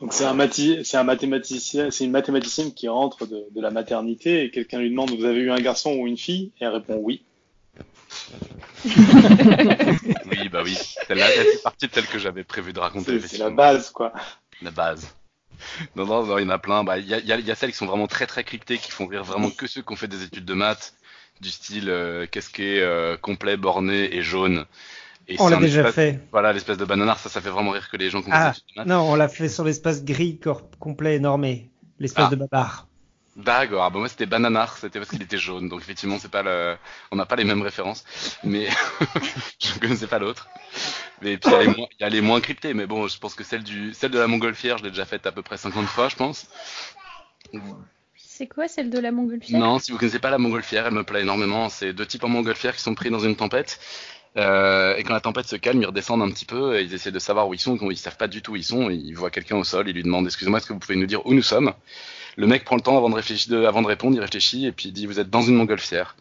Donc 0.00 0.12
c'est 0.12 0.24
un, 0.24 0.34
mati- 0.34 0.84
c'est 0.84 0.96
un 0.96 1.04
mathématicien, 1.04 1.90
c'est 1.90 2.04
une 2.04 2.10
mathématicienne 2.10 2.74
qui 2.74 2.88
rentre 2.88 3.26
de, 3.26 3.46
de 3.50 3.60
la 3.60 3.70
maternité 3.70 4.44
et 4.44 4.50
quelqu'un 4.50 4.78
lui 4.80 4.90
demande 4.90 5.10
vous 5.16 5.24
avez 5.24 5.38
eu 5.40 5.50
un 5.50 5.60
garçon 5.60 5.92
ou 5.94 6.06
une 6.06 6.18
fille? 6.18 6.52
Et 6.60 6.64
elle 6.64 6.70
répond 6.72 6.96
oui. 7.00 7.22
Oui, 8.84 10.48
bah 10.50 10.62
oui. 10.64 10.76
Celle-là, 11.08 11.26
elle 11.36 11.46
fait 11.46 11.62
partie 11.62 11.86
de 11.88 11.92
celle 11.94 12.06
que 12.06 12.18
j'avais 12.18 12.44
prévu 12.44 12.72
de 12.72 12.80
raconter. 12.80 13.18
C'est 13.20 13.28
c'est 13.28 13.38
la 13.38 13.50
base 13.50 13.90
quoi. 13.90 14.12
La 14.62 14.70
base. 14.70 15.14
Non, 15.96 16.06
non, 16.06 16.24
non, 16.26 16.38
il 16.38 16.42
y 16.44 16.46
en 16.46 16.50
a 16.50 16.58
plein. 16.58 16.84
Bah, 16.84 16.98
Il 16.98 17.06
y, 17.06 17.14
a, 17.14 17.18
il 17.18 17.26
y 17.26 17.32
a- 17.32 17.38
il 17.38 17.46
y 17.46 17.50
a 17.50 17.54
celles 17.54 17.70
qui 17.70 17.76
sont 17.76 17.86
vraiment 17.86 18.06
très 18.06 18.26
très 18.26 18.44
cryptées, 18.44 18.78
qui 18.78 18.90
font 18.90 19.06
rire 19.06 19.24
vraiment 19.24 19.50
que 19.50 19.66
ceux 19.66 19.82
qui 19.82 19.92
ont 19.92 19.96
fait 19.96 20.08
des 20.08 20.22
études 20.22 20.44
de 20.44 20.54
maths, 20.54 20.94
du 21.40 21.50
style 21.50 21.88
euh, 21.90 22.26
qu'est-ce 22.30 22.50
qui 22.50 22.62
est 22.64 22.80
euh, 22.80 23.16
complet, 23.16 23.56
borné 23.56 24.14
et 24.14 24.22
jaune. 24.22 24.66
Et 25.28 25.36
On 25.40 25.48
l'a 25.48 25.56
déjà 25.56 25.90
fait. 25.92 26.20
Voilà, 26.32 26.52
l'espèce 26.52 26.76
de 26.78 26.84
bananard, 26.84 27.18
ça, 27.18 27.28
ça 27.30 27.40
fait 27.40 27.50
vraiment 27.50 27.70
rire 27.72 27.88
que 27.90 27.96
les 27.96 28.10
gens 28.10 28.22
qui 28.22 28.28
ont 28.28 28.32
fait 28.32 28.38
Ah, 28.38 28.50
des 28.52 28.58
études 28.58 28.74
de 28.76 28.80
maths. 28.80 28.88
non, 28.88 29.10
on 29.10 29.14
l'a 29.14 29.28
fait 29.28 29.48
sur 29.48 29.64
l'espace 29.64 30.04
gris 30.04 30.38
corps 30.38 30.68
complet 30.78 31.18
normé. 31.18 31.70
L'espace 31.98 32.26
Ah. 32.28 32.30
de 32.30 32.36
babar. 32.36 32.88
D'accord, 33.36 33.82
ah 33.82 33.90
bah 33.90 33.98
moi 33.98 34.08
c'était 34.08 34.26
Bananar, 34.26 34.78
c'était 34.78 35.00
parce 35.00 35.10
qu'il 35.10 35.20
était 35.22 35.38
jaune, 35.38 35.68
donc 35.68 35.80
effectivement 35.80 36.18
c'est 36.20 36.30
pas 36.30 36.44
le, 36.44 36.76
on 37.10 37.16
n'a 37.16 37.26
pas 37.26 37.34
les 37.34 37.42
mêmes 37.42 37.62
références, 37.62 38.04
mais 38.44 38.68
je 39.60 39.74
ne 39.74 39.80
connaissais 39.80 40.06
pas 40.06 40.20
l'autre. 40.20 40.48
Mais 41.22 41.38
puis 41.38 41.52
a 42.00 42.08
les 42.08 42.20
moins- 42.20 42.40
cryptées, 42.40 42.74
mais 42.74 42.86
bon, 42.86 43.06
je 43.08 43.18
pense 43.18 43.34
que 43.34 43.44
celle 43.44 43.62
du, 43.62 43.94
celle 43.94 44.10
de 44.10 44.18
la 44.18 44.26
montgolfière, 44.26 44.78
je 44.78 44.84
l'ai 44.84 44.90
déjà 44.90 45.04
faite 45.06 45.26
à 45.26 45.32
peu 45.32 45.42
près 45.42 45.56
50 45.56 45.86
fois, 45.86 46.08
je 46.08 46.16
pense. 46.16 46.46
C'est 48.16 48.48
quoi 48.48 48.66
celle 48.68 48.90
de 48.90 48.98
la 48.98 49.12
montgolfière? 49.12 49.60
Non, 49.60 49.78
si 49.78 49.92
vous 49.92 49.98
connaissez 49.98 50.18
pas 50.18 50.30
la 50.30 50.38
montgolfière, 50.38 50.86
elle 50.86 50.92
me 50.94 51.04
plaît 51.04 51.22
énormément. 51.22 51.68
C'est 51.68 51.92
deux 51.92 52.06
types 52.06 52.24
en 52.24 52.28
montgolfière 52.28 52.74
qui 52.74 52.82
sont 52.82 52.94
pris 52.94 53.10
dans 53.10 53.20
une 53.20 53.36
tempête. 53.36 53.78
Euh, 54.36 54.96
et 54.96 55.04
quand 55.04 55.12
la 55.14 55.20
tempête 55.20 55.46
se 55.46 55.54
calme, 55.54 55.80
ils 55.80 55.86
redescendent 55.86 56.22
un 56.22 56.30
petit 56.30 56.44
peu 56.44 56.76
et 56.76 56.82
ils 56.82 56.92
essaient 56.94 57.12
de 57.12 57.18
savoir 57.20 57.46
où 57.46 57.54
ils 57.54 57.60
sont. 57.60 57.78
Quand 57.78 57.88
ils 57.90 57.96
savent 57.96 58.16
pas 58.16 58.26
du 58.26 58.42
tout 58.42 58.52
où 58.52 58.56
ils 58.56 58.64
sont, 58.64 58.90
ils 58.90 59.12
voient 59.12 59.30
quelqu'un 59.30 59.56
au 59.56 59.62
sol, 59.64 59.88
ils 59.88 59.94
lui 59.94 60.02
demandent 60.02 60.26
Excusez-moi, 60.26 60.58
est-ce 60.58 60.66
que 60.66 60.72
vous 60.72 60.80
pouvez 60.80 60.96
nous 60.96 61.06
dire 61.06 61.24
où 61.26 61.32
nous 61.34 61.42
sommes? 61.42 61.72
Le 62.36 62.48
mec 62.48 62.64
prend 62.64 62.74
le 62.74 62.82
temps 62.82 62.96
avant 62.96 63.08
de, 63.08 63.14
réfléchir, 63.14 63.52
de- 63.56 63.64
avant 63.64 63.82
de 63.82 63.86
répondre, 63.86 64.16
il 64.16 64.20
réfléchit 64.20 64.66
et 64.66 64.72
puis 64.72 64.88
il 64.88 64.92
dit 64.92 65.06
Vous 65.06 65.20
êtes 65.20 65.30
dans 65.30 65.42
une 65.42 65.54
montgolfière. 65.54 66.16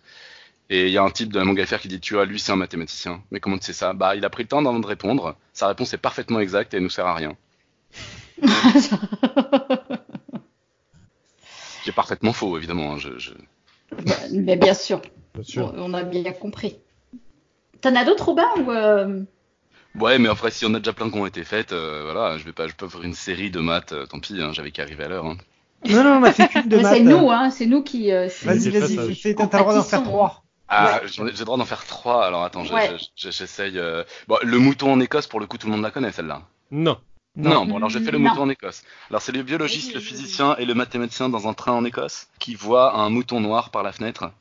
Et 0.69 0.87
il 0.87 0.91
y 0.91 0.97
a 0.97 1.03
un 1.03 1.09
type 1.11 1.31
de 1.31 1.39
la 1.39 1.45
montgolfière 1.45 1.79
qui 1.81 1.87
dit 1.87 1.99
Tu 1.99 2.15
vois, 2.15 2.25
lui 2.25 2.39
c'est 2.39 2.51
un 2.51 2.55
mathématicien. 2.57 3.21
Mais 3.31 3.39
comment 3.39 3.57
tu 3.57 3.65
sais 3.65 3.73
ça? 3.73 3.93
Bah, 3.93 4.15
il 4.15 4.25
a 4.25 4.29
pris 4.29 4.43
le 4.43 4.49
temps 4.49 4.59
avant 4.59 4.79
de 4.79 4.87
répondre. 4.87 5.35
Sa 5.53 5.67
réponse 5.67 5.93
est 5.93 5.97
parfaitement 5.97 6.39
exacte 6.39 6.73
et 6.73 6.77
elle 6.77 6.83
nous 6.83 6.89
sert 6.89 7.05
à 7.07 7.15
rien. 7.15 7.35
Qui 11.83 11.89
est 11.89 11.93
parfaitement 11.93 12.33
faux, 12.33 12.57
évidemment. 12.57 12.93
hein, 12.93 12.97
Je, 12.97 13.17
je... 13.19 13.31
Mais 14.31 14.55
bien 14.55 14.73
sûr, 14.73 15.01
Bien 15.35 15.43
sûr. 15.43 15.73
on 15.75 15.91
on 15.91 15.93
a 15.93 16.03
bien 16.03 16.31
compris. 16.31 16.77
T'en 17.81 17.95
as 17.95 18.05
d'autres, 18.05 18.25
Robin 18.25 18.47
ou 18.65 18.71
euh, 18.71 19.23
Ouais, 19.99 20.17
mais 20.17 20.29
après, 20.29 20.49
si 20.49 20.65
on 20.65 20.73
a 20.73 20.79
déjà 20.79 20.93
plein 20.93 21.09
qui 21.11 21.17
ont 21.17 21.25
été 21.27 21.43
faites, 21.43 21.71
euh, 21.73 22.03
voilà, 22.03 22.37
je 22.37 22.45
vais 22.45 22.53
pas, 22.53 22.67
je 22.67 22.73
peux 22.73 22.87
faire 22.89 23.03
une 23.03 23.13
série 23.13 23.51
de 23.51 23.59
maths, 23.59 23.91
euh, 23.93 24.05
tant 24.07 24.19
pis, 24.19 24.41
hein, 24.41 24.51
j'avais 24.53 24.71
qu'à 24.71 24.83
arriver 24.83 25.03
à 25.03 25.07
l'heure. 25.09 25.25
Hein. 25.25 25.37
Non, 25.87 26.03
non, 26.03 26.11
on 26.19 26.23
a 26.23 26.31
fait 26.31 26.47
qu'une 26.47 26.67
de 26.69 26.77
mais 26.77 26.83
maths. 26.83 26.97
C'est 26.97 27.03
nous, 27.03 27.29
hein, 27.29 27.49
c'est 27.51 27.65
nous 27.67 27.83
qui. 27.83 28.11
euh, 28.11 28.27
c'est- 28.29 28.47
Vas-y, 28.47 28.59
C'est 28.71 28.79
vas-y, 28.79 29.35
t'as 29.35 29.43
le 29.43 29.49
droit 29.49 29.73
d'en 29.75 29.83
faire 29.83 30.03
trois. 30.03 30.42
Ah, 30.67 31.01
j'ai 31.05 31.21
le 31.23 31.31
droit 31.45 31.57
d'en 31.57 31.65
faire 31.65 31.85
trois, 31.85 32.25
alors 32.25 32.43
attends, 32.43 32.63
Ouais. 32.65 32.95
j'essaye. 33.15 33.77
euh, 33.77 34.03
Bon, 34.27 34.37
le 34.41 34.57
mouton 34.57 34.93
en 34.93 34.99
Écosse, 34.99 35.27
pour 35.27 35.39
le 35.39 35.45
coup, 35.45 35.57
tout 35.57 35.67
le 35.67 35.73
monde 35.73 35.83
la 35.83 35.91
connaît, 35.91 36.11
celle-là. 36.11 36.41
Non. 36.71 36.99
Non, 37.35 37.65
bon, 37.65 37.77
alors 37.77 37.89
je 37.89 37.99
fais 37.99 38.11
le 38.11 38.17
Non. 38.19 38.29
mouton 38.29 38.43
en 38.43 38.49
Écosse. 38.49 38.83
Alors, 39.09 39.21
c'est 39.21 39.31
le 39.31 39.43
biologiste, 39.43 39.93
le 39.93 39.99
physicien 39.99 40.55
et 40.57 40.65
le 40.65 40.73
mathématicien 40.75 41.29
dans 41.29 41.47
un 41.47 41.53
train 41.53 41.71
en 41.73 41.83
Écosse 41.83 42.27
qui 42.39 42.55
voient 42.55 42.95
un 42.95 43.09
mouton 43.09 43.39
noir 43.39 43.71
par 43.71 43.83
la 43.83 43.91
fenêtre. 43.91 44.31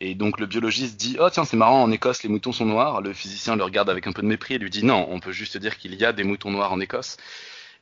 Et 0.00 0.14
donc, 0.14 0.38
le 0.40 0.46
biologiste 0.46 0.96
dit 0.96 1.16
Oh, 1.20 1.28
tiens, 1.30 1.44
c'est 1.44 1.56
marrant, 1.56 1.82
en 1.82 1.90
Écosse, 1.90 2.22
les 2.22 2.28
moutons 2.28 2.52
sont 2.52 2.64
noirs. 2.66 3.00
Le 3.00 3.12
physicien 3.12 3.56
le 3.56 3.64
regarde 3.64 3.90
avec 3.90 4.06
un 4.06 4.12
peu 4.12 4.22
de 4.22 4.26
mépris 4.28 4.54
et 4.54 4.58
lui 4.58 4.70
dit 4.70 4.84
Non, 4.84 5.06
on 5.10 5.20
peut 5.20 5.32
juste 5.32 5.56
dire 5.56 5.76
qu'il 5.78 5.94
y 5.94 6.04
a 6.04 6.12
des 6.12 6.22
moutons 6.24 6.50
noirs 6.50 6.72
en 6.72 6.80
Écosse. 6.80 7.16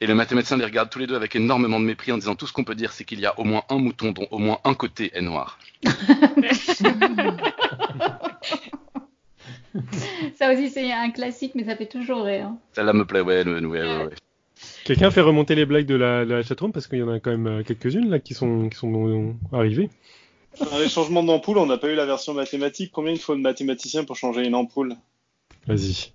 Et 0.01 0.07
le 0.07 0.15
mathématicien 0.15 0.57
les 0.57 0.65
regarde 0.65 0.91
tous 0.91 0.99
les 0.99 1.07
deux 1.07 1.17
avec 1.17 1.37
énormément 1.37 1.79
de 1.81 1.85
mépris 1.85 2.13
en 2.13 2.19
disant 2.19 2.35
tout 2.35 2.47
ce 2.47 2.53
qu'on 2.53 2.65
peut 2.65 2.75
dire, 2.75 2.93
c'est 2.93 3.05
qu'il 3.05 3.21
y 3.21 3.27
a 3.27 3.39
au 3.39 3.45
moins 3.45 3.63
un 3.69 3.79
mouton 3.79 4.13
dont 4.13 4.27
au 4.31 4.39
moins 4.39 4.59
un 4.65 4.75
côté 4.75 5.11
est 5.15 5.23
noir. 5.23 5.59
Ça 10.37 10.53
aussi, 10.53 10.71
c'est 10.71 10.93
un 10.93 11.11
classique, 11.11 11.53
mais 11.55 11.65
ça 11.65 11.75
fait 11.77 11.87
toujours 11.87 12.23
rire. 12.25 12.51
Celle-là 12.73 12.93
me 12.93 13.05
plaît, 13.05 13.21
ouais, 13.21 13.45
ouais, 13.45 13.61
ouais, 13.61 13.67
ouais, 13.67 14.05
ouais. 14.05 14.15
Quelqu'un 14.85 15.11
fait 15.11 15.21
remonter 15.21 15.55
les 15.55 15.67
blagues 15.67 15.87
de 15.87 15.95
la, 15.95 16.25
la 16.25 16.43
chatroom 16.43 16.73
parce 16.73 16.87
qu'il 16.87 16.99
y 16.99 17.03
en 17.03 17.09
a 17.09 17.19
quand 17.19 17.31
même 17.31 17.47
euh, 17.47 17.63
quelques-unes 17.63 18.11
là 18.11 18.19
qui 18.19 18.35
sont, 18.35 18.69
qui 18.69 18.77
sont 18.77 19.35
arrivées. 19.53 19.91
Dans 20.61 20.79
les 20.79 20.89
changements 20.89 21.25
d'ampoule, 21.25 21.59
on 21.59 21.67
n'a 21.67 21.79
pas 21.79 21.89
eu 21.89 21.95
la 21.95 22.07
version 22.07 22.35
mathématique. 22.35 22.91
Combien 22.93 23.13
il 23.13 23.19
faut 23.19 23.35
de 23.35 23.41
mathématiciens 23.41 24.05
pour 24.05 24.17
changer 24.17 24.47
une 24.47 24.55
ampoule? 24.55 24.95
Vas-y. 25.67 26.13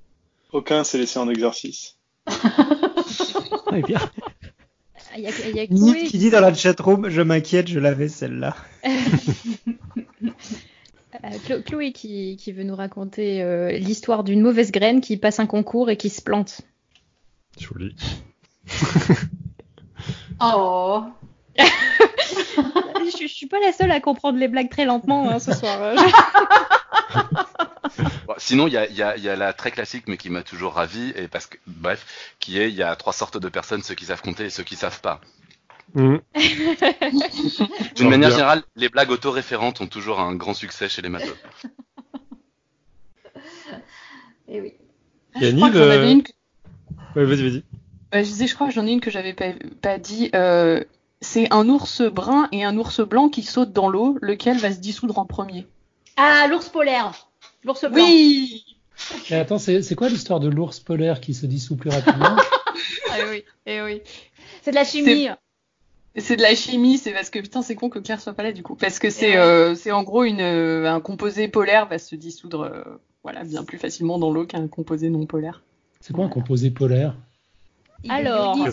Aucun 0.51 0.83
s'est 0.83 0.97
laissé 0.97 1.19
en 1.19 1.29
exercice. 1.29 1.97
Bien. 3.87 3.99
Il 5.17 5.21
y 5.23 5.27
a, 5.27 5.31
il 5.49 5.55
y 5.55 5.59
a 5.59 5.65
Nick 5.69 6.09
qui 6.09 6.17
dit 6.19 6.29
dans 6.29 6.39
la 6.39 6.53
chatroom, 6.53 7.09
je 7.09 7.21
m'inquiète, 7.21 7.67
je 7.67 7.79
l'avais 7.79 8.07
celle-là. 8.09 8.55
Euh, 11.23 11.29
Chlo- 11.47 11.63
Chloé 11.63 11.91
qui, 11.91 12.37
qui 12.37 12.51
veut 12.51 12.63
nous 12.63 12.75
raconter 12.75 13.41
euh, 13.41 13.71
l'histoire 13.71 14.23
d'une 14.23 14.41
mauvaise 14.41 14.71
graine 14.71 15.01
qui 15.01 15.17
passe 15.17 15.39
un 15.39 15.47
concours 15.47 15.89
et 15.89 15.97
qui 15.97 16.09
se 16.09 16.21
plante. 16.21 16.61
Joli. 17.59 17.95
Oh. 20.41 21.03
je, 23.05 23.17
je 23.23 23.27
suis 23.27 23.45
pas 23.47 23.59
la 23.59 23.71
seule 23.71 23.91
à 23.91 23.99
comprendre 23.99 24.37
les 24.39 24.47
blagues 24.47 24.69
très 24.69 24.85
lentement 24.85 25.29
hein, 25.29 25.39
ce 25.39 25.53
soir. 25.53 25.81
euh. 25.81 25.95
Bon, 28.27 28.35
sinon, 28.37 28.67
il 28.67 28.73
y 28.73 28.77
a, 28.77 28.87
il 28.87 28.95
y, 28.95 29.01
a, 29.01 29.17
il 29.17 29.23
y 29.23 29.29
a 29.29 29.35
la 29.35 29.53
très 29.53 29.71
classique, 29.71 30.05
mais 30.07 30.17
qui 30.17 30.29
m'a 30.29 30.43
toujours 30.43 30.73
ravi, 30.73 31.11
et 31.15 31.27
parce 31.27 31.47
que, 31.47 31.57
bref, 31.67 32.33
qui 32.39 32.59
est 32.59 32.69
il 32.69 32.75
y 32.75 32.83
a 32.83 32.95
trois 32.95 33.13
sortes 33.13 33.37
de 33.37 33.49
personnes, 33.49 33.81
ceux 33.81 33.95
qui 33.95 34.05
savent 34.05 34.21
compter 34.21 34.45
et 34.45 34.49
ceux 34.49 34.63
qui 34.63 34.75
savent 34.75 35.01
pas. 35.01 35.19
Mhm. 35.95 36.21
D'une 37.95 38.09
manière 38.09 38.29
bien. 38.29 38.37
générale, 38.37 38.61
les 38.75 38.89
blagues 38.89 39.09
autoréférentes 39.11 39.81
ont 39.81 39.87
toujours 39.87 40.19
un 40.19 40.35
grand 40.35 40.53
succès 40.53 40.87
chez 40.87 41.01
les 41.01 41.09
matheux. 41.09 41.35
Eh 44.47 44.61
oui. 44.61 44.73
Et 45.41 45.51
Je 45.51 45.55
crois 45.55 45.69
que 45.71 45.77
euh, 45.77 46.11
une 46.11 46.23
que- 46.23 46.31
Ouais, 47.15 47.25
vas-y, 47.25 47.41
vas-y. 47.49 47.63
Ouais, 48.13 48.23
je 48.23 48.29
disais, 48.29 48.47
je 48.47 48.55
crois 48.55 48.67
que 48.67 48.73
j'en 48.73 48.85
ai 48.87 48.91
une 48.91 49.01
que 49.01 49.11
j'avais 49.11 49.33
pas, 49.33 49.51
pas 49.81 49.97
dit. 49.97 50.29
Euh, 50.35 50.83
c'est 51.21 51.51
un 51.53 51.67
ours 51.67 52.01
brun 52.01 52.47
et 52.51 52.63
un 52.63 52.77
ours 52.77 53.01
blanc 53.01 53.29
qui 53.29 53.43
sautent 53.43 53.73
dans 53.73 53.89
l'eau. 53.89 54.17
Lequel 54.21 54.57
va 54.57 54.71
se 54.71 54.79
dissoudre 54.79 55.17
en 55.19 55.25
premier 55.25 55.67
Ah, 56.17 56.47
l'ours 56.49 56.69
polaire. 56.69 57.29
L'ours 57.63 57.83
blanc. 57.89 58.05
Oui 58.05 58.63
Et 59.29 59.35
attends, 59.35 59.59
c'est 59.59 59.95
quoi 59.95 60.09
l'histoire 60.09 60.39
de 60.39 60.49
l'ours 60.49 60.79
polaire 60.79 61.19
qui 61.19 61.33
se 61.33 61.45
dissout 61.45 61.75
plus 61.75 61.89
rapidement? 61.89 62.35
Eh 63.17 63.29
oui, 63.29 63.43
eh 63.65 63.81
oui. 63.81 64.01
C'est 64.61 64.71
de 64.71 64.75
la 64.75 64.85
chimie. 64.85 65.27
C'est 66.15 66.35
de 66.35 66.41
la 66.41 66.55
chimie, 66.55 66.97
c'est 66.97 67.11
parce 67.11 67.29
que 67.29 67.39
putain, 67.39 67.61
c'est 67.61 67.75
con 67.75 67.89
que 67.89 67.99
Claire 67.99 68.21
soit 68.21 68.33
pas 68.33 68.43
là 68.43 68.51
du 68.51 68.63
coup. 68.63 68.75
Parce 68.75 68.99
que 68.99 69.09
c'est 69.09 69.31
ouais. 69.31 69.37
euh, 69.37 69.75
c'est 69.75 69.91
en 69.91 70.03
gros 70.03 70.23
une, 70.23 70.41
euh, 70.41 70.89
un 70.89 71.01
composé 71.01 71.47
polaire 71.47 71.87
va 71.87 71.99
se 71.99 72.15
dissoudre 72.15 72.61
euh, 72.61 72.83
voilà, 73.23 73.43
bien 73.43 73.63
plus 73.63 73.77
facilement 73.77 74.17
dans 74.17 74.31
l'eau 74.31 74.45
qu'un 74.45 74.67
composé 74.67 75.09
non 75.09 75.25
polaire. 75.25 75.63
C'est 75.99 76.13
quoi 76.13 76.25
un 76.25 76.29
composé 76.29 76.71
polaire? 76.71 77.15
Il 78.03 78.11
Alors, 78.11 78.55
de. 78.55 78.61
On 78.61 78.71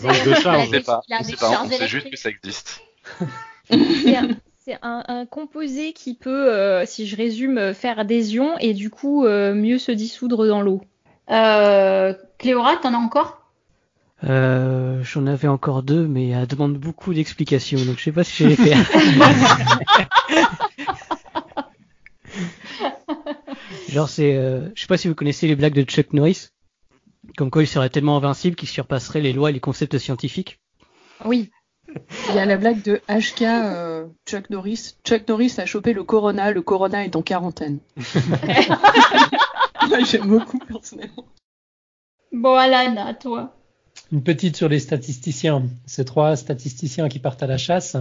sait 0.65 0.81
pas, 0.81 1.01
qu'il 1.01 1.13
a 1.13 1.17
on 1.19 1.21
des 1.21 1.29
sait 1.29 1.35
pas, 1.35 1.63
on 1.63 1.69
sait 1.69 1.87
juste 1.87 2.09
que 2.09 2.17
ça 2.17 2.29
existe. 2.29 2.81
c'est 3.69 4.77
un, 4.81 5.25
composé 5.25 5.93
qui 5.93 6.13
peut, 6.13 6.53
euh, 6.53 6.85
si 6.85 7.07
je 7.07 7.15
résume, 7.15 7.73
faire 7.73 7.99
adhésion 7.99 8.57
et 8.59 8.73
du 8.73 8.89
coup 8.89 9.25
euh, 9.25 9.53
mieux 9.53 9.77
se 9.77 9.91
dissoudre 9.91 10.47
dans 10.47 10.61
l'eau. 10.61 10.81
Euh, 11.29 12.13
Cléora, 12.37 12.77
t'en 12.77 12.93
as 12.93 12.97
encore? 12.97 13.41
Euh, 14.23 15.03
J'en 15.03 15.27
avais 15.27 15.47
encore 15.47 15.83
deux, 15.83 16.07
mais 16.07 16.29
elle 16.29 16.47
demande 16.47 16.77
beaucoup 16.77 17.13
d'explications, 17.13 17.83
donc 17.85 17.99
je 17.99 18.03
sais 18.03 18.11
pas 18.11 18.23
si 18.23 18.43
je 18.43 18.49
vais 18.49 18.55
les 18.55 18.55
faire. 18.55 18.77
Genre 23.89 24.09
c'est, 24.09 24.35
euh, 24.35 24.69
je 24.75 24.81
sais 24.81 24.87
pas 24.87 24.97
si 24.97 25.07
vous 25.07 25.15
connaissez 25.15 25.47
les 25.47 25.55
blagues 25.55 25.73
de 25.73 25.83
Chuck 25.83 26.13
Norris, 26.13 26.49
comme 27.37 27.51
quoi 27.51 27.63
il 27.63 27.67
serait 27.67 27.89
tellement 27.89 28.17
invincible 28.17 28.57
qu'il 28.57 28.67
surpasserait 28.67 29.21
les 29.21 29.31
lois 29.31 29.51
et 29.51 29.53
les 29.53 29.61
concepts 29.61 29.97
scientifiques. 29.97 30.59
Oui. 31.23 31.51
Il 32.29 32.35
y 32.35 32.39
a 32.39 32.45
la 32.45 32.57
blague 32.57 32.83
de 32.83 32.99
HK 33.07 33.43
euh, 33.43 34.07
Chuck 34.27 34.49
Norris. 34.49 34.95
Chuck 35.05 35.25
Norris 35.29 35.53
a 35.57 35.65
chopé 35.65 35.93
le 35.93 36.03
corona, 36.03 36.51
le 36.51 36.61
corona 36.61 37.05
est 37.05 37.15
en 37.15 37.21
quarantaine. 37.21 37.79
J'aime 40.05 40.27
beaucoup 40.27 40.59
personnellement. 40.59 41.25
Bon, 42.33 42.55
Alan, 42.55 42.97
à 42.97 43.13
toi. 43.13 43.55
Une 44.11 44.23
petite 44.23 44.57
sur 44.57 44.67
les 44.67 44.79
statisticiens. 44.79 45.63
Ces 45.85 46.05
trois 46.05 46.35
statisticiens 46.35 47.07
qui 47.07 47.19
partent 47.19 47.43
à 47.43 47.47
la 47.47 47.57
chasse. 47.57 47.95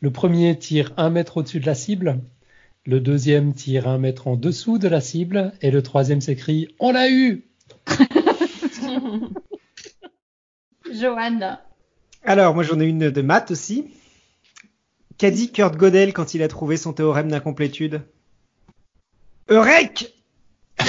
Le 0.00 0.10
premier 0.10 0.58
tire 0.58 0.92
un 0.96 1.10
mètre 1.10 1.38
au-dessus 1.38 1.60
de 1.60 1.66
la 1.66 1.74
cible. 1.74 2.20
Le 2.86 3.00
deuxième 3.00 3.54
tire 3.54 3.88
un 3.88 3.98
mètre 3.98 4.28
en 4.28 4.36
dessous 4.36 4.78
de 4.78 4.88
la 4.88 5.00
cible. 5.00 5.52
Et 5.62 5.70
le 5.70 5.82
troisième 5.82 6.20
s'écrie 6.20 6.68
On 6.78 6.92
l'a 6.92 7.10
eu 7.10 7.44
Johan. 10.92 11.58
Alors, 12.24 12.54
moi 12.54 12.62
j'en 12.64 12.80
ai 12.80 12.84
une 12.84 13.10
de 13.10 13.22
maths 13.22 13.50
aussi. 13.50 13.94
Qu'a 15.18 15.30
dit 15.30 15.52
Kurt 15.52 15.76
Gödel 15.76 16.12
quand 16.12 16.34
il 16.34 16.42
a 16.42 16.48
trouvé 16.48 16.76
son 16.76 16.92
théorème 16.92 17.28
d'incomplétude? 17.30 18.02
Eurek 19.48 20.14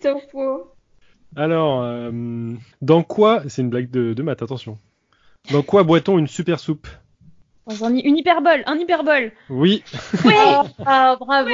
Topo. 0.00 0.72
Alors, 1.36 1.82
euh, 1.82 2.10
dans 2.82 3.02
quoi, 3.02 3.42
c'est 3.48 3.62
une 3.62 3.70
blague 3.70 3.90
de, 3.90 4.12
de 4.12 4.22
maths, 4.22 4.42
attention. 4.42 4.78
Dans 5.50 5.62
quoi 5.62 5.82
boit-on 5.82 6.18
une 6.18 6.26
super 6.26 6.60
soupe? 6.60 6.88
Dans 7.66 7.84
un, 7.84 7.94
une 7.96 8.16
hyperbole, 8.16 8.62
un 8.66 8.76
hyperbole. 8.76 9.32
Oui, 9.48 9.82
Ouais. 10.24 10.34
Ah, 10.84 11.16
bravo. 11.18 11.50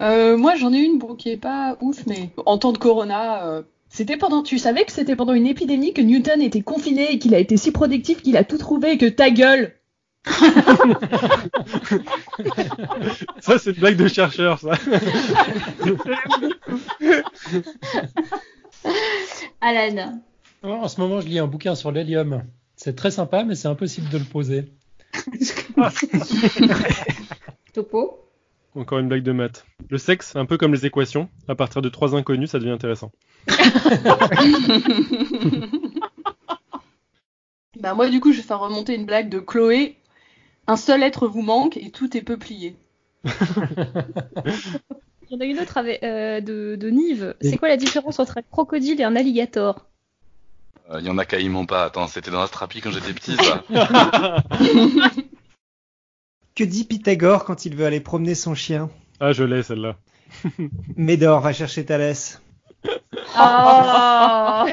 Euh, 0.00 0.36
moi, 0.36 0.56
j'en 0.56 0.72
ai 0.72 0.78
une 0.78 0.98
bon, 0.98 1.14
qui 1.14 1.30
est 1.30 1.36
pas 1.36 1.76
ouf, 1.80 2.04
mais 2.06 2.30
en 2.46 2.58
temps 2.58 2.72
de 2.72 2.78
corona, 2.78 3.46
euh, 3.46 3.62
c'était 3.88 4.16
pendant. 4.16 4.42
Tu 4.42 4.58
savais 4.58 4.84
que 4.84 4.92
c'était 4.92 5.16
pendant 5.16 5.34
une 5.34 5.46
épidémie 5.46 5.92
que 5.92 6.00
Newton 6.00 6.40
était 6.40 6.62
confiné 6.62 7.12
et 7.12 7.18
qu'il 7.18 7.34
a 7.34 7.38
été 7.38 7.56
si 7.56 7.72
productif 7.72 8.22
qu'il 8.22 8.36
a 8.36 8.44
tout 8.44 8.58
trouvé 8.58 8.92
et 8.92 8.98
que 8.98 9.06
ta 9.06 9.30
gueule. 9.30 9.74
ça 13.40 13.58
c'est 13.58 13.70
une 13.70 13.80
blague 13.80 13.96
de 13.96 14.06
chercheur, 14.06 14.58
ça. 14.58 14.72
Alan. 19.62 20.20
En 20.62 20.88
ce 20.88 21.00
moment, 21.00 21.22
je 21.22 21.26
lis 21.26 21.38
un 21.38 21.46
bouquin 21.46 21.74
sur 21.74 21.90
l'hélium. 21.90 22.42
C'est 22.76 22.96
très 22.96 23.10
sympa, 23.10 23.44
mais 23.44 23.54
c'est 23.54 23.68
impossible 23.68 24.10
de 24.10 24.18
le 24.18 24.24
poser. 24.24 24.66
Topo. 27.74 28.19
Encore 28.76 28.98
une 28.98 29.08
blague 29.08 29.22
de 29.22 29.32
maths. 29.32 29.66
Le 29.88 29.98
sexe, 29.98 30.36
un 30.36 30.46
peu 30.46 30.56
comme 30.56 30.72
les 30.72 30.86
équations, 30.86 31.28
à 31.48 31.54
partir 31.54 31.82
de 31.82 31.88
trois 31.88 32.14
inconnus, 32.14 32.50
ça 32.50 32.58
devient 32.58 32.70
intéressant. 32.70 33.10
Bah, 37.80 37.94
moi, 37.94 38.08
du 38.10 38.20
coup, 38.20 38.32
je 38.32 38.38
vais 38.38 38.42
faire 38.42 38.60
remonter 38.60 38.94
une 38.94 39.06
blague 39.06 39.30
de 39.30 39.38
Chloé. 39.38 39.96
Un 40.66 40.76
seul 40.76 41.02
être 41.02 41.26
vous 41.26 41.40
manque 41.40 41.78
et 41.78 41.90
tout 41.90 42.14
est 42.14 42.20
peuplier. 42.20 42.76
Il 43.24 43.30
y 45.30 45.36
en 45.36 45.40
a 45.40 45.44
une 45.44 45.58
autre 45.60 45.78
avec, 45.78 46.02
euh, 46.02 46.40
de, 46.40 46.76
de 46.76 46.90
Nive. 46.90 47.34
C'est 47.40 47.56
quoi 47.56 47.68
la 47.68 47.76
différence 47.78 48.18
entre 48.18 48.38
un 48.38 48.42
crocodile 48.42 49.00
et 49.00 49.04
un 49.04 49.16
alligator? 49.16 49.86
Euh, 50.90 50.98
Il 51.00 51.06
y 51.06 51.10
en 51.10 51.16
a 51.18 51.24
quasiment 51.24 51.64
pas. 51.64 51.84
Attends, 51.84 52.06
c'était 52.06 52.30
dans 52.30 52.42
Astrapi 52.42 52.80
quand 52.80 52.90
j'étais 52.90 53.14
petit, 53.14 53.36
ça. 53.36 53.64
Que 56.60 56.64
dit 56.66 56.84
Pythagore 56.84 57.46
quand 57.46 57.64
il 57.64 57.74
veut 57.74 57.86
aller 57.86 58.00
promener 58.00 58.34
son 58.34 58.54
chien 58.54 58.90
Ah, 59.18 59.32
je 59.32 59.44
l'ai 59.44 59.62
celle-là. 59.62 59.96
Médor 60.94 61.40
va 61.40 61.54
chercher 61.54 61.86
Thalès. 61.86 62.42
Oh. 62.84 62.90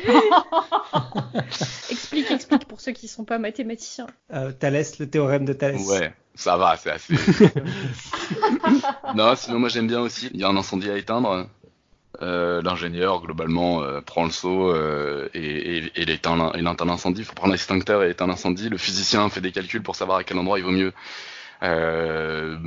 Explique, 1.89 2.29
explique 2.29 2.65
pour 2.65 2.81
ceux 2.81 2.91
qui 2.91 3.07
sont 3.07 3.23
pas 3.23 3.39
mathématiciens. 3.39 4.07
Euh, 4.33 4.51
Thalès, 4.51 4.99
le 4.99 5.09
théorème 5.09 5.45
de 5.45 5.53
Thalès. 5.53 5.87
Ouais, 5.87 6.13
ça 6.35 6.57
va, 6.57 6.75
c'est 6.75 6.91
assez. 6.91 7.13
non, 9.15 9.33
sinon 9.37 9.59
moi 9.59 9.69
j'aime 9.69 9.87
bien 9.87 10.01
aussi. 10.01 10.29
Il 10.33 10.41
y 10.41 10.43
a 10.43 10.49
un 10.49 10.57
incendie 10.57 10.89
à 10.89 10.97
éteindre. 10.97 11.47
Euh, 12.21 12.61
L'ingénieur 12.63 13.21
globalement 13.21 13.81
euh, 13.81 14.01
prend 14.01 14.25
le 14.25 14.31
seau 14.31 14.73
euh, 14.73 15.29
et, 15.33 15.39
et, 15.39 15.77
et 15.85 16.01
il 16.01 16.09
éteint 16.09 16.35
l'incendie. 16.35 17.21
Il 17.21 17.25
faut 17.25 17.33
prendre 17.33 17.53
l'extincteur 17.53 18.03
et 18.03 18.09
éteindre 18.09 18.31
l'incendie. 18.31 18.67
Le 18.67 18.77
physicien 18.77 19.29
fait 19.29 19.39
des 19.39 19.53
calculs 19.53 19.83
pour 19.83 19.95
savoir 19.95 20.17
à 20.17 20.25
quel 20.25 20.37
endroit 20.37 20.59
il 20.59 20.65
vaut 20.65 20.71
mieux. 20.71 20.91
Euh, 21.63 22.57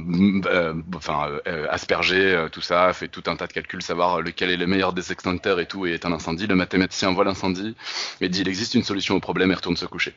euh, 0.47 0.75
enfin, 0.97 1.29
euh, 1.47 1.67
asperger 1.71 2.35
euh, 2.35 2.49
tout 2.49 2.61
ça, 2.61 2.93
fait 2.93 3.09
tout 3.09 3.23
un 3.27 3.37
tas 3.37 3.47
de 3.47 3.53
calculs, 3.53 3.83
savoir 3.83 4.21
lequel 4.21 4.51
est 4.51 4.57
le 4.57 4.67
meilleur 4.67 4.93
des 4.93 5.13
extincteurs 5.13 5.61
et 5.61 5.67
tout, 5.67 5.87
et 5.87 5.95
éteint 5.95 6.11
l'incendie. 6.11 6.47
Le 6.47 6.57
mathématicien 6.57 7.13
voit 7.13 7.25
l'incendie 7.25 7.77
et 8.21 8.29
dit 8.29 8.41
il 8.41 8.49
existe 8.49 8.75
une 8.75 8.83
solution 8.83 9.15
au 9.17 9.21
problème 9.21 9.53
et 9.53 9.55
retourne 9.55 9.77
se 9.77 9.87
coucher. 9.87 10.15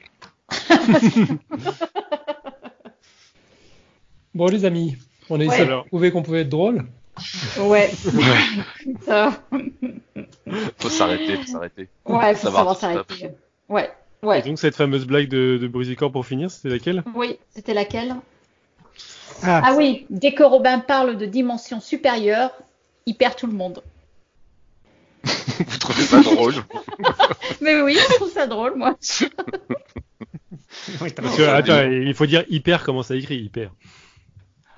Bon, 4.36 4.47
les 4.47 4.65
amis, 4.65 4.97
on 5.30 5.39
a 5.39 5.43
essayé 5.43 5.65
de 5.65 5.88
prouver 5.89 6.11
qu'on 6.11 6.24
pouvait 6.24 6.41
être 6.41 6.49
drôle. 6.49 6.86
Ouais. 7.59 7.91
Ça. 9.05 9.32
faut 10.80 10.89
s'arrêter, 10.89 11.38
faut 11.38 11.51
s'arrêter. 11.51 11.88
Ouais, 12.05 12.34
faut 12.34 12.47
Savoir 12.47 12.76
s'arrêter. 12.76 13.30
Ouais, 13.69 13.91
Et 14.24 14.26
ouais. 14.26 14.41
donc 14.41 14.57
cette 14.57 14.76
fameuse 14.76 15.05
blague 15.05 15.28
de, 15.30 15.59
de 15.61 15.67
Brusicor 15.67 16.11
pour 16.11 16.26
finir, 16.26 16.49
c'était 16.49 16.69
laquelle? 16.69 17.03
Oui, 17.13 17.38
c'était 17.53 17.76
laquelle? 17.76 18.15
Ah, 19.41 19.61
Ah 19.65 19.73
oui, 19.75 20.05
dès 20.09 20.34
que 20.34 20.43
Robin 20.43 20.79
parle 20.79 21.17
de 21.17 21.25
dimension 21.25 21.79
supérieure, 21.79 22.51
il 23.05 23.15
perd 23.15 23.36
tout 23.36 23.47
le 23.47 23.53
monde. 23.53 23.84
Vous 25.23 25.77
trouvez 25.79 26.03
ça 26.03 26.21
drôle? 26.21 26.55
Mais 27.61 27.81
oui, 27.81 27.95
je 27.97 28.15
trouve 28.15 28.31
ça 28.31 28.47
drôle, 28.47 28.75
moi. 28.75 28.95
oui, 31.01 31.11
Parce 31.15 31.38
que, 31.38 31.43
attends, 31.43 31.89
il 31.89 32.13
faut 32.13 32.25
dire 32.25 32.43
hyper, 32.49 32.84
comment 32.84 33.03
ça 33.03 33.15
écrit 33.15 33.38
hyper 33.38 33.71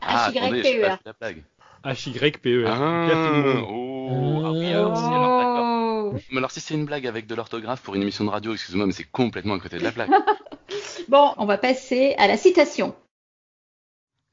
Ah, 0.01 0.29
H-Y-P-E-R. 0.31 0.97
fait 0.97 1.05
la 1.05 1.13
blague. 1.19 1.43
H-Y-P-E-R. 1.83 2.71
Ah, 2.71 3.05
Hyper 3.07 3.65
oh, 3.69 4.41
ah 4.45 4.51
oui, 4.51 4.65
alors, 4.67 4.97
si, 4.97 5.03
alors, 5.03 5.37
d'accord. 5.39 5.65
Oh. 6.15 6.19
Mais 6.31 6.37
alors 6.37 6.51
si 6.51 6.59
c'est 6.59 6.73
une 6.75 6.85
blague 6.85 7.07
avec 7.07 7.27
de 7.27 7.35
l'orthographe 7.35 7.81
pour 7.81 7.95
une 7.95 8.01
émission 8.03 8.23
de 8.25 8.29
radio, 8.29 8.53
excusez-moi, 8.53 8.85
mais 8.87 8.93
c'est 8.93 9.03
complètement 9.11 9.55
à 9.55 9.59
côté 9.59 9.77
de 9.77 9.83
la 9.83 9.91
blague. 9.91 10.09
Bon, 11.07 11.33
on 11.37 11.45
va 11.45 11.59
passer 11.59 12.15
à 12.17 12.27
la 12.27 12.35
citation. 12.37 12.95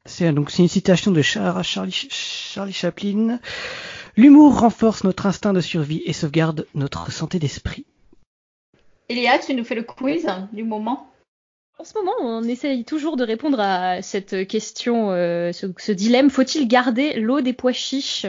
C'est 0.07 0.33
donc 0.33 0.51
c'est 0.51 0.63
une 0.63 0.69
citation 0.69 1.11
de 1.13 1.23
Char- 1.23 1.63
Charlie, 1.65 1.93
Charlie 2.11 2.73
Chaplin. 2.73 3.39
L'humour 4.17 4.59
renforce 4.61 5.05
notre 5.05 5.27
instinct 5.27 5.53
de 5.53 5.61
survie 5.61 6.03
et 6.05 6.13
sauvegarde 6.13 6.67
notre 6.75 7.11
santé 7.13 7.39
d'esprit. 7.39 7.87
Elia, 9.09 9.39
tu 9.39 9.55
nous 9.55 9.65
fais 9.65 9.75
le 9.75 9.83
quiz 9.83 10.27
du 10.53 10.65
moment 10.65 11.07
En 11.79 11.85
ce 11.85 11.95
moment, 11.95 12.13
on 12.21 12.43
essaye 12.43 12.85
toujours 12.85 13.17
de 13.17 13.25
répondre 13.25 13.59
à 13.61 14.03
cette 14.03 14.47
question, 14.49 15.11
euh, 15.13 15.53
ce, 15.53 15.67
ce 15.79 15.93
dilemme. 15.93 16.31
Faut-il 16.31 16.67
garder 16.69 17.15
l'eau 17.21 17.41
des 17.41 17.53
pois 17.53 17.73
chiches? 17.73 18.27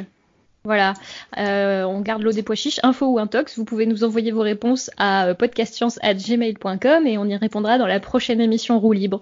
Voilà, 0.65 0.93
Euh, 1.37 1.83
on 1.83 1.99
garde 1.99 2.21
l'eau 2.21 2.31
des 2.31 2.43
pois 2.43 2.55
chiches, 2.55 2.79
info 2.83 3.07
ou 3.07 3.19
intox. 3.19 3.57
Vous 3.57 3.65
pouvez 3.65 3.85
nous 3.85 4.03
envoyer 4.05 4.31
vos 4.31 4.41
réponses 4.41 4.89
à 4.97 5.27
euh, 5.27 5.33
podcastscience@gmail.com 5.33 7.05
et 7.07 7.17
on 7.17 7.25
y 7.25 7.35
répondra 7.35 7.77
dans 7.77 7.87
la 7.87 7.99
prochaine 7.99 8.39
émission 8.39 8.79
Roue 8.79 8.93
libre. 8.93 9.21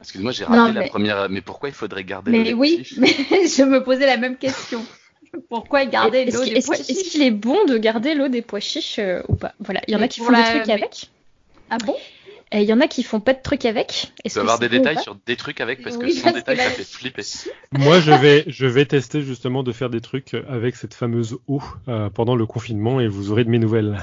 Excusez-moi, 0.00 0.32
j'ai 0.32 0.44
Non, 0.44 0.50
raté 0.50 0.72
la 0.74 0.80
mais- 0.80 0.88
première. 0.88 1.28
Mais 1.30 1.40
pourquoi 1.40 1.68
il 1.68 1.74
faudrait 1.74 2.04
garder 2.04 2.30
Mais 2.30 2.52
oui, 2.54 2.86
mais 2.98 3.08
je 3.46 3.62
me 3.64 3.82
posais 3.84 4.06
la 4.06 4.16
même 4.16 4.36
question. 4.36 4.84
Pourquoi 5.48 5.84
garder 5.84 6.20
Est-ce 6.20 6.36
l'eau 6.38 6.44
des 6.44 6.50
est-ce 6.52 6.66
pois 6.66 6.76
qu'il- 6.76 6.90
est-ce 6.90 7.00
chiches 7.04 7.12
qu'il 7.12 7.22
est 7.22 7.30
bon 7.30 7.64
de 7.66 7.76
garder 7.78 8.14
l'eau 8.14 8.28
des 8.28 8.42
pois 8.42 8.60
chiches 8.60 8.98
euh, 8.98 9.22
ou 9.28 9.36
pas? 9.36 9.52
Voilà, 9.60 9.80
il 9.86 9.92
y 9.92 9.96
en 9.96 10.02
a 10.02 10.08
qui 10.08 10.20
font 10.20 10.30
la- 10.30 10.42
des 10.42 10.50
trucs 10.58 10.66
mais- 10.66 10.72
avec. 10.72 11.10
Ah 11.70 11.78
bon? 11.84 11.94
Et 12.52 12.62
il 12.62 12.68
y 12.68 12.72
en 12.72 12.80
a 12.80 12.88
qui 12.88 13.04
font 13.04 13.20
pas 13.20 13.32
de 13.32 13.38
trucs 13.40 13.64
avec. 13.64 13.86
Tu 13.88 14.06
Est-ce 14.24 14.34
peux 14.34 14.40
avoir 14.40 14.58
des 14.58 14.68
détails 14.68 14.98
sur 15.00 15.16
des 15.24 15.36
trucs 15.36 15.60
avec 15.60 15.84
parce 15.84 15.96
que 15.98 16.06
Oui, 16.06 16.14
sans 16.14 16.22
parce 16.24 16.34
que 16.34 16.38
détails, 16.40 16.56
là- 16.56 16.64
ça 16.64 16.70
fait 16.70 16.82
flipper. 16.84 17.22
Moi, 17.72 18.00
je 18.00 18.10
vais, 18.10 18.42
je 18.48 18.66
vais 18.66 18.86
tester 18.86 19.22
justement 19.22 19.62
de 19.62 19.70
faire 19.70 19.88
des 19.88 20.00
trucs 20.00 20.34
avec 20.48 20.74
cette 20.74 20.94
fameuse 20.94 21.38
eau 21.46 21.62
euh, 21.86 22.10
pendant 22.10 22.34
le 22.34 22.46
confinement 22.46 22.98
et 22.98 23.06
vous 23.06 23.30
aurez 23.30 23.44
de 23.44 23.50
mes 23.50 23.60
nouvelles. 23.60 24.00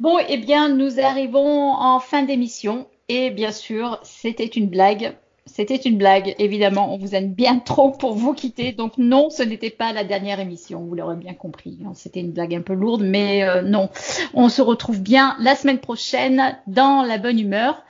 Bon, 0.00 0.18
eh 0.28 0.36
bien, 0.36 0.68
nous 0.68 1.00
arrivons 1.00 1.70
en 1.72 1.98
fin 2.00 2.24
d'émission. 2.24 2.88
Et 3.08 3.30
bien 3.30 3.52
sûr, 3.52 3.98
c'était 4.02 4.46
une 4.46 4.68
blague. 4.68 5.14
C'était 5.46 5.76
une 5.76 5.98
blague, 5.98 6.34
évidemment. 6.38 6.94
On 6.94 6.96
vous 6.96 7.14
aime 7.14 7.30
bien 7.34 7.58
trop 7.58 7.90
pour 7.90 8.14
vous 8.14 8.32
quitter. 8.32 8.72
Donc 8.72 8.96
non, 8.96 9.28
ce 9.28 9.42
n'était 9.42 9.68
pas 9.68 9.92
la 9.92 10.02
dernière 10.02 10.40
émission. 10.40 10.80
Vous 10.80 10.94
l'aurez 10.94 11.16
bien 11.16 11.34
compris. 11.34 11.78
hein. 11.84 11.92
C'était 11.94 12.20
une 12.20 12.32
blague 12.32 12.54
un 12.54 12.62
peu 12.62 12.72
lourde, 12.72 13.02
mais 13.04 13.42
euh, 13.44 13.60
non. 13.60 13.90
On 14.32 14.48
se 14.48 14.62
retrouve 14.62 15.00
bien 15.02 15.36
la 15.40 15.54
semaine 15.54 15.80
prochaine 15.80 16.56
dans 16.66 17.02
la 17.02 17.18
bonne 17.18 17.38
humeur. 17.38 17.82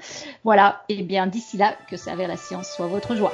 Voilà. 0.42 0.82
Et 0.88 1.02
bien, 1.02 1.28
d'ici 1.28 1.56
là, 1.56 1.76
que 1.88 1.96
servir 1.96 2.26
la 2.26 2.36
science 2.36 2.68
soit 2.74 2.88
votre 2.88 3.14
joie. 3.14 3.32